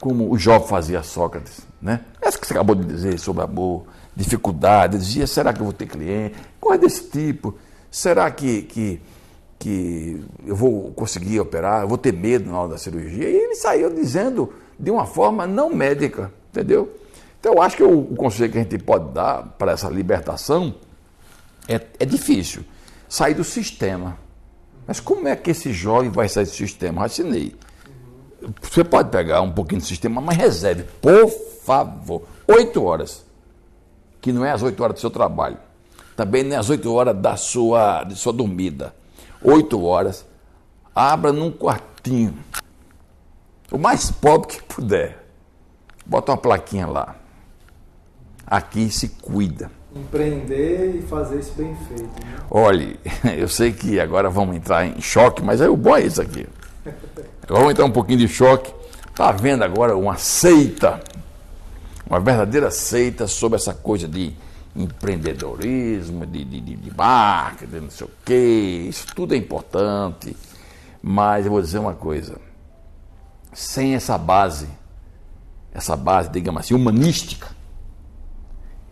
como 0.00 0.30
o 0.30 0.38
Jó 0.38 0.60
fazia 0.60 1.02
Sócrates, 1.02 1.66
né? 1.80 2.04
Essa 2.20 2.38
que 2.38 2.46
você 2.46 2.52
acabou 2.52 2.74
de 2.74 2.84
dizer 2.84 3.18
sobre 3.18 3.42
amor, 3.42 3.86
dificuldade, 4.14 4.98
dizia, 4.98 5.26
será 5.26 5.52
que 5.52 5.60
eu 5.60 5.64
vou 5.64 5.72
ter 5.72 5.86
cliente? 5.86 6.36
Coisa 6.60 6.82
desse 6.82 7.08
tipo. 7.08 7.54
Será 7.90 8.30
que, 8.30 8.62
que, 8.62 9.00
que 9.58 10.22
eu 10.44 10.54
vou 10.54 10.92
conseguir 10.92 11.40
operar? 11.40 11.82
Eu 11.82 11.88
vou 11.88 11.96
ter 11.96 12.12
medo 12.12 12.50
na 12.50 12.58
hora 12.58 12.70
da 12.70 12.78
cirurgia? 12.78 13.30
E 13.30 13.34
ele 13.34 13.54
saiu 13.54 13.88
dizendo 13.94 14.52
de 14.78 14.90
uma 14.90 15.06
forma 15.06 15.46
não 15.46 15.72
médica, 15.72 16.32
entendeu? 16.54 16.96
Então 17.40 17.54
eu 17.54 17.62
acho 17.62 17.76
que 17.76 17.82
o, 17.82 18.00
o 18.00 18.16
conselho 18.16 18.52
que 18.52 18.58
a 18.58 18.62
gente 18.62 18.78
pode 18.78 19.12
dar 19.12 19.42
para 19.58 19.72
essa 19.72 19.88
libertação 19.88 20.74
é, 21.68 21.80
é 21.98 22.06
difícil. 22.06 22.64
Sair 23.08 23.34
do 23.34 23.44
sistema. 23.44 24.16
Mas 24.86 25.00
como 25.00 25.26
é 25.26 25.34
que 25.34 25.50
esse 25.50 25.72
jovem 25.72 26.10
vai 26.10 26.28
sair 26.28 26.44
do 26.44 26.50
sistema? 26.50 27.02
Racinei. 27.02 27.54
Você 28.62 28.84
pode 28.84 29.10
pegar 29.10 29.40
um 29.40 29.50
pouquinho 29.50 29.80
do 29.80 29.86
sistema, 29.86 30.20
mas 30.20 30.36
reserve, 30.36 30.84
por 31.00 31.28
favor, 31.64 32.22
oito 32.46 32.84
horas. 32.84 33.24
Que 34.20 34.32
não 34.32 34.44
é 34.44 34.52
as 34.52 34.62
oito 34.62 34.82
horas 34.82 34.96
do 34.96 35.00
seu 35.00 35.10
trabalho. 35.10 35.58
Também 36.16 36.44
não 36.44 36.56
é 36.56 36.58
as 36.58 36.70
oito 36.70 36.92
horas 36.92 37.16
da 37.16 37.36
sua, 37.36 38.04
de 38.04 38.14
sua 38.16 38.32
dormida. 38.32 38.94
Oito 39.42 39.82
horas. 39.82 40.24
Abra 40.94 41.32
num 41.32 41.50
quartinho. 41.50 42.36
O 43.70 43.78
mais 43.78 44.10
pobre 44.10 44.48
que 44.48 44.62
puder. 44.62 45.23
Bota 46.04 46.32
uma 46.32 46.38
plaquinha 46.38 46.86
lá. 46.86 47.16
Aqui 48.46 48.90
se 48.90 49.08
cuida. 49.08 49.70
empreender 49.94 50.96
e 50.96 51.02
fazer 51.02 51.38
isso 51.38 51.54
bem 51.56 51.74
feito. 51.88 52.02
Né? 52.02 52.36
Olhe, 52.50 53.00
eu 53.36 53.48
sei 53.48 53.72
que 53.72 53.98
agora 53.98 54.28
vamos 54.28 54.56
entrar 54.56 54.86
em 54.86 55.00
choque, 55.00 55.42
mas 55.42 55.60
é 55.60 55.68
o 55.68 55.76
bom 55.76 55.96
é 55.96 56.02
isso 56.02 56.20
aqui. 56.20 56.46
Vamos 57.48 57.70
entrar 57.70 57.84
um 57.84 57.90
pouquinho 57.90 58.18
de 58.18 58.28
choque. 58.28 58.72
Está 59.08 59.28
havendo 59.28 59.62
agora 59.62 59.96
uma 59.96 60.16
seita, 60.16 61.00
uma 62.06 62.18
verdadeira 62.18 62.70
seita 62.70 63.26
sobre 63.26 63.56
essa 63.56 63.72
coisa 63.72 64.08
de 64.08 64.34
empreendedorismo, 64.74 66.26
de, 66.26 66.44
de, 66.44 66.60
de, 66.60 66.76
de 66.76 66.96
marketing, 66.96 67.76
não 67.76 67.90
sei 67.90 68.06
o 68.06 68.10
quê. 68.24 68.86
Isso 68.88 69.06
tudo 69.14 69.34
é 69.34 69.36
importante. 69.36 70.36
Mas 71.00 71.46
eu 71.46 71.52
vou 71.52 71.62
dizer 71.62 71.78
uma 71.78 71.94
coisa. 71.94 72.36
Sem 73.52 73.94
essa 73.94 74.18
base, 74.18 74.66
essa 75.74 75.96
base, 75.96 76.30
digamos 76.30 76.60
assim, 76.60 76.74
humanística, 76.74 77.48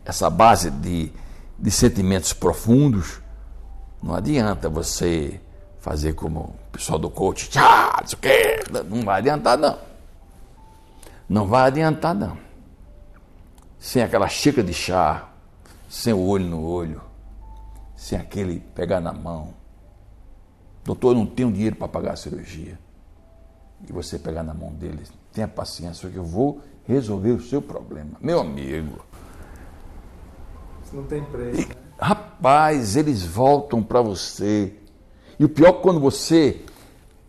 essa 0.05 0.29
base 0.29 0.69
de, 0.69 1.13
de 1.57 1.71
sentimentos 1.71 2.33
profundos, 2.33 3.21
não 4.03 4.15
adianta 4.15 4.69
você 4.69 5.41
fazer 5.79 6.15
como 6.15 6.41
o 6.41 6.73
pessoal 6.73 6.99
do 6.99 7.09
coach, 7.09 7.49
tchá, 7.49 7.99
não 8.01 8.09
sei 8.09 8.19
o 8.19 8.21
quê, 8.21 8.85
não 8.91 9.03
vai 9.03 9.19
adiantar 9.21 9.57
não. 9.57 9.79
Não 11.29 11.47
vai 11.47 11.69
adiantar 11.69 12.15
não. 12.15 12.37
Sem 13.79 14.03
aquela 14.03 14.29
xícara 14.29 14.67
de 14.67 14.75
chá, 14.75 15.29
sem 15.89 16.13
o 16.13 16.21
olho 16.21 16.47
no 16.47 16.65
olho, 16.65 17.01
sem 17.95 18.19
aquele 18.19 18.59
pegar 18.75 19.01
na 19.01 19.13
mão. 19.13 19.55
Doutor, 20.85 21.13
eu 21.13 21.19
não 21.19 21.27
tenho 21.27 21.53
dinheiro 21.53 21.77
para 21.77 21.87
pagar 21.87 22.15
a 22.15 22.17
cirurgia. 22.17 22.77
E 23.89 23.93
você 23.93 24.19
pegar 24.19 24.43
na 24.43 24.55
mão 24.55 24.73
dele, 24.73 25.05
tenha 25.33 25.47
paciência, 25.47 26.09
que 26.09 26.17
eu 26.17 26.25
vou 26.25 26.61
resolver 26.87 27.33
o 27.33 27.41
seu 27.41 27.63
problema. 27.63 28.11
Meu 28.21 28.41
amigo, 28.41 29.05
Isso 30.85 30.97
não 30.97 31.05
tem 31.05 31.23
preço. 31.25 31.69
Né? 31.69 31.75
Rapaz, 31.99 32.97
eles 32.97 33.25
voltam 33.25 33.83
para 33.83 34.01
você. 34.03 34.75
E 35.39 35.45
o 35.45 35.49
pior 35.49 35.69
é 35.69 35.73
quando 35.81 36.01
você 36.01 36.61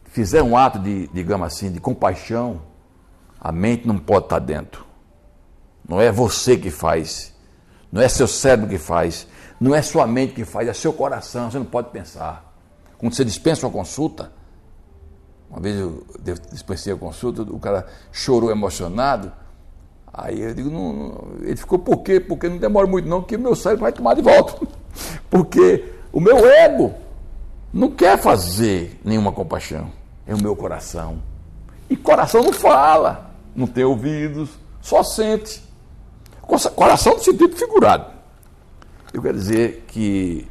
fizer 0.06 0.42
um 0.42 0.58
ato 0.58 0.80
de, 0.80 1.08
digamos 1.08 1.48
assim, 1.48 1.72
de 1.72 1.80
compaixão, 1.80 2.62
a 3.40 3.52
mente 3.52 3.88
não 3.88 3.98
pode 3.98 4.26
estar 4.26 4.40
dentro. 4.40 4.86
Não 5.88 6.00
é 6.00 6.12
você 6.12 6.58
que 6.58 6.72
faz. 6.72 7.34
Não 7.92 8.02
é 8.02 8.08
seu 8.08 8.28
cérebro 8.28 8.70
que 8.70 8.78
faz. 8.78 9.28
Não 9.60 9.76
é 9.76 9.82
sua 9.82 10.08
mente 10.08 10.34
que 10.34 10.46
faz, 10.46 10.68
é 10.68 10.74
seu 10.74 10.94
coração. 10.94 11.52
Você 11.52 11.58
não 11.58 11.66
pode 11.66 11.90
pensar. 11.90 12.54
Quando 12.98 13.14
você 13.14 13.24
dispensa 13.24 13.66
uma 13.66 13.72
consulta, 13.72 14.32
uma 15.50 15.60
vez 15.60 15.78
eu 15.78 16.04
dispensei 16.52 16.94
a 16.94 16.96
consulta, 16.96 17.44
o 17.44 17.60
cara 17.60 17.86
chorou 18.12 18.50
emocionado. 18.50 19.32
Aí 20.14 20.42
eu 20.42 20.54
digo, 20.54 20.70
não, 20.70 20.94
não. 20.94 21.28
ele 21.42 21.56
ficou, 21.56 21.80
por 21.80 22.04
quê? 22.04 22.20
Porque 22.20 22.48
não 22.48 22.58
demora 22.58 22.86
muito 22.86 23.08
não, 23.08 23.24
que 23.24 23.36
o 23.36 23.40
meu 23.40 23.56
cérebro 23.56 23.84
vai 23.84 23.92
tomar 23.92 24.14
de 24.14 24.22
volta. 24.22 24.68
Porque 25.28 25.86
o 26.12 26.20
meu 26.20 26.48
ego 26.48 26.94
não 27.74 27.90
quer 27.90 28.20
fazer 28.20 29.00
nenhuma 29.04 29.32
compaixão. 29.32 29.92
É 30.28 30.36
o 30.36 30.42
meu 30.42 30.56
coração. 30.56 31.18
E 31.90 31.96
coração 31.96 32.44
não 32.44 32.54
fala, 32.54 33.32
não 33.56 33.66
tem 33.66 33.84
ouvidos, 33.84 34.52
só 34.82 35.02
sente. 35.02 35.64
Coração 36.76 37.14
no 37.14 37.20
sentido 37.20 37.56
figurado. 37.56 38.14
Eu 39.12 39.22
quero 39.22 39.38
dizer 39.38 39.86
que, 39.88 40.48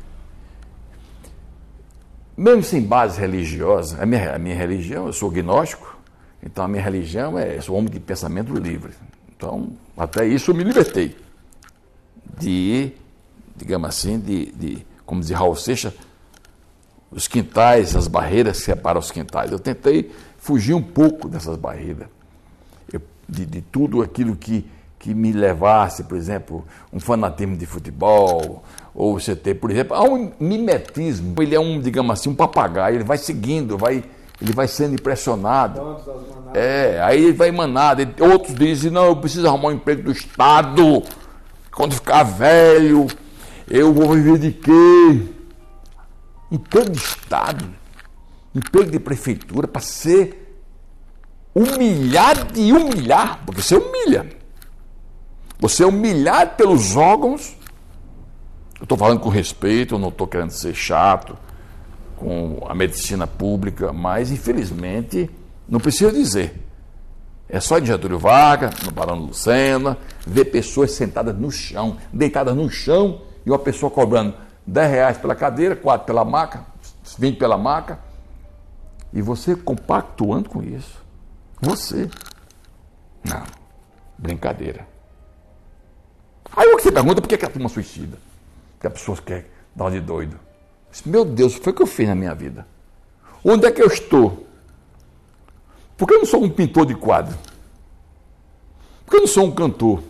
mesmo 2.36 2.62
sem 2.64 2.82
base 2.82 3.20
religiosa, 3.20 4.02
a 4.02 4.06
minha, 4.06 4.34
a 4.34 4.38
minha 4.38 4.56
religião, 4.56 5.06
eu 5.06 5.12
sou 5.12 5.30
gnóstico, 5.30 5.96
então 6.42 6.64
a 6.64 6.68
minha 6.68 6.82
religião 6.82 7.38
é, 7.38 7.56
eu 7.56 7.62
sou 7.62 7.76
homem 7.76 7.90
de 7.90 8.00
pensamento 8.00 8.52
livre. 8.54 8.92
Então, 9.42 9.70
até 9.96 10.24
isso 10.24 10.52
eu 10.52 10.54
me 10.54 10.62
libertei 10.62 11.16
de, 12.38 12.92
digamos 13.56 13.88
assim, 13.88 14.20
de, 14.20 14.52
de 14.52 14.86
como 15.04 15.20
dizia 15.20 15.36
Raul 15.36 15.56
Seixas, 15.56 15.92
os 17.10 17.26
quintais, 17.26 17.96
as 17.96 18.06
barreiras 18.06 18.60
que 18.60 18.66
separam 18.66 19.00
os 19.00 19.10
quintais. 19.10 19.50
Eu 19.50 19.58
tentei 19.58 20.12
fugir 20.38 20.74
um 20.74 20.82
pouco 20.82 21.28
dessas 21.28 21.56
barreiras, 21.56 22.06
eu, 22.92 23.02
de, 23.28 23.44
de 23.44 23.60
tudo 23.62 24.00
aquilo 24.00 24.36
que, 24.36 24.64
que 24.96 25.12
me 25.12 25.32
levasse, 25.32 26.04
por 26.04 26.16
exemplo, 26.16 26.64
um 26.92 27.00
fanatismo 27.00 27.56
de 27.56 27.66
futebol, 27.66 28.62
ou 28.94 29.18
você 29.18 29.34
ter, 29.34 29.56
por 29.56 29.72
exemplo, 29.72 29.96
há 29.96 30.04
um 30.04 30.30
mimetismo. 30.38 31.34
Ele 31.42 31.56
é 31.56 31.58
um, 31.58 31.80
digamos 31.80 32.12
assim, 32.12 32.30
um 32.30 32.34
papagaio, 32.36 32.94
ele 32.94 33.04
vai 33.04 33.18
seguindo, 33.18 33.76
vai, 33.76 34.04
ele 34.40 34.52
vai 34.52 34.66
sendo 34.66 34.94
impressionado. 34.94 35.96
É, 36.54 37.00
aí 37.02 37.22
ele 37.22 37.32
vai 37.32 37.48
emanado. 37.48 38.02
Outros 38.20 38.54
dizem, 38.54 38.90
não, 38.90 39.06
eu 39.06 39.16
preciso 39.16 39.46
arrumar 39.46 39.68
um 39.68 39.72
emprego 39.72 40.02
do 40.02 40.12
Estado. 40.12 41.02
Quando 41.70 41.94
ficar 41.94 42.22
velho, 42.24 43.06
eu 43.68 43.92
vou 43.92 44.10
viver 44.10 44.38
de 44.38 44.52
quê? 44.52 45.22
Emprego 46.50 46.90
de 46.90 46.98
Estado, 46.98 47.64
emprego 48.54 48.90
de 48.90 48.98
prefeitura, 48.98 49.66
para 49.66 49.80
ser 49.80 50.60
humilhado 51.54 52.58
e 52.58 52.72
humilhar, 52.72 53.40
porque 53.46 53.62
você 53.62 53.76
humilha. 53.76 54.28
Você 55.58 55.84
é 55.84 55.86
humilhado 55.86 56.56
pelos 56.56 56.96
órgãos. 56.96 57.56
Eu 58.78 58.84
estou 58.84 58.98
falando 58.98 59.20
com 59.20 59.28
respeito, 59.28 59.94
eu 59.94 59.98
não 59.98 60.08
estou 60.08 60.26
querendo 60.26 60.50
ser 60.50 60.74
chato 60.74 61.38
com 62.22 62.64
a 62.68 62.74
medicina 62.74 63.26
pública, 63.26 63.92
mas 63.92 64.30
infelizmente 64.30 65.28
não 65.68 65.80
preciso 65.80 66.12
dizer. 66.12 66.54
É 67.48 67.58
só 67.58 67.78
em 67.78 67.84
Getúlio 67.84 68.18
Vargas, 68.18 68.80
no 68.82 68.92
Barão 68.92 69.16
Lucena, 69.16 69.98
ver 70.26 70.46
pessoas 70.46 70.92
sentadas 70.92 71.36
no 71.36 71.50
chão, 71.50 71.98
deitadas 72.12 72.54
no 72.54 72.70
chão, 72.70 73.22
e 73.44 73.50
uma 73.50 73.58
pessoa 73.58 73.90
cobrando 73.90 74.34
10 74.66 74.90
reais 74.90 75.18
pela 75.18 75.34
cadeira, 75.34 75.74
4 75.74 76.06
pela 76.06 76.24
maca, 76.24 76.64
20 77.18 77.36
pela 77.36 77.58
maca, 77.58 77.98
e 79.12 79.20
você 79.20 79.56
compactuando 79.56 80.48
com 80.48 80.62
isso. 80.62 81.02
Você. 81.60 82.08
Não. 83.24 83.42
Brincadeira. 84.16 84.86
Aí 86.56 86.70
você 86.72 86.92
pergunta 86.92 87.20
por 87.20 87.28
que, 87.28 87.36
que 87.36 87.44
a 87.44 87.50
turma 87.50 87.68
suicida? 87.68 88.16
Porque 88.74 88.86
a 88.86 88.90
pessoa 88.90 89.18
quer 89.18 89.50
dar 89.74 89.90
de 89.90 90.00
doido. 90.00 90.38
Meu 91.06 91.24
Deus, 91.24 91.54
foi 91.54 91.72
o 91.72 91.76
que 91.76 91.82
eu 91.82 91.86
fiz 91.86 92.06
na 92.06 92.14
minha 92.14 92.34
vida. 92.34 92.66
Onde 93.44 93.66
é 93.66 93.72
que 93.72 93.82
eu 93.82 93.86
estou? 93.86 94.46
Por 95.96 96.06
que 96.06 96.14
eu 96.14 96.18
não 96.18 96.26
sou 96.26 96.42
um 96.42 96.50
pintor 96.50 96.86
de 96.86 96.94
quadro? 96.94 97.36
Por 99.04 99.10
que 99.10 99.16
eu 99.16 99.20
não 99.20 99.26
sou 99.26 99.44
um 99.44 99.50
cantor? 99.50 100.02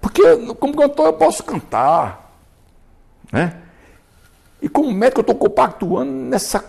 Porque 0.00 0.22
como 0.54 0.76
cantor 0.76 1.06
eu 1.06 1.12
posso 1.14 1.42
cantar. 1.42 2.32
Né? 3.32 3.60
E 4.62 4.68
como 4.68 4.92
médico 4.92 5.20
eu 5.20 5.22
estou 5.22 5.34
compactuando 5.34 6.10
nessa, 6.10 6.64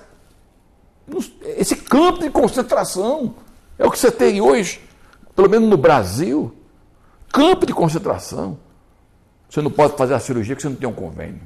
esse 1.44 1.76
campo 1.76 2.20
de 2.20 2.30
concentração. 2.30 3.36
É 3.78 3.86
o 3.86 3.92
que 3.92 4.00
você 4.00 4.12
tem 4.12 4.42
hoje, 4.42 4.82
pelo 5.36 5.50
menos 5.50 5.70
no 5.70 5.78
Brasil, 5.78 6.54
campo 7.32 7.66
de 7.66 7.74
concentração. 7.74 8.58
Você 9.50 9.62
não 9.62 9.72
pode 9.72 9.96
fazer 9.96 10.14
a 10.14 10.20
cirurgia 10.20 10.56
porque 10.56 10.64
você 10.64 10.70
não 10.70 10.76
tem 10.76 10.90
um 10.90 10.94
convênio. 10.94 11.42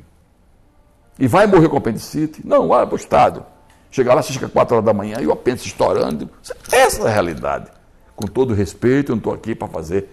E 1.22 1.28
vai 1.28 1.46
morrer 1.46 1.70
com 1.70 1.78
apendicite? 1.78 2.42
Não, 2.44 2.68
vai 2.68 2.84
para 2.84 2.96
o 2.96 2.98
Estado. 2.98 3.46
Chegar 3.92 4.16
lá, 4.16 4.24
chega 4.24 4.50
4 4.50 4.78
horas 4.78 4.84
da 4.84 4.92
manhã 4.92 5.22
e 5.22 5.28
o 5.28 5.32
apêndice 5.32 5.68
estourando. 5.68 6.28
Essa 6.72 7.04
é 7.04 7.06
a 7.06 7.14
realidade. 7.14 7.70
Com 8.16 8.26
todo 8.26 8.56
respeito, 8.56 9.12
eu 9.12 9.16
não 9.16 9.20
estou 9.20 9.32
aqui 9.32 9.54
para 9.54 9.68
fazer 9.68 10.10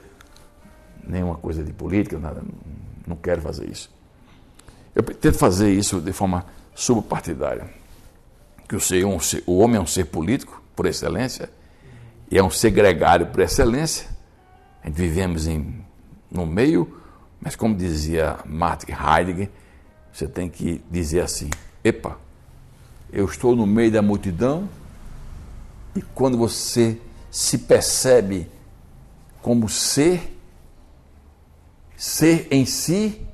nenhuma 1.03 1.37
coisa 1.37 1.65
de 1.65 1.73
política, 1.73 2.19
nada, 2.19 2.43
não 3.07 3.17
quero 3.17 3.41
fazer 3.41 3.71
isso. 3.71 3.91
Eu 4.95 5.03
tento 5.03 5.39
fazer 5.39 5.73
isso 5.73 5.99
de 5.99 6.13
forma 6.13 6.45
subpartidária. 6.75 7.71
Que 8.69 8.77
o, 8.77 8.81
ser, 8.81 9.07
um, 9.07 9.17
o 9.47 9.61
homem 9.61 9.79
é 9.79 9.81
um 9.81 9.87
ser 9.87 10.05
político, 10.05 10.63
por 10.77 10.85
excelência, 10.85 11.49
e 12.31 12.37
é 12.37 12.43
um 12.43 12.51
ser 12.51 12.71
gregário 12.71 13.29
por 13.29 13.41
excelência. 13.41 14.07
A 14.85 14.89
gente 14.89 14.97
vivemos 14.97 15.47
em, 15.47 15.83
no 16.31 16.45
meio, 16.45 17.01
mas 17.41 17.57
como 17.57 17.75
dizia 17.75 18.37
Martin 18.45 18.93
Heidegger, 18.93 19.49
você 20.13 20.27
tem 20.27 20.49
que 20.49 20.83
dizer 20.91 21.21
assim: 21.21 21.51
epa, 21.83 22.19
eu 23.13 23.25
estou 23.25 23.55
no 23.55 23.67
meio 23.67 23.91
da 23.91 24.03
multidão, 24.03 24.69
e 25.95 26.03
quando 26.03 26.37
você 26.37 26.99
se 27.31 27.59
percebe 27.59 28.51
como 29.43 29.69
ser, 29.69 30.37
ser 31.97 32.49
em 32.51 32.65
si, 32.67 33.27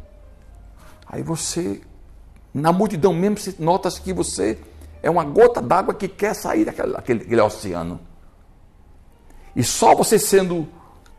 aí 1.07 1.23
você, 1.23 1.81
na 2.53 2.73
multidão 2.73 3.13
mesmo, 3.13 3.39
você 3.39 3.55
nota 3.59 3.91
que 3.91 4.13
você 4.13 4.59
é 5.03 5.11
uma 5.11 5.25
gota 5.25 5.61
d'água 5.61 5.93
que 5.95 6.09
quer 6.09 6.35
sair 6.35 6.65
daquele, 6.65 6.93
daquele, 6.93 7.41
oceano. 7.41 8.01
E 9.55 9.63
só 9.63 9.95
você 9.95 10.19
sendo 10.19 10.67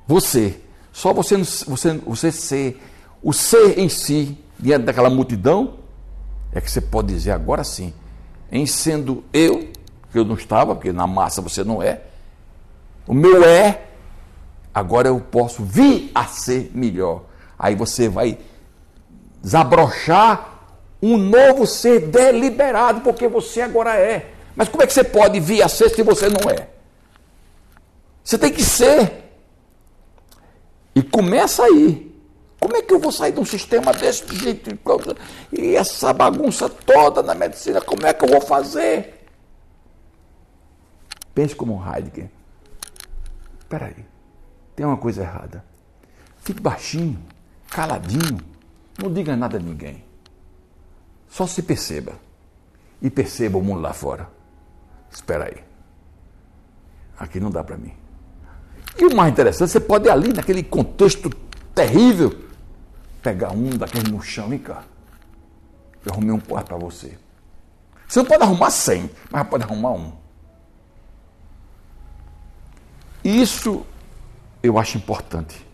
você, 0.08 0.60
só 0.92 1.14
você, 1.14 1.38
você, 1.38 1.94
você 2.00 2.32
ser 2.32 2.82
o 3.22 3.32
ser 3.34 3.78
em 3.80 3.90
si, 3.90 4.38
diante 4.60 4.86
daquela 4.86 5.10
multidão, 5.10 5.76
é 6.52 6.62
que 6.62 6.70
você 6.70 6.82
pode 6.82 7.10
dizer 7.10 7.32
agora 7.32 7.64
sim, 7.64 7.94
em 8.52 8.66
sendo 8.66 9.24
eu, 9.34 9.70
que 10.12 10.18
eu 10.18 10.26
não 10.26 10.36
estava, 10.36 10.76
porque 10.76 10.92
na 10.92 11.06
massa 11.06 11.42
você 11.42 11.64
não 11.64 11.82
é, 11.82 12.02
o 13.08 13.14
meu 13.14 13.44
é, 13.44 13.82
agora 14.74 15.08
eu 15.08 15.20
posso 15.20 15.64
vir 15.64 16.12
a 16.16 16.26
ser 16.26 16.72
melhor. 16.74 17.24
Aí 17.58 17.76
você 17.76 18.10
vai 18.10 18.38
desabrochar 19.42 20.56
um 21.02 21.18
novo 21.18 21.68
ser 21.68 22.08
deliberado, 22.08 23.02
porque 23.02 23.28
você 23.28 23.62
agora 23.62 23.96
é. 23.96 24.32
Mas 24.56 24.70
como 24.70 24.82
é 24.82 24.88
que 24.88 24.94
você 24.94 25.04
pode 25.04 25.40
vir 25.40 25.62
a 25.62 25.68
ser 25.68 25.90
se 25.90 26.02
você 26.02 26.30
não 26.30 26.50
é? 26.50 26.70
Você 28.24 28.38
tem 28.38 28.52
que 28.52 28.64
ser. 28.64 29.24
E 30.96 31.04
começa 31.04 31.64
aí. 31.64 32.15
Como 32.60 32.76
é 32.78 32.82
que 32.82 32.94
eu 32.94 33.00
vou 33.00 33.12
sair 33.12 33.32
de 33.32 33.40
um 33.40 33.46
sistema 33.46 33.92
desse 33.94 34.34
jeito? 34.36 34.78
E 35.52 35.76
essa 35.76 36.14
bagunça 36.14 36.70
toda 36.70 37.22
na 37.22 37.36
medicina, 37.36 37.82
como 37.82 38.06
é 38.06 38.14
que 38.14 38.26
eu 38.26 38.30
vou 38.30 38.42
fazer? 38.42 39.26
Pense 41.34 41.56
como 41.56 41.84
Heidegger. 41.86 42.30
Espera 43.60 43.88
aí, 43.88 44.06
tem 44.76 44.86
uma 44.86 44.98
coisa 44.98 45.22
errada. 45.22 45.64
Fique 46.38 46.62
baixinho, 46.62 47.20
caladinho, 47.70 48.40
não 49.02 49.12
diga 49.12 49.36
nada 49.36 49.58
a 49.58 49.60
ninguém. 49.60 50.04
Só 51.30 51.46
se 51.46 51.62
perceba. 51.62 52.14
E 53.02 53.10
perceba 53.10 53.58
o 53.58 53.62
mundo 53.62 53.82
lá 53.82 53.92
fora. 53.92 54.30
Espera 55.12 55.46
aí. 55.46 55.62
Aqui 57.20 57.40
não 57.40 57.52
dá 57.52 57.64
para 57.64 57.76
mim. 57.76 57.94
E 58.98 59.06
o 59.06 59.16
mais 59.16 59.32
interessante, 59.34 59.72
você 59.72 59.80
pode 59.80 60.08
ir 60.08 60.12
ali, 60.12 60.32
naquele 60.32 60.64
contexto 60.64 61.30
terrível, 61.74 62.45
pegar 63.26 63.54
um 63.54 63.72
daquele 63.72 64.12
no 64.12 64.22
chão, 64.22 64.50
vem 64.50 64.60
cá. 64.60 64.84
Eu 66.06 66.12
arrumei 66.12 66.32
um 66.32 66.40
quarto 66.40 66.68
para 66.68 66.78
você. 66.78 67.18
Você 68.08 68.20
não 68.20 68.26
pode 68.28 68.44
arrumar 68.44 68.70
cem, 68.70 69.10
mas 69.32 69.48
pode 69.48 69.64
arrumar 69.64 69.94
um. 69.94 70.14
Isso 73.24 73.84
eu 74.62 74.78
acho 74.78 74.98
importante. 75.00 75.66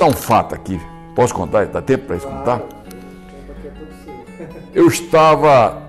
Contar 0.00 0.06
um 0.06 0.12
fato 0.12 0.54
aqui. 0.54 0.80
Posso 1.14 1.34
contar? 1.34 1.66
Dá 1.66 1.82
tempo 1.82 2.06
para 2.06 2.16
isso 2.16 2.26
contar? 2.26 2.62
Eu 4.72 4.86
estava. 4.88 5.82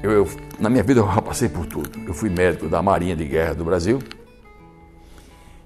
Eu, 0.00 0.10
eu, 0.12 0.28
na 0.60 0.70
minha 0.70 0.82
vida 0.84 1.00
eu 1.00 1.06
já 1.06 1.20
passei 1.20 1.48
por 1.48 1.66
tudo. 1.66 1.90
Eu 2.06 2.14
fui 2.14 2.30
médico 2.30 2.68
da 2.68 2.80
Marinha 2.80 3.16
de 3.16 3.24
Guerra 3.24 3.54
do 3.54 3.64
Brasil. 3.64 3.98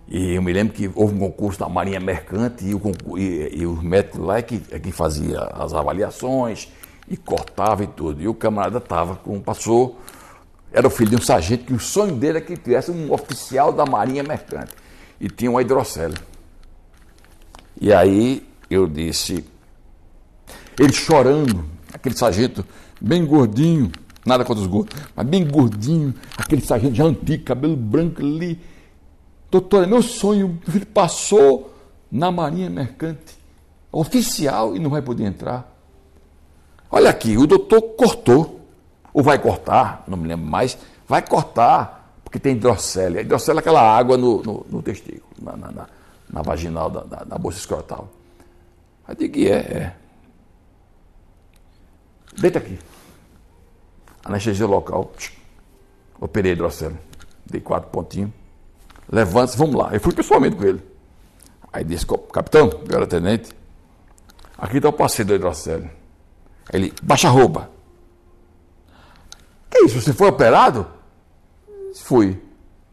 E 0.08 0.34
eu 0.34 0.42
me 0.42 0.52
lembro 0.52 0.72
que 0.74 0.90
houve 0.94 1.14
um 1.14 1.18
concurso 1.18 1.60
da 1.60 1.68
Marinha 1.68 2.00
Mercante 2.00 2.64
e, 2.64 2.74
o, 2.74 2.80
e, 3.18 3.60
e 3.60 3.66
os 3.66 3.82
médicos 3.82 4.20
lá 4.20 4.38
é 4.38 4.42
que, 4.42 4.62
é 4.70 4.78
que 4.78 4.92
fazia 4.92 5.40
as 5.40 5.72
avaliações 5.72 6.68
e 7.08 7.16
cortava 7.16 7.82
e 7.84 7.86
tudo. 7.86 8.22
E 8.22 8.28
o 8.28 8.34
camarada 8.34 8.78
estava 8.78 9.16
com, 9.16 9.40
passou, 9.40 9.98
era 10.72 10.86
o 10.86 10.90
filho 10.90 11.10
de 11.10 11.16
um 11.16 11.20
sargento 11.20 11.64
que 11.64 11.72
o 11.72 11.80
sonho 11.80 12.14
dele 12.14 12.38
é 12.38 12.40
que 12.40 12.56
tivesse 12.56 12.90
um 12.90 13.12
oficial 13.12 13.72
da 13.72 13.84
Marinha 13.84 14.22
Mercante. 14.22 14.72
E 15.20 15.28
tinha 15.28 15.50
uma 15.50 15.62
hidrocele. 15.62 16.14
E 17.82 17.92
aí 17.92 18.46
eu 18.70 18.86
disse, 18.86 19.44
ele 20.78 20.92
chorando, 20.92 21.64
aquele 21.92 22.16
sargento 22.16 22.64
bem 23.00 23.26
gordinho, 23.26 23.90
nada 24.24 24.44
contra 24.44 24.62
os 24.62 24.68
gordos, 24.68 24.96
mas 25.16 25.26
bem 25.26 25.44
gordinho, 25.44 26.14
aquele 26.38 26.62
sargento 26.62 26.94
já 26.94 27.02
antigo, 27.02 27.42
cabelo 27.42 27.74
branco 27.74 28.22
ali. 28.22 28.60
Doutor, 29.50 29.82
é 29.82 29.86
meu 29.88 30.00
sonho, 30.00 30.60
ele 30.72 30.84
passou 30.84 31.74
na 32.08 32.30
Marinha 32.30 32.70
Mercante, 32.70 33.36
oficial, 33.90 34.76
e 34.76 34.78
não 34.78 34.88
vai 34.88 35.02
poder 35.02 35.24
entrar. 35.24 35.68
Olha 36.88 37.10
aqui, 37.10 37.36
o 37.36 37.48
doutor 37.48 37.82
cortou, 37.96 38.60
ou 39.12 39.24
vai 39.24 39.40
cortar, 39.40 40.04
não 40.06 40.16
me 40.16 40.28
lembro 40.28 40.46
mais, 40.46 40.78
vai 41.08 41.20
cortar, 41.20 42.16
porque 42.22 42.38
tem 42.38 42.54
hidrocele. 42.54 43.18
A 43.18 43.22
hidrocele 43.22 43.58
é 43.58 43.60
aquela 43.60 43.82
água 43.82 44.16
no, 44.16 44.40
no, 44.40 44.66
no 44.70 44.82
testículo, 44.82 45.34
na, 45.42 45.56
na, 45.56 45.72
na 45.72 45.88
na 46.32 46.40
vaginal 46.42 46.90
da, 46.90 47.02
da, 47.02 47.24
da 47.24 47.38
bolsa 47.38 47.58
escrotal. 47.58 48.08
Aí 49.06 49.14
digo, 49.14 49.38
é, 49.40 49.50
é. 49.50 49.96
Deita 52.38 52.58
aqui. 52.58 52.78
Anestesia 54.24 54.66
local. 54.66 55.12
Operei 56.18 56.52
hidrocelo. 56.52 56.96
Dei 57.44 57.60
quatro 57.60 57.90
pontinhos. 57.90 58.30
Levanta-se, 59.10 59.58
vamos 59.58 59.74
lá. 59.74 59.90
Eu 59.92 60.00
fui 60.00 60.14
pessoalmente 60.14 60.56
com 60.56 60.64
ele. 60.64 60.82
Aí 61.72 61.84
disse, 61.84 62.06
capitão, 62.32 62.70
eu 62.88 62.96
era 62.96 63.06
tenente. 63.06 63.50
Aqui 64.56 64.78
está 64.78 64.88
o 64.88 64.92
passeio 64.92 65.26
do 65.26 65.34
hidrocelo. 65.34 65.90
Ele, 66.72 66.92
baixa 67.02 67.28
a 67.28 67.30
roupa. 67.30 67.68
Que 69.70 69.84
isso, 69.84 70.00
você 70.00 70.12
foi 70.12 70.28
operado? 70.28 70.86
Fui. 71.96 72.40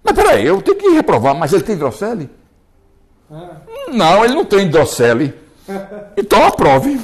Mas 0.03 0.13
peraí, 0.15 0.45
eu 0.45 0.61
tenho 0.61 0.77
que 0.77 0.89
reprovar, 0.89 1.35
mas 1.35 1.53
ele 1.53 1.63
tem 1.63 1.75
hidrocele? 1.75 2.29
Não, 3.89 4.25
ele 4.25 4.34
não 4.34 4.45
tem 4.45 4.65
hidrocele. 4.65 5.34
Então 6.17 6.45
aprove. 6.45 6.99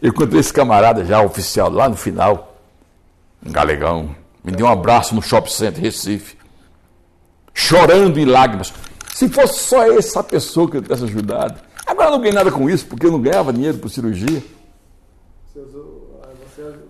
Eu 0.00 0.10
encontrei 0.10 0.40
esse 0.40 0.52
camarada 0.52 1.04
já, 1.04 1.20
oficial, 1.22 1.70
lá 1.70 1.88
no 1.88 1.96
final, 1.96 2.56
um 3.44 3.50
galegão, 3.50 4.14
me 4.42 4.52
deu 4.52 4.66
um 4.66 4.70
abraço 4.70 5.14
no 5.14 5.22
shopping 5.22 5.50
center 5.50 5.82
Recife, 5.82 6.36
chorando 7.52 8.18
em 8.18 8.24
lágrimas. 8.24 8.72
Se 9.14 9.28
fosse 9.28 9.58
só 9.58 9.82
essa 9.92 10.22
pessoa 10.22 10.70
que 10.70 10.76
eu 10.76 10.82
tivesse 10.82 11.04
ajudado. 11.04 11.60
Agora 11.86 12.08
eu 12.08 12.12
não 12.12 12.20
ganhei 12.20 12.34
nada 12.34 12.50
com 12.50 12.70
isso, 12.70 12.86
porque 12.86 13.04
eu 13.04 13.12
não 13.12 13.20
ganhava 13.20 13.52
dinheiro 13.52 13.78
por 13.78 13.90
cirurgia. 13.90 14.42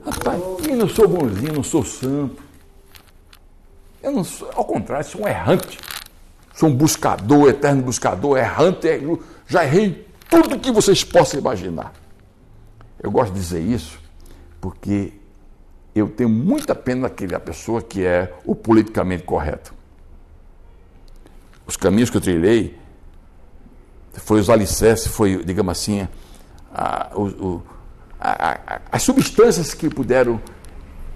Rapaz, 0.05 0.41
eu 0.69 0.77
não 0.77 0.89
sou 0.89 1.09
bonzinho, 1.09 1.55
não 1.55 1.63
sou 1.63 1.85
santo. 1.85 2.43
Eu 4.03 4.13
não 4.13 4.25
sou, 4.25 4.51
ao 4.55 4.65
contrário, 4.65 5.07
sou 5.07 5.23
um 5.23 5.29
errante. 5.29 5.79
Sou 6.61 6.69
um 6.69 6.77
buscador, 6.77 7.49
eterno 7.49 7.83
buscador, 7.83 8.37
errante, 8.37 8.87
já 9.47 9.65
errei 9.65 10.07
tudo 10.29 10.59
que 10.59 10.71
vocês 10.71 11.03
possam 11.03 11.41
imaginar. 11.41 11.91
Eu 13.03 13.11
gosto 13.11 13.33
de 13.33 13.41
dizer 13.41 13.61
isso 13.63 13.99
porque 14.61 15.15
eu 15.95 16.07
tenho 16.07 16.29
muita 16.29 16.75
pena 16.75 17.09
daquela 17.09 17.41
pessoa 17.41 17.81
que 17.81 18.05
é 18.05 18.35
o 18.45 18.55
politicamente 18.55 19.23
correto. 19.23 19.73
os 21.67 21.79
caminhos 21.79 22.11
que 22.11 22.19
eu 22.19 22.21
trilhei, 22.21 22.79
foi 24.13 24.39
os 24.39 24.51
alicerces, 24.51 25.07
foi, 25.07 25.43
digamos 25.43 25.73
assim, 25.73 26.07
a, 26.75 27.11
o, 27.17 27.63
a, 28.21 28.53
a, 28.53 28.81
as 28.93 29.03
substâncias 29.03 29.73
que 29.73 29.89
puderam 29.89 30.39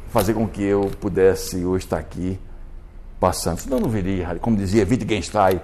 fazer 0.08 0.32
com 0.32 0.48
que 0.48 0.62
eu 0.62 0.90
pudesse 0.98 1.66
hoje 1.66 1.84
estar 1.84 1.98
aqui 1.98 2.40
passando. 3.24 3.58
Senão 3.58 3.78
eu 3.78 3.82
não 3.84 3.88
viria, 3.88 4.36
como 4.38 4.54
dizia 4.54 4.86
Wittgenstein, 4.86 5.58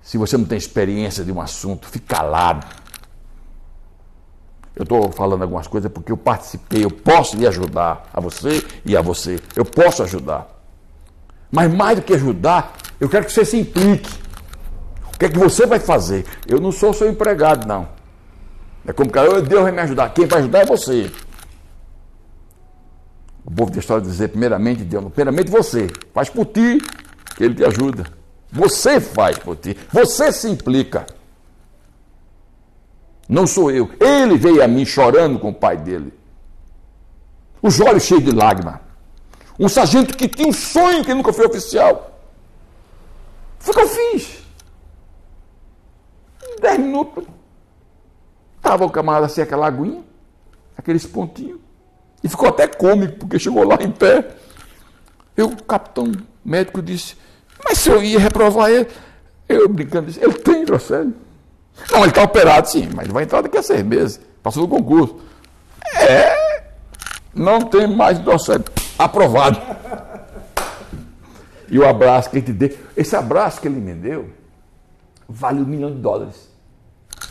se 0.00 0.16
você 0.16 0.38
não 0.38 0.46
tem 0.46 0.56
experiência 0.56 1.22
de 1.22 1.30
um 1.30 1.42
assunto, 1.42 1.86
fique 1.86 2.06
calado. 2.06 2.66
Eu 4.74 4.84
estou 4.84 5.12
falando 5.12 5.42
algumas 5.42 5.66
coisas 5.66 5.92
porque 5.92 6.10
eu 6.10 6.16
participei, 6.16 6.84
eu 6.84 6.90
posso 6.90 7.36
lhe 7.36 7.46
ajudar, 7.46 8.08
a 8.14 8.18
você 8.18 8.64
e 8.82 8.96
a 8.96 9.02
você. 9.02 9.38
Eu 9.54 9.64
posso 9.64 10.02
ajudar. 10.02 10.46
Mas 11.52 11.70
mais 11.74 11.96
do 11.98 12.02
que 12.02 12.14
ajudar, 12.14 12.72
eu 12.98 13.10
quero 13.10 13.26
que 13.26 13.32
você 13.32 13.44
se 13.44 13.58
implique. 13.58 14.10
O 15.12 15.18
que 15.18 15.26
é 15.26 15.28
que 15.28 15.38
você 15.38 15.66
vai 15.66 15.80
fazer? 15.80 16.24
Eu 16.46 16.60
não 16.60 16.72
sou 16.72 16.94
seu 16.94 17.10
empregado, 17.10 17.66
não. 17.66 17.88
É 18.86 18.92
como 18.94 19.10
que 19.10 19.18
Deus 19.42 19.62
vai 19.62 19.72
me 19.72 19.80
ajudar. 19.80 20.14
Quem 20.14 20.24
vai 20.24 20.38
ajudar 20.38 20.60
é 20.60 20.64
você. 20.64 21.10
O 23.48 23.50
povo 23.50 23.70
da 23.70 23.78
história 23.78 24.02
dizer, 24.02 24.28
primeiramente 24.28 24.84
Deus, 24.84 25.04
primeiramente 25.06 25.50
você. 25.50 25.88
Faz 26.12 26.28
por 26.28 26.44
ti, 26.44 26.76
que 27.34 27.44
Ele 27.44 27.54
te 27.54 27.64
ajuda. 27.64 28.04
Você 28.52 29.00
faz 29.00 29.38
por 29.38 29.56
ti. 29.56 29.74
Você 29.90 30.30
se 30.30 30.50
implica. 30.50 31.06
Não 33.26 33.46
sou 33.46 33.70
eu. 33.70 33.90
Ele 33.98 34.36
veio 34.36 34.62
a 34.62 34.68
mim 34.68 34.84
chorando 34.84 35.38
com 35.38 35.48
o 35.48 35.54
pai 35.54 35.78
dele. 35.78 36.12
Os 37.62 37.80
olhos 37.80 38.02
cheios 38.02 38.22
de 38.22 38.32
lágrimas. 38.32 38.80
Um 39.58 39.66
sargento 39.66 40.14
que 40.14 40.28
tinha 40.28 40.46
um 40.46 40.52
sonho 40.52 41.02
que 41.02 41.14
nunca 41.14 41.32
foi 41.32 41.46
oficial. 41.46 42.20
Foi 43.58 43.72
o 43.72 43.76
que 43.78 43.82
eu 43.82 43.88
fiz. 43.88 44.42
Dez 46.60 46.78
minutos. 46.78 47.24
Estava 48.58 48.84
o 48.84 48.90
camarada 48.90 49.24
assim, 49.24 49.40
aquela 49.40 49.66
aguinha, 49.66 50.04
aqueles 50.76 51.06
pontinhos. 51.06 51.67
E 52.22 52.28
ficou 52.28 52.48
até 52.48 52.66
cômico, 52.66 53.18
porque 53.18 53.38
chegou 53.38 53.64
lá 53.64 53.76
em 53.80 53.90
pé. 53.90 54.26
Eu, 55.36 55.48
o 55.48 55.62
capitão 55.62 56.12
médico 56.44 56.82
disse, 56.82 57.16
mas 57.64 57.78
se 57.78 57.90
eu 57.90 58.02
ia 58.02 58.18
reprovar 58.18 58.70
ele, 58.70 58.88
eu 59.48 59.68
brincando, 59.68 60.06
disse, 60.06 60.22
ele 60.22 60.34
tem 60.34 60.62
hidrocélio. 60.62 61.14
Não, 61.90 62.00
ele 62.00 62.08
está 62.08 62.22
operado 62.22 62.68
sim, 62.68 62.88
mas 62.94 63.08
vai 63.08 63.22
entrar 63.22 63.40
daqui 63.40 63.56
a 63.56 63.62
seis 63.62 63.82
meses. 63.82 64.20
Passou 64.42 64.64
no 64.64 64.68
concurso. 64.68 65.20
É, 65.94 66.64
não 67.34 67.60
tem 67.60 67.86
mais 67.86 68.18
hidrocélio. 68.18 68.64
Aprovado. 68.98 69.60
E 71.70 71.78
o 71.78 71.86
abraço 71.86 72.30
que 72.30 72.38
ele 72.38 72.46
te 72.46 72.52
deu, 72.52 72.78
esse 72.96 73.14
abraço 73.14 73.60
que 73.60 73.68
ele 73.68 73.78
me 73.78 73.94
deu, 73.94 74.30
vale 75.28 75.60
um 75.60 75.66
milhão 75.66 75.92
de 75.92 76.00
dólares. 76.00 76.48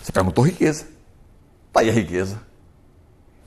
Você 0.01 0.11
perguntou 0.11 0.45
riqueza. 0.45 0.85
Está 1.67 1.81
aí 1.81 1.89
a 1.89 1.93
riqueza. 1.93 2.39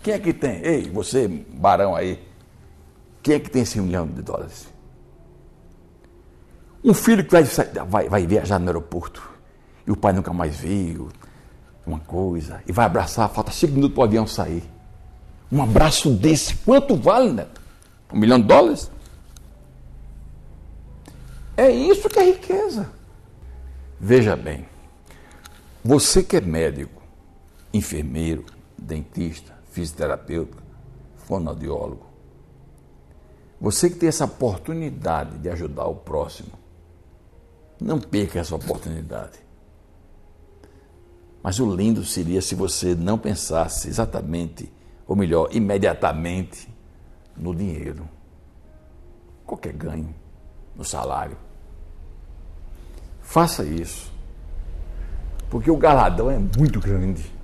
Quem 0.03 0.15
é 0.15 0.19
que 0.19 0.33
tem? 0.33 0.65
Ei, 0.65 0.89
você, 0.91 1.29
barão 1.29 1.95
aí, 1.95 2.23
quem 3.23 3.35
é 3.35 3.41
que 3.41 3.51
tem 3.51 3.63
esse 3.63 3.79
milhão 3.81 4.07
de 4.07 4.23
dólares? 4.23 4.69
Um 6.83 6.95
filho 6.95 7.23
que 7.25 7.31
vai, 7.31 7.45
vai, 7.87 8.09
vai 8.09 8.27
viajar 8.27 8.59
no 8.59 8.67
aeroporto 8.67 9.23
e 9.87 9.91
o 9.91 9.97
pai 9.97 10.13
nunca 10.13 10.33
mais 10.33 10.57
viu, 10.57 11.11
uma 11.87 11.99
coisa, 11.99 12.63
e 12.67 12.73
vai 12.73 12.87
abraçar, 12.87 13.29
falta 13.29 13.51
cinco 13.51 13.75
minutos 13.75 13.95
para 13.95 14.01
o 14.03 14.05
avião 14.05 14.27
sair. 14.27 14.63
Um 15.53 15.63
abraço 15.63 16.11
desse, 16.11 16.55
quanto 16.57 16.97
vale, 16.97 17.33
né? 17.33 17.47
Um 18.13 18.19
milhão 18.19 18.41
de 18.41 18.47
dólares? 18.47 18.91
É 21.57 21.71
isso 21.71 22.09
que 22.09 22.19
é 22.19 22.25
riqueza. 22.25 22.91
Veja 23.99 24.35
bem, 24.35 24.65
você 25.85 26.23
que 26.23 26.37
é 26.37 26.41
médico, 26.41 27.03
enfermeiro, 27.75 28.47
dentista, 28.79 29.60
fisioterapeuta, 29.71 30.59
fonoaudiólogo, 31.17 32.11
você 33.61 33.91
que 33.91 33.97
tem 33.97 34.09
essa 34.09 34.25
oportunidade 34.25 35.39
de 35.39 35.51
ajudar 35.51 35.85
o 35.85 35.95
próximo, 35.95 36.53
não 37.81 38.01
perca 38.01 38.39
essa 38.41 38.55
oportunidade. 38.55 39.39
Mas 41.43 41.59
o 41.61 41.75
lindo 41.75 42.05
seria 42.05 42.41
se 42.41 42.55
você 42.55 42.95
não 42.95 43.19
pensasse 43.19 43.89
exatamente, 43.89 44.73
ou 45.07 45.15
melhor, 45.15 45.49
imediatamente, 45.53 46.69
no 47.37 47.55
dinheiro, 47.55 48.09
qualquer 49.47 49.73
ganho, 49.73 50.15
no 50.75 50.85
salário. 50.85 51.37
Faça 53.21 53.65
isso, 53.65 54.11
porque 55.51 55.71
o 55.71 55.77
galadão 55.77 56.31
é 56.31 56.39
muito 56.39 56.81
grande. 56.81 57.40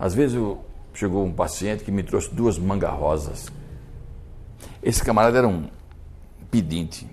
Às 0.00 0.14
vezes 0.14 0.34
eu, 0.34 0.64
chegou 0.94 1.26
um 1.26 1.32
paciente 1.32 1.84
que 1.84 1.92
me 1.92 2.02
trouxe 2.02 2.34
duas 2.34 2.58
mangas 2.58 2.90
rosas. 2.90 3.48
Esse 4.82 5.04
camarada 5.04 5.36
era 5.36 5.46
um 5.46 5.68
pedinte. 6.50 7.06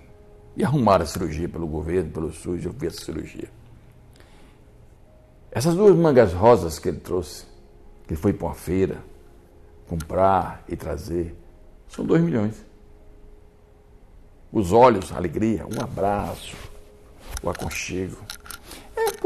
E 0.55 0.63
arrumaram 0.63 1.03
a 1.03 1.05
cirurgia 1.05 1.49
pelo 1.49 1.67
governo, 1.67 2.09
pelo 2.09 2.31
SUS, 2.31 2.63
eu 2.63 2.73
fiz 2.73 2.97
a 2.97 3.05
cirurgia. 3.05 3.49
Essas 5.51 5.75
duas 5.75 5.93
mangas 5.97 6.31
rosas 6.31 6.79
que 6.79 6.88
ele 6.88 6.99
trouxe, 6.99 7.43
que 8.07 8.13
ele 8.13 8.21
foi 8.21 8.31
para 8.31 8.47
uma 8.47 8.55
feira, 8.55 9.03
comprar 9.88 10.63
e 10.69 10.75
trazer, 10.77 11.35
são 11.89 12.05
dois 12.05 12.21
milhões. 12.21 12.65
Os 14.49 14.71
olhos, 14.71 15.11
alegria, 15.11 15.65
um 15.67 15.81
abraço, 15.81 16.55
o 17.43 17.49
aconchego. 17.49 18.17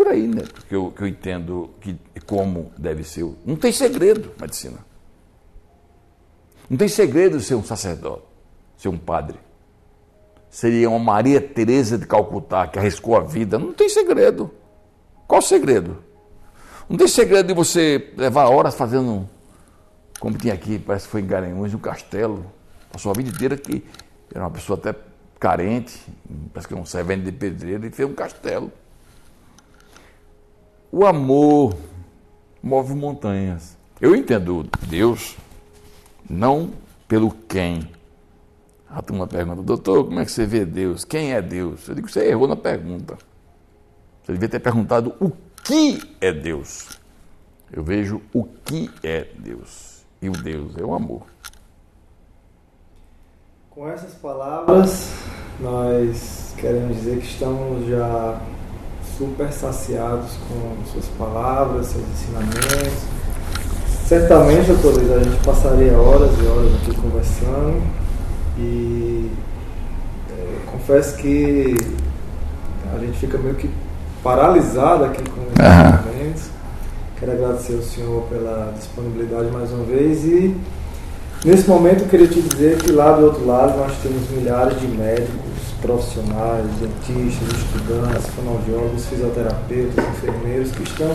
Por 0.02 0.08
aí, 0.08 0.26
né? 0.26 0.42
Que 0.68 0.76
eu, 0.76 0.90
que 0.90 1.04
eu 1.04 1.08
entendo 1.08 1.70
que, 1.80 1.96
como 2.26 2.72
deve 2.76 3.04
ser. 3.04 3.24
Não 3.46 3.56
tem 3.56 3.72
segredo 3.72 4.32
medicina. 4.42 4.80
Não 6.68 6.76
tem 6.76 6.88
segredo 6.88 7.40
ser 7.40 7.54
um 7.54 7.64
sacerdote, 7.64 8.24
ser 8.76 8.90
um 8.90 8.98
padre. 8.98 9.38
Seria 10.50 10.90
uma 10.90 10.98
Maria 10.98 11.40
Teresa 11.40 12.00
de 12.00 12.08
Calcutá 12.08 12.66
que 12.66 12.80
arriscou 12.80 13.16
a 13.16 13.20
vida. 13.20 13.60
Não 13.60 13.74
tem 13.74 13.88
segredo. 13.90 14.50
Qual 15.28 15.38
o 15.38 15.44
segredo? 15.44 16.04
Não 16.90 16.98
tem 16.98 17.08
segredo 17.08 17.50
de 17.50 17.54
você 17.54 18.12
levar 18.18 18.50
horas 18.50 18.74
fazendo 18.74 19.30
como 20.20 20.36
tinha 20.36 20.56
aqui, 20.56 20.80
parece 20.80 21.06
que 21.06 21.12
foi 21.12 21.22
em 21.22 21.28
Garanhuns, 21.28 21.74
no 21.74 21.78
castelo, 21.78 22.44
passou 22.92 23.12
a 23.12 23.14
vida 23.14 23.30
inteira 23.30 23.56
que 23.56 23.86
era 24.34 24.46
uma 24.46 24.52
pessoa 24.52 24.80
até 24.80 24.96
carente, 25.40 25.94
parece 26.52 26.68
que 26.68 26.74
é 26.74 26.78
um 26.78 26.88
servente 26.88 27.22
de 27.26 27.32
pedreiro, 27.32 27.86
e 27.86 27.92
fez 27.92 28.10
um 28.10 28.16
castelo. 28.16 28.72
O 30.92 31.06
amor 31.06 31.74
move 32.62 32.94
montanhas. 32.94 33.78
Eu 34.00 34.14
entendo 34.14 34.68
Deus 34.88 35.38
não 36.30 36.72
pelo 37.08 37.32
quem. 37.32 37.90
A 38.90 39.02
turma 39.02 39.26
pergunta, 39.26 39.62
doutor, 39.62 40.04
como 40.04 40.20
é 40.20 40.26
que 40.26 40.32
você 40.32 40.46
vê 40.46 40.66
Deus? 40.66 41.06
Quem 41.06 41.32
é 41.32 41.42
Deus? 41.42 41.88
Eu 41.88 41.96
digo, 41.96 42.10
você 42.10 42.28
errou 42.28 42.46
na 42.46 42.58
pergunta. 42.58 43.18
Você 44.22 44.34
devia 44.34 44.50
ter 44.50 44.60
perguntado 44.60 45.16
o 45.20 45.32
que 45.64 46.02
é 46.20 46.34
Deus. 46.34 46.90
Eu 47.72 47.84
vejo 47.84 48.22
o 48.34 48.44
que 48.44 48.92
é 49.02 49.30
Deus 49.40 50.06
e 50.22 50.28
o 50.28 50.34
Deus 50.34 50.78
é 50.78 50.84
o 50.84 50.94
amor. 50.94 51.24
Com 53.70 53.88
essas 53.88 54.14
palavras, 54.16 55.10
nós 55.62 56.54
queremos 56.58 56.98
dizer 56.98 57.20
que 57.20 57.28
estamos 57.28 57.88
já 57.88 58.42
super 59.22 59.54
saciados 59.54 60.32
com 60.48 60.92
suas 60.92 61.06
palavras, 61.10 61.88
seus 61.88 62.04
ensinamentos. 62.10 63.04
Certamente, 64.08 64.72
doutor 64.72 64.96
Luiz, 64.96 65.12
a 65.12 65.20
gente 65.20 65.46
passaria 65.46 65.96
horas 65.96 66.32
e 66.42 66.48
horas 66.48 66.74
aqui 66.82 66.96
conversando 66.96 67.84
e 68.58 69.32
é, 70.32 70.72
confesso 70.72 71.18
que 71.18 71.76
a 72.96 72.98
gente 72.98 73.20
fica 73.20 73.38
meio 73.38 73.54
que 73.54 73.70
paralisado 74.24 75.06
aqui 75.06 75.22
com 75.30 75.42
os 75.42 75.52
ensinamentos. 75.52 76.44
Quero 77.20 77.32
agradecer 77.34 77.76
ao 77.76 77.84
senhor 77.84 78.24
pela 78.24 78.74
disponibilidade 78.76 79.52
mais 79.52 79.72
uma 79.72 79.84
vez 79.84 80.26
e 80.26 80.58
nesse 81.44 81.68
momento 81.70 82.02
eu 82.02 82.08
queria 82.08 82.28
te 82.28 82.42
dizer 82.42 82.78
que 82.78 82.92
lá 82.92 83.14
do 83.14 83.26
outro 83.26 83.46
lado 83.46 83.78
nós 83.78 83.94
temos 84.04 84.30
milhares 84.30 84.80
de 84.80 84.88
médicos, 84.88 85.52
profissionais, 85.82 86.66
dentistas, 86.80 87.48
estudantes, 87.58 88.28
fonoaudiólogos, 88.36 89.06
fisioterapeutas, 89.06 90.06
enfermeiros 90.10 90.72
que 90.72 90.84
estão 90.84 91.12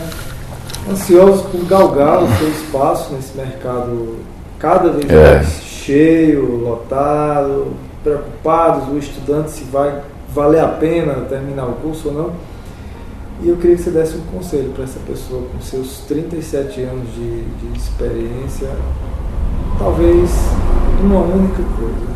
ansiosos 0.89 1.45
por 1.47 1.65
galgar 1.65 2.23
o 2.23 2.37
seu 2.37 2.49
espaço 2.49 3.13
nesse 3.13 3.37
mercado 3.37 4.17
cada 4.59 4.89
vez 4.89 5.09
é. 5.09 5.35
mais 5.35 5.47
cheio, 5.63 6.57
lotado, 6.57 7.73
preocupados, 8.03 8.89
o 8.89 8.97
estudante 8.97 9.51
se 9.51 9.63
vai 9.65 10.01
valer 10.33 10.61
a 10.61 10.67
pena 10.67 11.13
terminar 11.29 11.65
o 11.67 11.73
curso 11.73 12.09
ou 12.09 12.13
não. 12.13 12.31
E 13.41 13.49
eu 13.49 13.57
queria 13.57 13.75
que 13.75 13.83
você 13.83 13.91
desse 13.91 14.17
um 14.17 14.21
conselho 14.21 14.71
para 14.71 14.83
essa 14.83 14.99
pessoa 15.05 15.43
com 15.51 15.61
seus 15.61 15.99
37 16.07 16.81
anos 16.81 17.13
de, 17.13 17.41
de 17.43 17.77
experiência, 17.77 18.67
talvez 19.77 20.31
uma 21.01 21.21
única 21.21 21.63
coisa. 21.77 22.07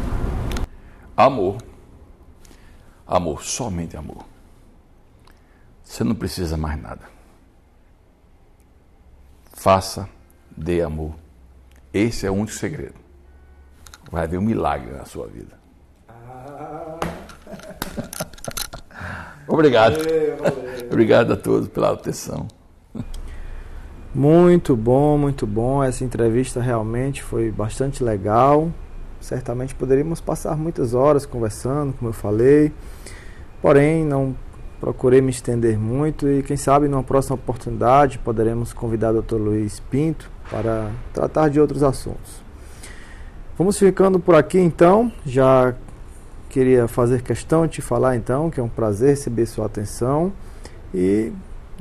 Amor. 1.16 1.58
Amor, 3.06 3.44
somente 3.44 3.96
amor. 3.96 4.26
Você 5.84 6.04
não 6.04 6.16
precisa 6.16 6.58
mais 6.58 6.82
nada. 6.82 7.04
Faça, 9.54 10.10
dê 10.50 10.82
amor. 10.82 11.14
Esse 11.94 12.26
é 12.26 12.32
o 12.32 12.34
único 12.34 12.54
segredo. 12.54 12.96
Vai 14.10 14.24
haver 14.24 14.40
um 14.40 14.44
milagre 14.44 14.92
na 14.92 15.06
sua 15.06 15.28
vida. 15.28 15.60
Obrigado. 19.48 19.98
Obrigado 20.90 21.34
a 21.34 21.38
todos 21.38 21.68
pela 21.68 21.92
atenção. 21.92 22.48
Muito 24.14 24.76
bom, 24.76 25.18
muito 25.18 25.48
bom. 25.48 25.82
Essa 25.82 26.04
entrevista 26.04 26.62
realmente 26.62 27.24
foi 27.24 27.50
bastante 27.50 28.04
legal. 28.04 28.70
Certamente 29.22 29.74
poderíamos 29.74 30.20
passar 30.20 30.58
muitas 30.58 30.94
horas 30.94 31.26
conversando, 31.26 31.94
como 31.94 32.10
eu 32.10 32.14
falei. 32.14 32.74
Porém, 33.62 34.04
não 34.04 34.36
procurei 34.82 35.22
me 35.22 35.30
estender 35.30 35.78
muito 35.78 36.28
e 36.28 36.44
quem 36.44 36.58
sabe 36.58 36.88
numa 36.88 37.04
próxima 37.04 37.36
oportunidade 37.36 38.18
poderemos 38.18 38.74
convidar 38.74 39.14
o 39.14 39.22
Dr. 39.22 39.36
Luiz 39.36 39.80
Pinto 39.80 40.30
para 40.50 40.90
tratar 41.14 41.50
de 41.50 41.62
outros 41.62 41.82
assuntos. 41.82 42.42
Vamos 43.58 43.78
ficando 43.78 44.20
por 44.20 44.36
aqui 44.36 44.60
então. 44.60 45.10
Já 45.26 45.74
queria 46.50 46.86
fazer 46.88 47.22
questão 47.22 47.66
de 47.66 47.74
te 47.74 47.82
falar 47.82 48.18
então 48.18 48.50
que 48.50 48.60
é 48.60 48.64
um 48.64 48.68
prazer 48.68 49.12
receber 49.12 49.46
sua 49.46 49.68
atenção 49.68 50.34
e 50.94 51.32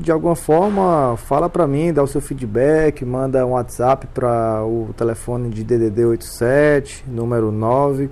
de 0.01 0.11
alguma 0.11 0.34
forma 0.34 1.16
fala 1.16 1.48
para 1.48 1.66
mim, 1.66 1.92
dá 1.92 2.03
o 2.03 2.07
seu 2.07 2.20
feedback, 2.20 3.05
manda 3.05 3.44
um 3.46 3.51
WhatsApp 3.51 4.07
para 4.09 4.64
o 4.64 4.94
telefone 4.96 5.51
de 5.51 5.62
DDD 5.62 6.05
87, 6.05 7.05
número 7.07 7.53
9 7.53 8.11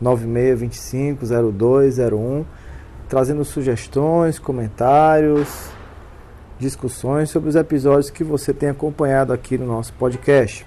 9625 0.00 1.26
0201 1.52 2.44
trazendo 3.08 3.44
sugestões, 3.44 4.38
comentários, 4.38 5.68
discussões 6.58 7.30
sobre 7.30 7.48
os 7.48 7.56
episódios 7.56 8.10
que 8.10 8.24
você 8.24 8.52
tem 8.52 8.70
acompanhado 8.70 9.32
aqui 9.32 9.58
no 9.58 9.66
nosso 9.66 9.92
podcast. 9.92 10.66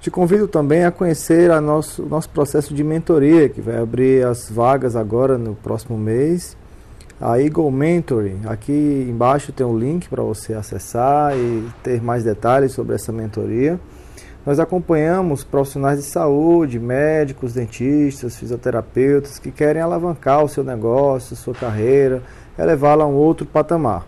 Te 0.00 0.10
convido 0.10 0.46
também 0.46 0.84
a 0.84 0.90
conhecer 0.90 1.50
o 1.50 1.60
nosso, 1.60 2.02
nosso 2.04 2.28
processo 2.30 2.72
de 2.74 2.84
mentoria, 2.84 3.48
que 3.48 3.60
vai 3.60 3.78
abrir 3.78 4.24
as 4.26 4.50
vagas 4.50 4.94
agora 4.94 5.36
no 5.36 5.54
próximo 5.54 5.98
mês. 5.98 6.56
A 7.20 7.40
Eagle 7.40 7.68
Mentoring, 7.72 8.42
aqui 8.46 9.06
embaixo 9.10 9.50
tem 9.50 9.66
um 9.66 9.76
link 9.76 10.08
para 10.08 10.22
você 10.22 10.54
acessar 10.54 11.36
e 11.36 11.68
ter 11.82 12.00
mais 12.00 12.22
detalhes 12.22 12.70
sobre 12.70 12.94
essa 12.94 13.10
mentoria. 13.10 13.80
Nós 14.46 14.60
acompanhamos 14.60 15.42
profissionais 15.42 15.98
de 15.98 16.04
saúde, 16.04 16.78
médicos, 16.78 17.54
dentistas, 17.54 18.36
fisioterapeutas 18.36 19.40
que 19.40 19.50
querem 19.50 19.82
alavancar 19.82 20.44
o 20.44 20.48
seu 20.48 20.62
negócio, 20.62 21.34
sua 21.34 21.54
carreira, 21.54 22.22
elevá-la 22.56 23.02
a 23.02 23.08
um 23.08 23.14
outro 23.14 23.44
patamar. 23.44 24.06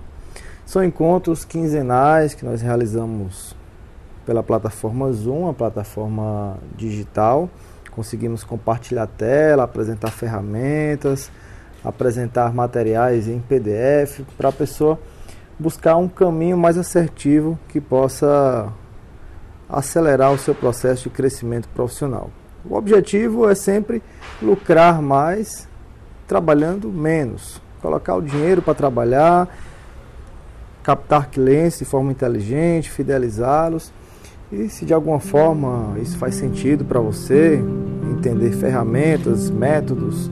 São 0.64 0.84
encontros 0.84 1.44
quinzenais 1.44 2.32
que 2.32 2.44
nós 2.44 2.62
realizamos 2.62 3.56
pela 4.24 4.40
plataforma 4.40 5.10
Zoom, 5.10 5.48
a 5.48 5.52
plataforma 5.52 6.58
digital. 6.76 7.50
Conseguimos 7.90 8.44
compartilhar 8.44 9.08
tela, 9.08 9.64
apresentar 9.64 10.12
ferramentas, 10.12 11.28
apresentar 11.84 12.52
materiais 12.52 13.28
em 13.28 13.40
PDF 13.40 14.20
para 14.36 14.50
a 14.50 14.52
pessoa 14.52 14.98
buscar 15.58 15.96
um 15.96 16.08
caminho 16.08 16.56
mais 16.56 16.78
assertivo 16.78 17.58
que 17.68 17.80
possa 17.80 18.72
acelerar 19.68 20.32
o 20.32 20.38
seu 20.38 20.54
processo 20.54 21.04
de 21.04 21.10
crescimento 21.10 21.68
profissional. 21.68 22.30
O 22.64 22.74
objetivo 22.74 23.48
é 23.48 23.54
sempre 23.54 24.02
lucrar 24.42 25.00
mais 25.00 25.68
trabalhando 26.26 26.88
menos, 26.88 27.60
colocar 27.82 28.14
o 28.14 28.22
dinheiro 28.22 28.62
para 28.62 28.74
trabalhar, 28.74 29.48
captar 30.82 31.28
clientes 31.28 31.78
de 31.78 31.84
forma 31.84 32.10
inteligente, 32.10 32.90
fidelizá-los. 32.90 33.92
E 34.52 34.68
se 34.68 34.84
de 34.84 34.92
alguma 34.92 35.20
forma 35.20 35.98
isso 36.00 36.18
faz 36.18 36.34
sentido 36.34 36.84
para 36.84 37.00
você, 37.00 37.62
entender 38.10 38.52
ferramentas, 38.52 39.48
métodos, 39.50 40.30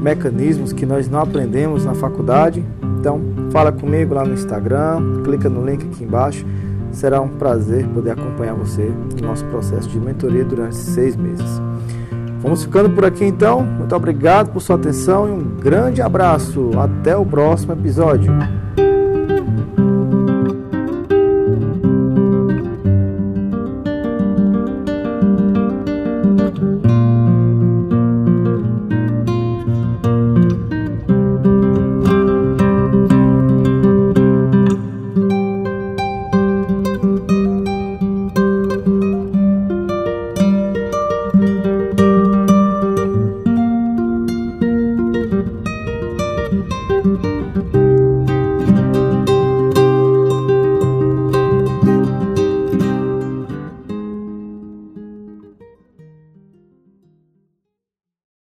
mecanismos 0.00 0.72
que 0.72 0.86
nós 0.86 1.08
não 1.08 1.20
aprendemos 1.20 1.84
na 1.84 1.94
faculdade, 1.94 2.64
então 2.98 3.20
fala 3.50 3.70
comigo 3.70 4.14
lá 4.14 4.24
no 4.24 4.34
Instagram, 4.34 5.22
clica 5.24 5.48
no 5.48 5.64
link 5.64 5.84
aqui 5.86 6.04
embaixo 6.04 6.44
Será 6.92 7.20
um 7.20 7.28
prazer 7.28 7.86
poder 7.88 8.10
acompanhar 8.10 8.54
você 8.54 8.92
no 9.20 9.28
nosso 9.28 9.44
processo 9.46 9.88
de 9.88 9.98
mentoria 9.98 10.44
durante 10.44 10.76
seis 10.76 11.16
meses. 11.16 11.60
Vamos 12.40 12.64
ficando 12.64 12.90
por 12.90 13.04
aqui 13.04 13.24
então. 13.24 13.62
Muito 13.62 13.94
obrigado 13.94 14.50
por 14.52 14.60
sua 14.60 14.76
atenção 14.76 15.28
e 15.28 15.30
um 15.30 15.56
grande 15.60 16.02
abraço. 16.02 16.70
Até 16.78 17.16
o 17.16 17.24
próximo 17.24 17.72
episódio. 17.72 18.32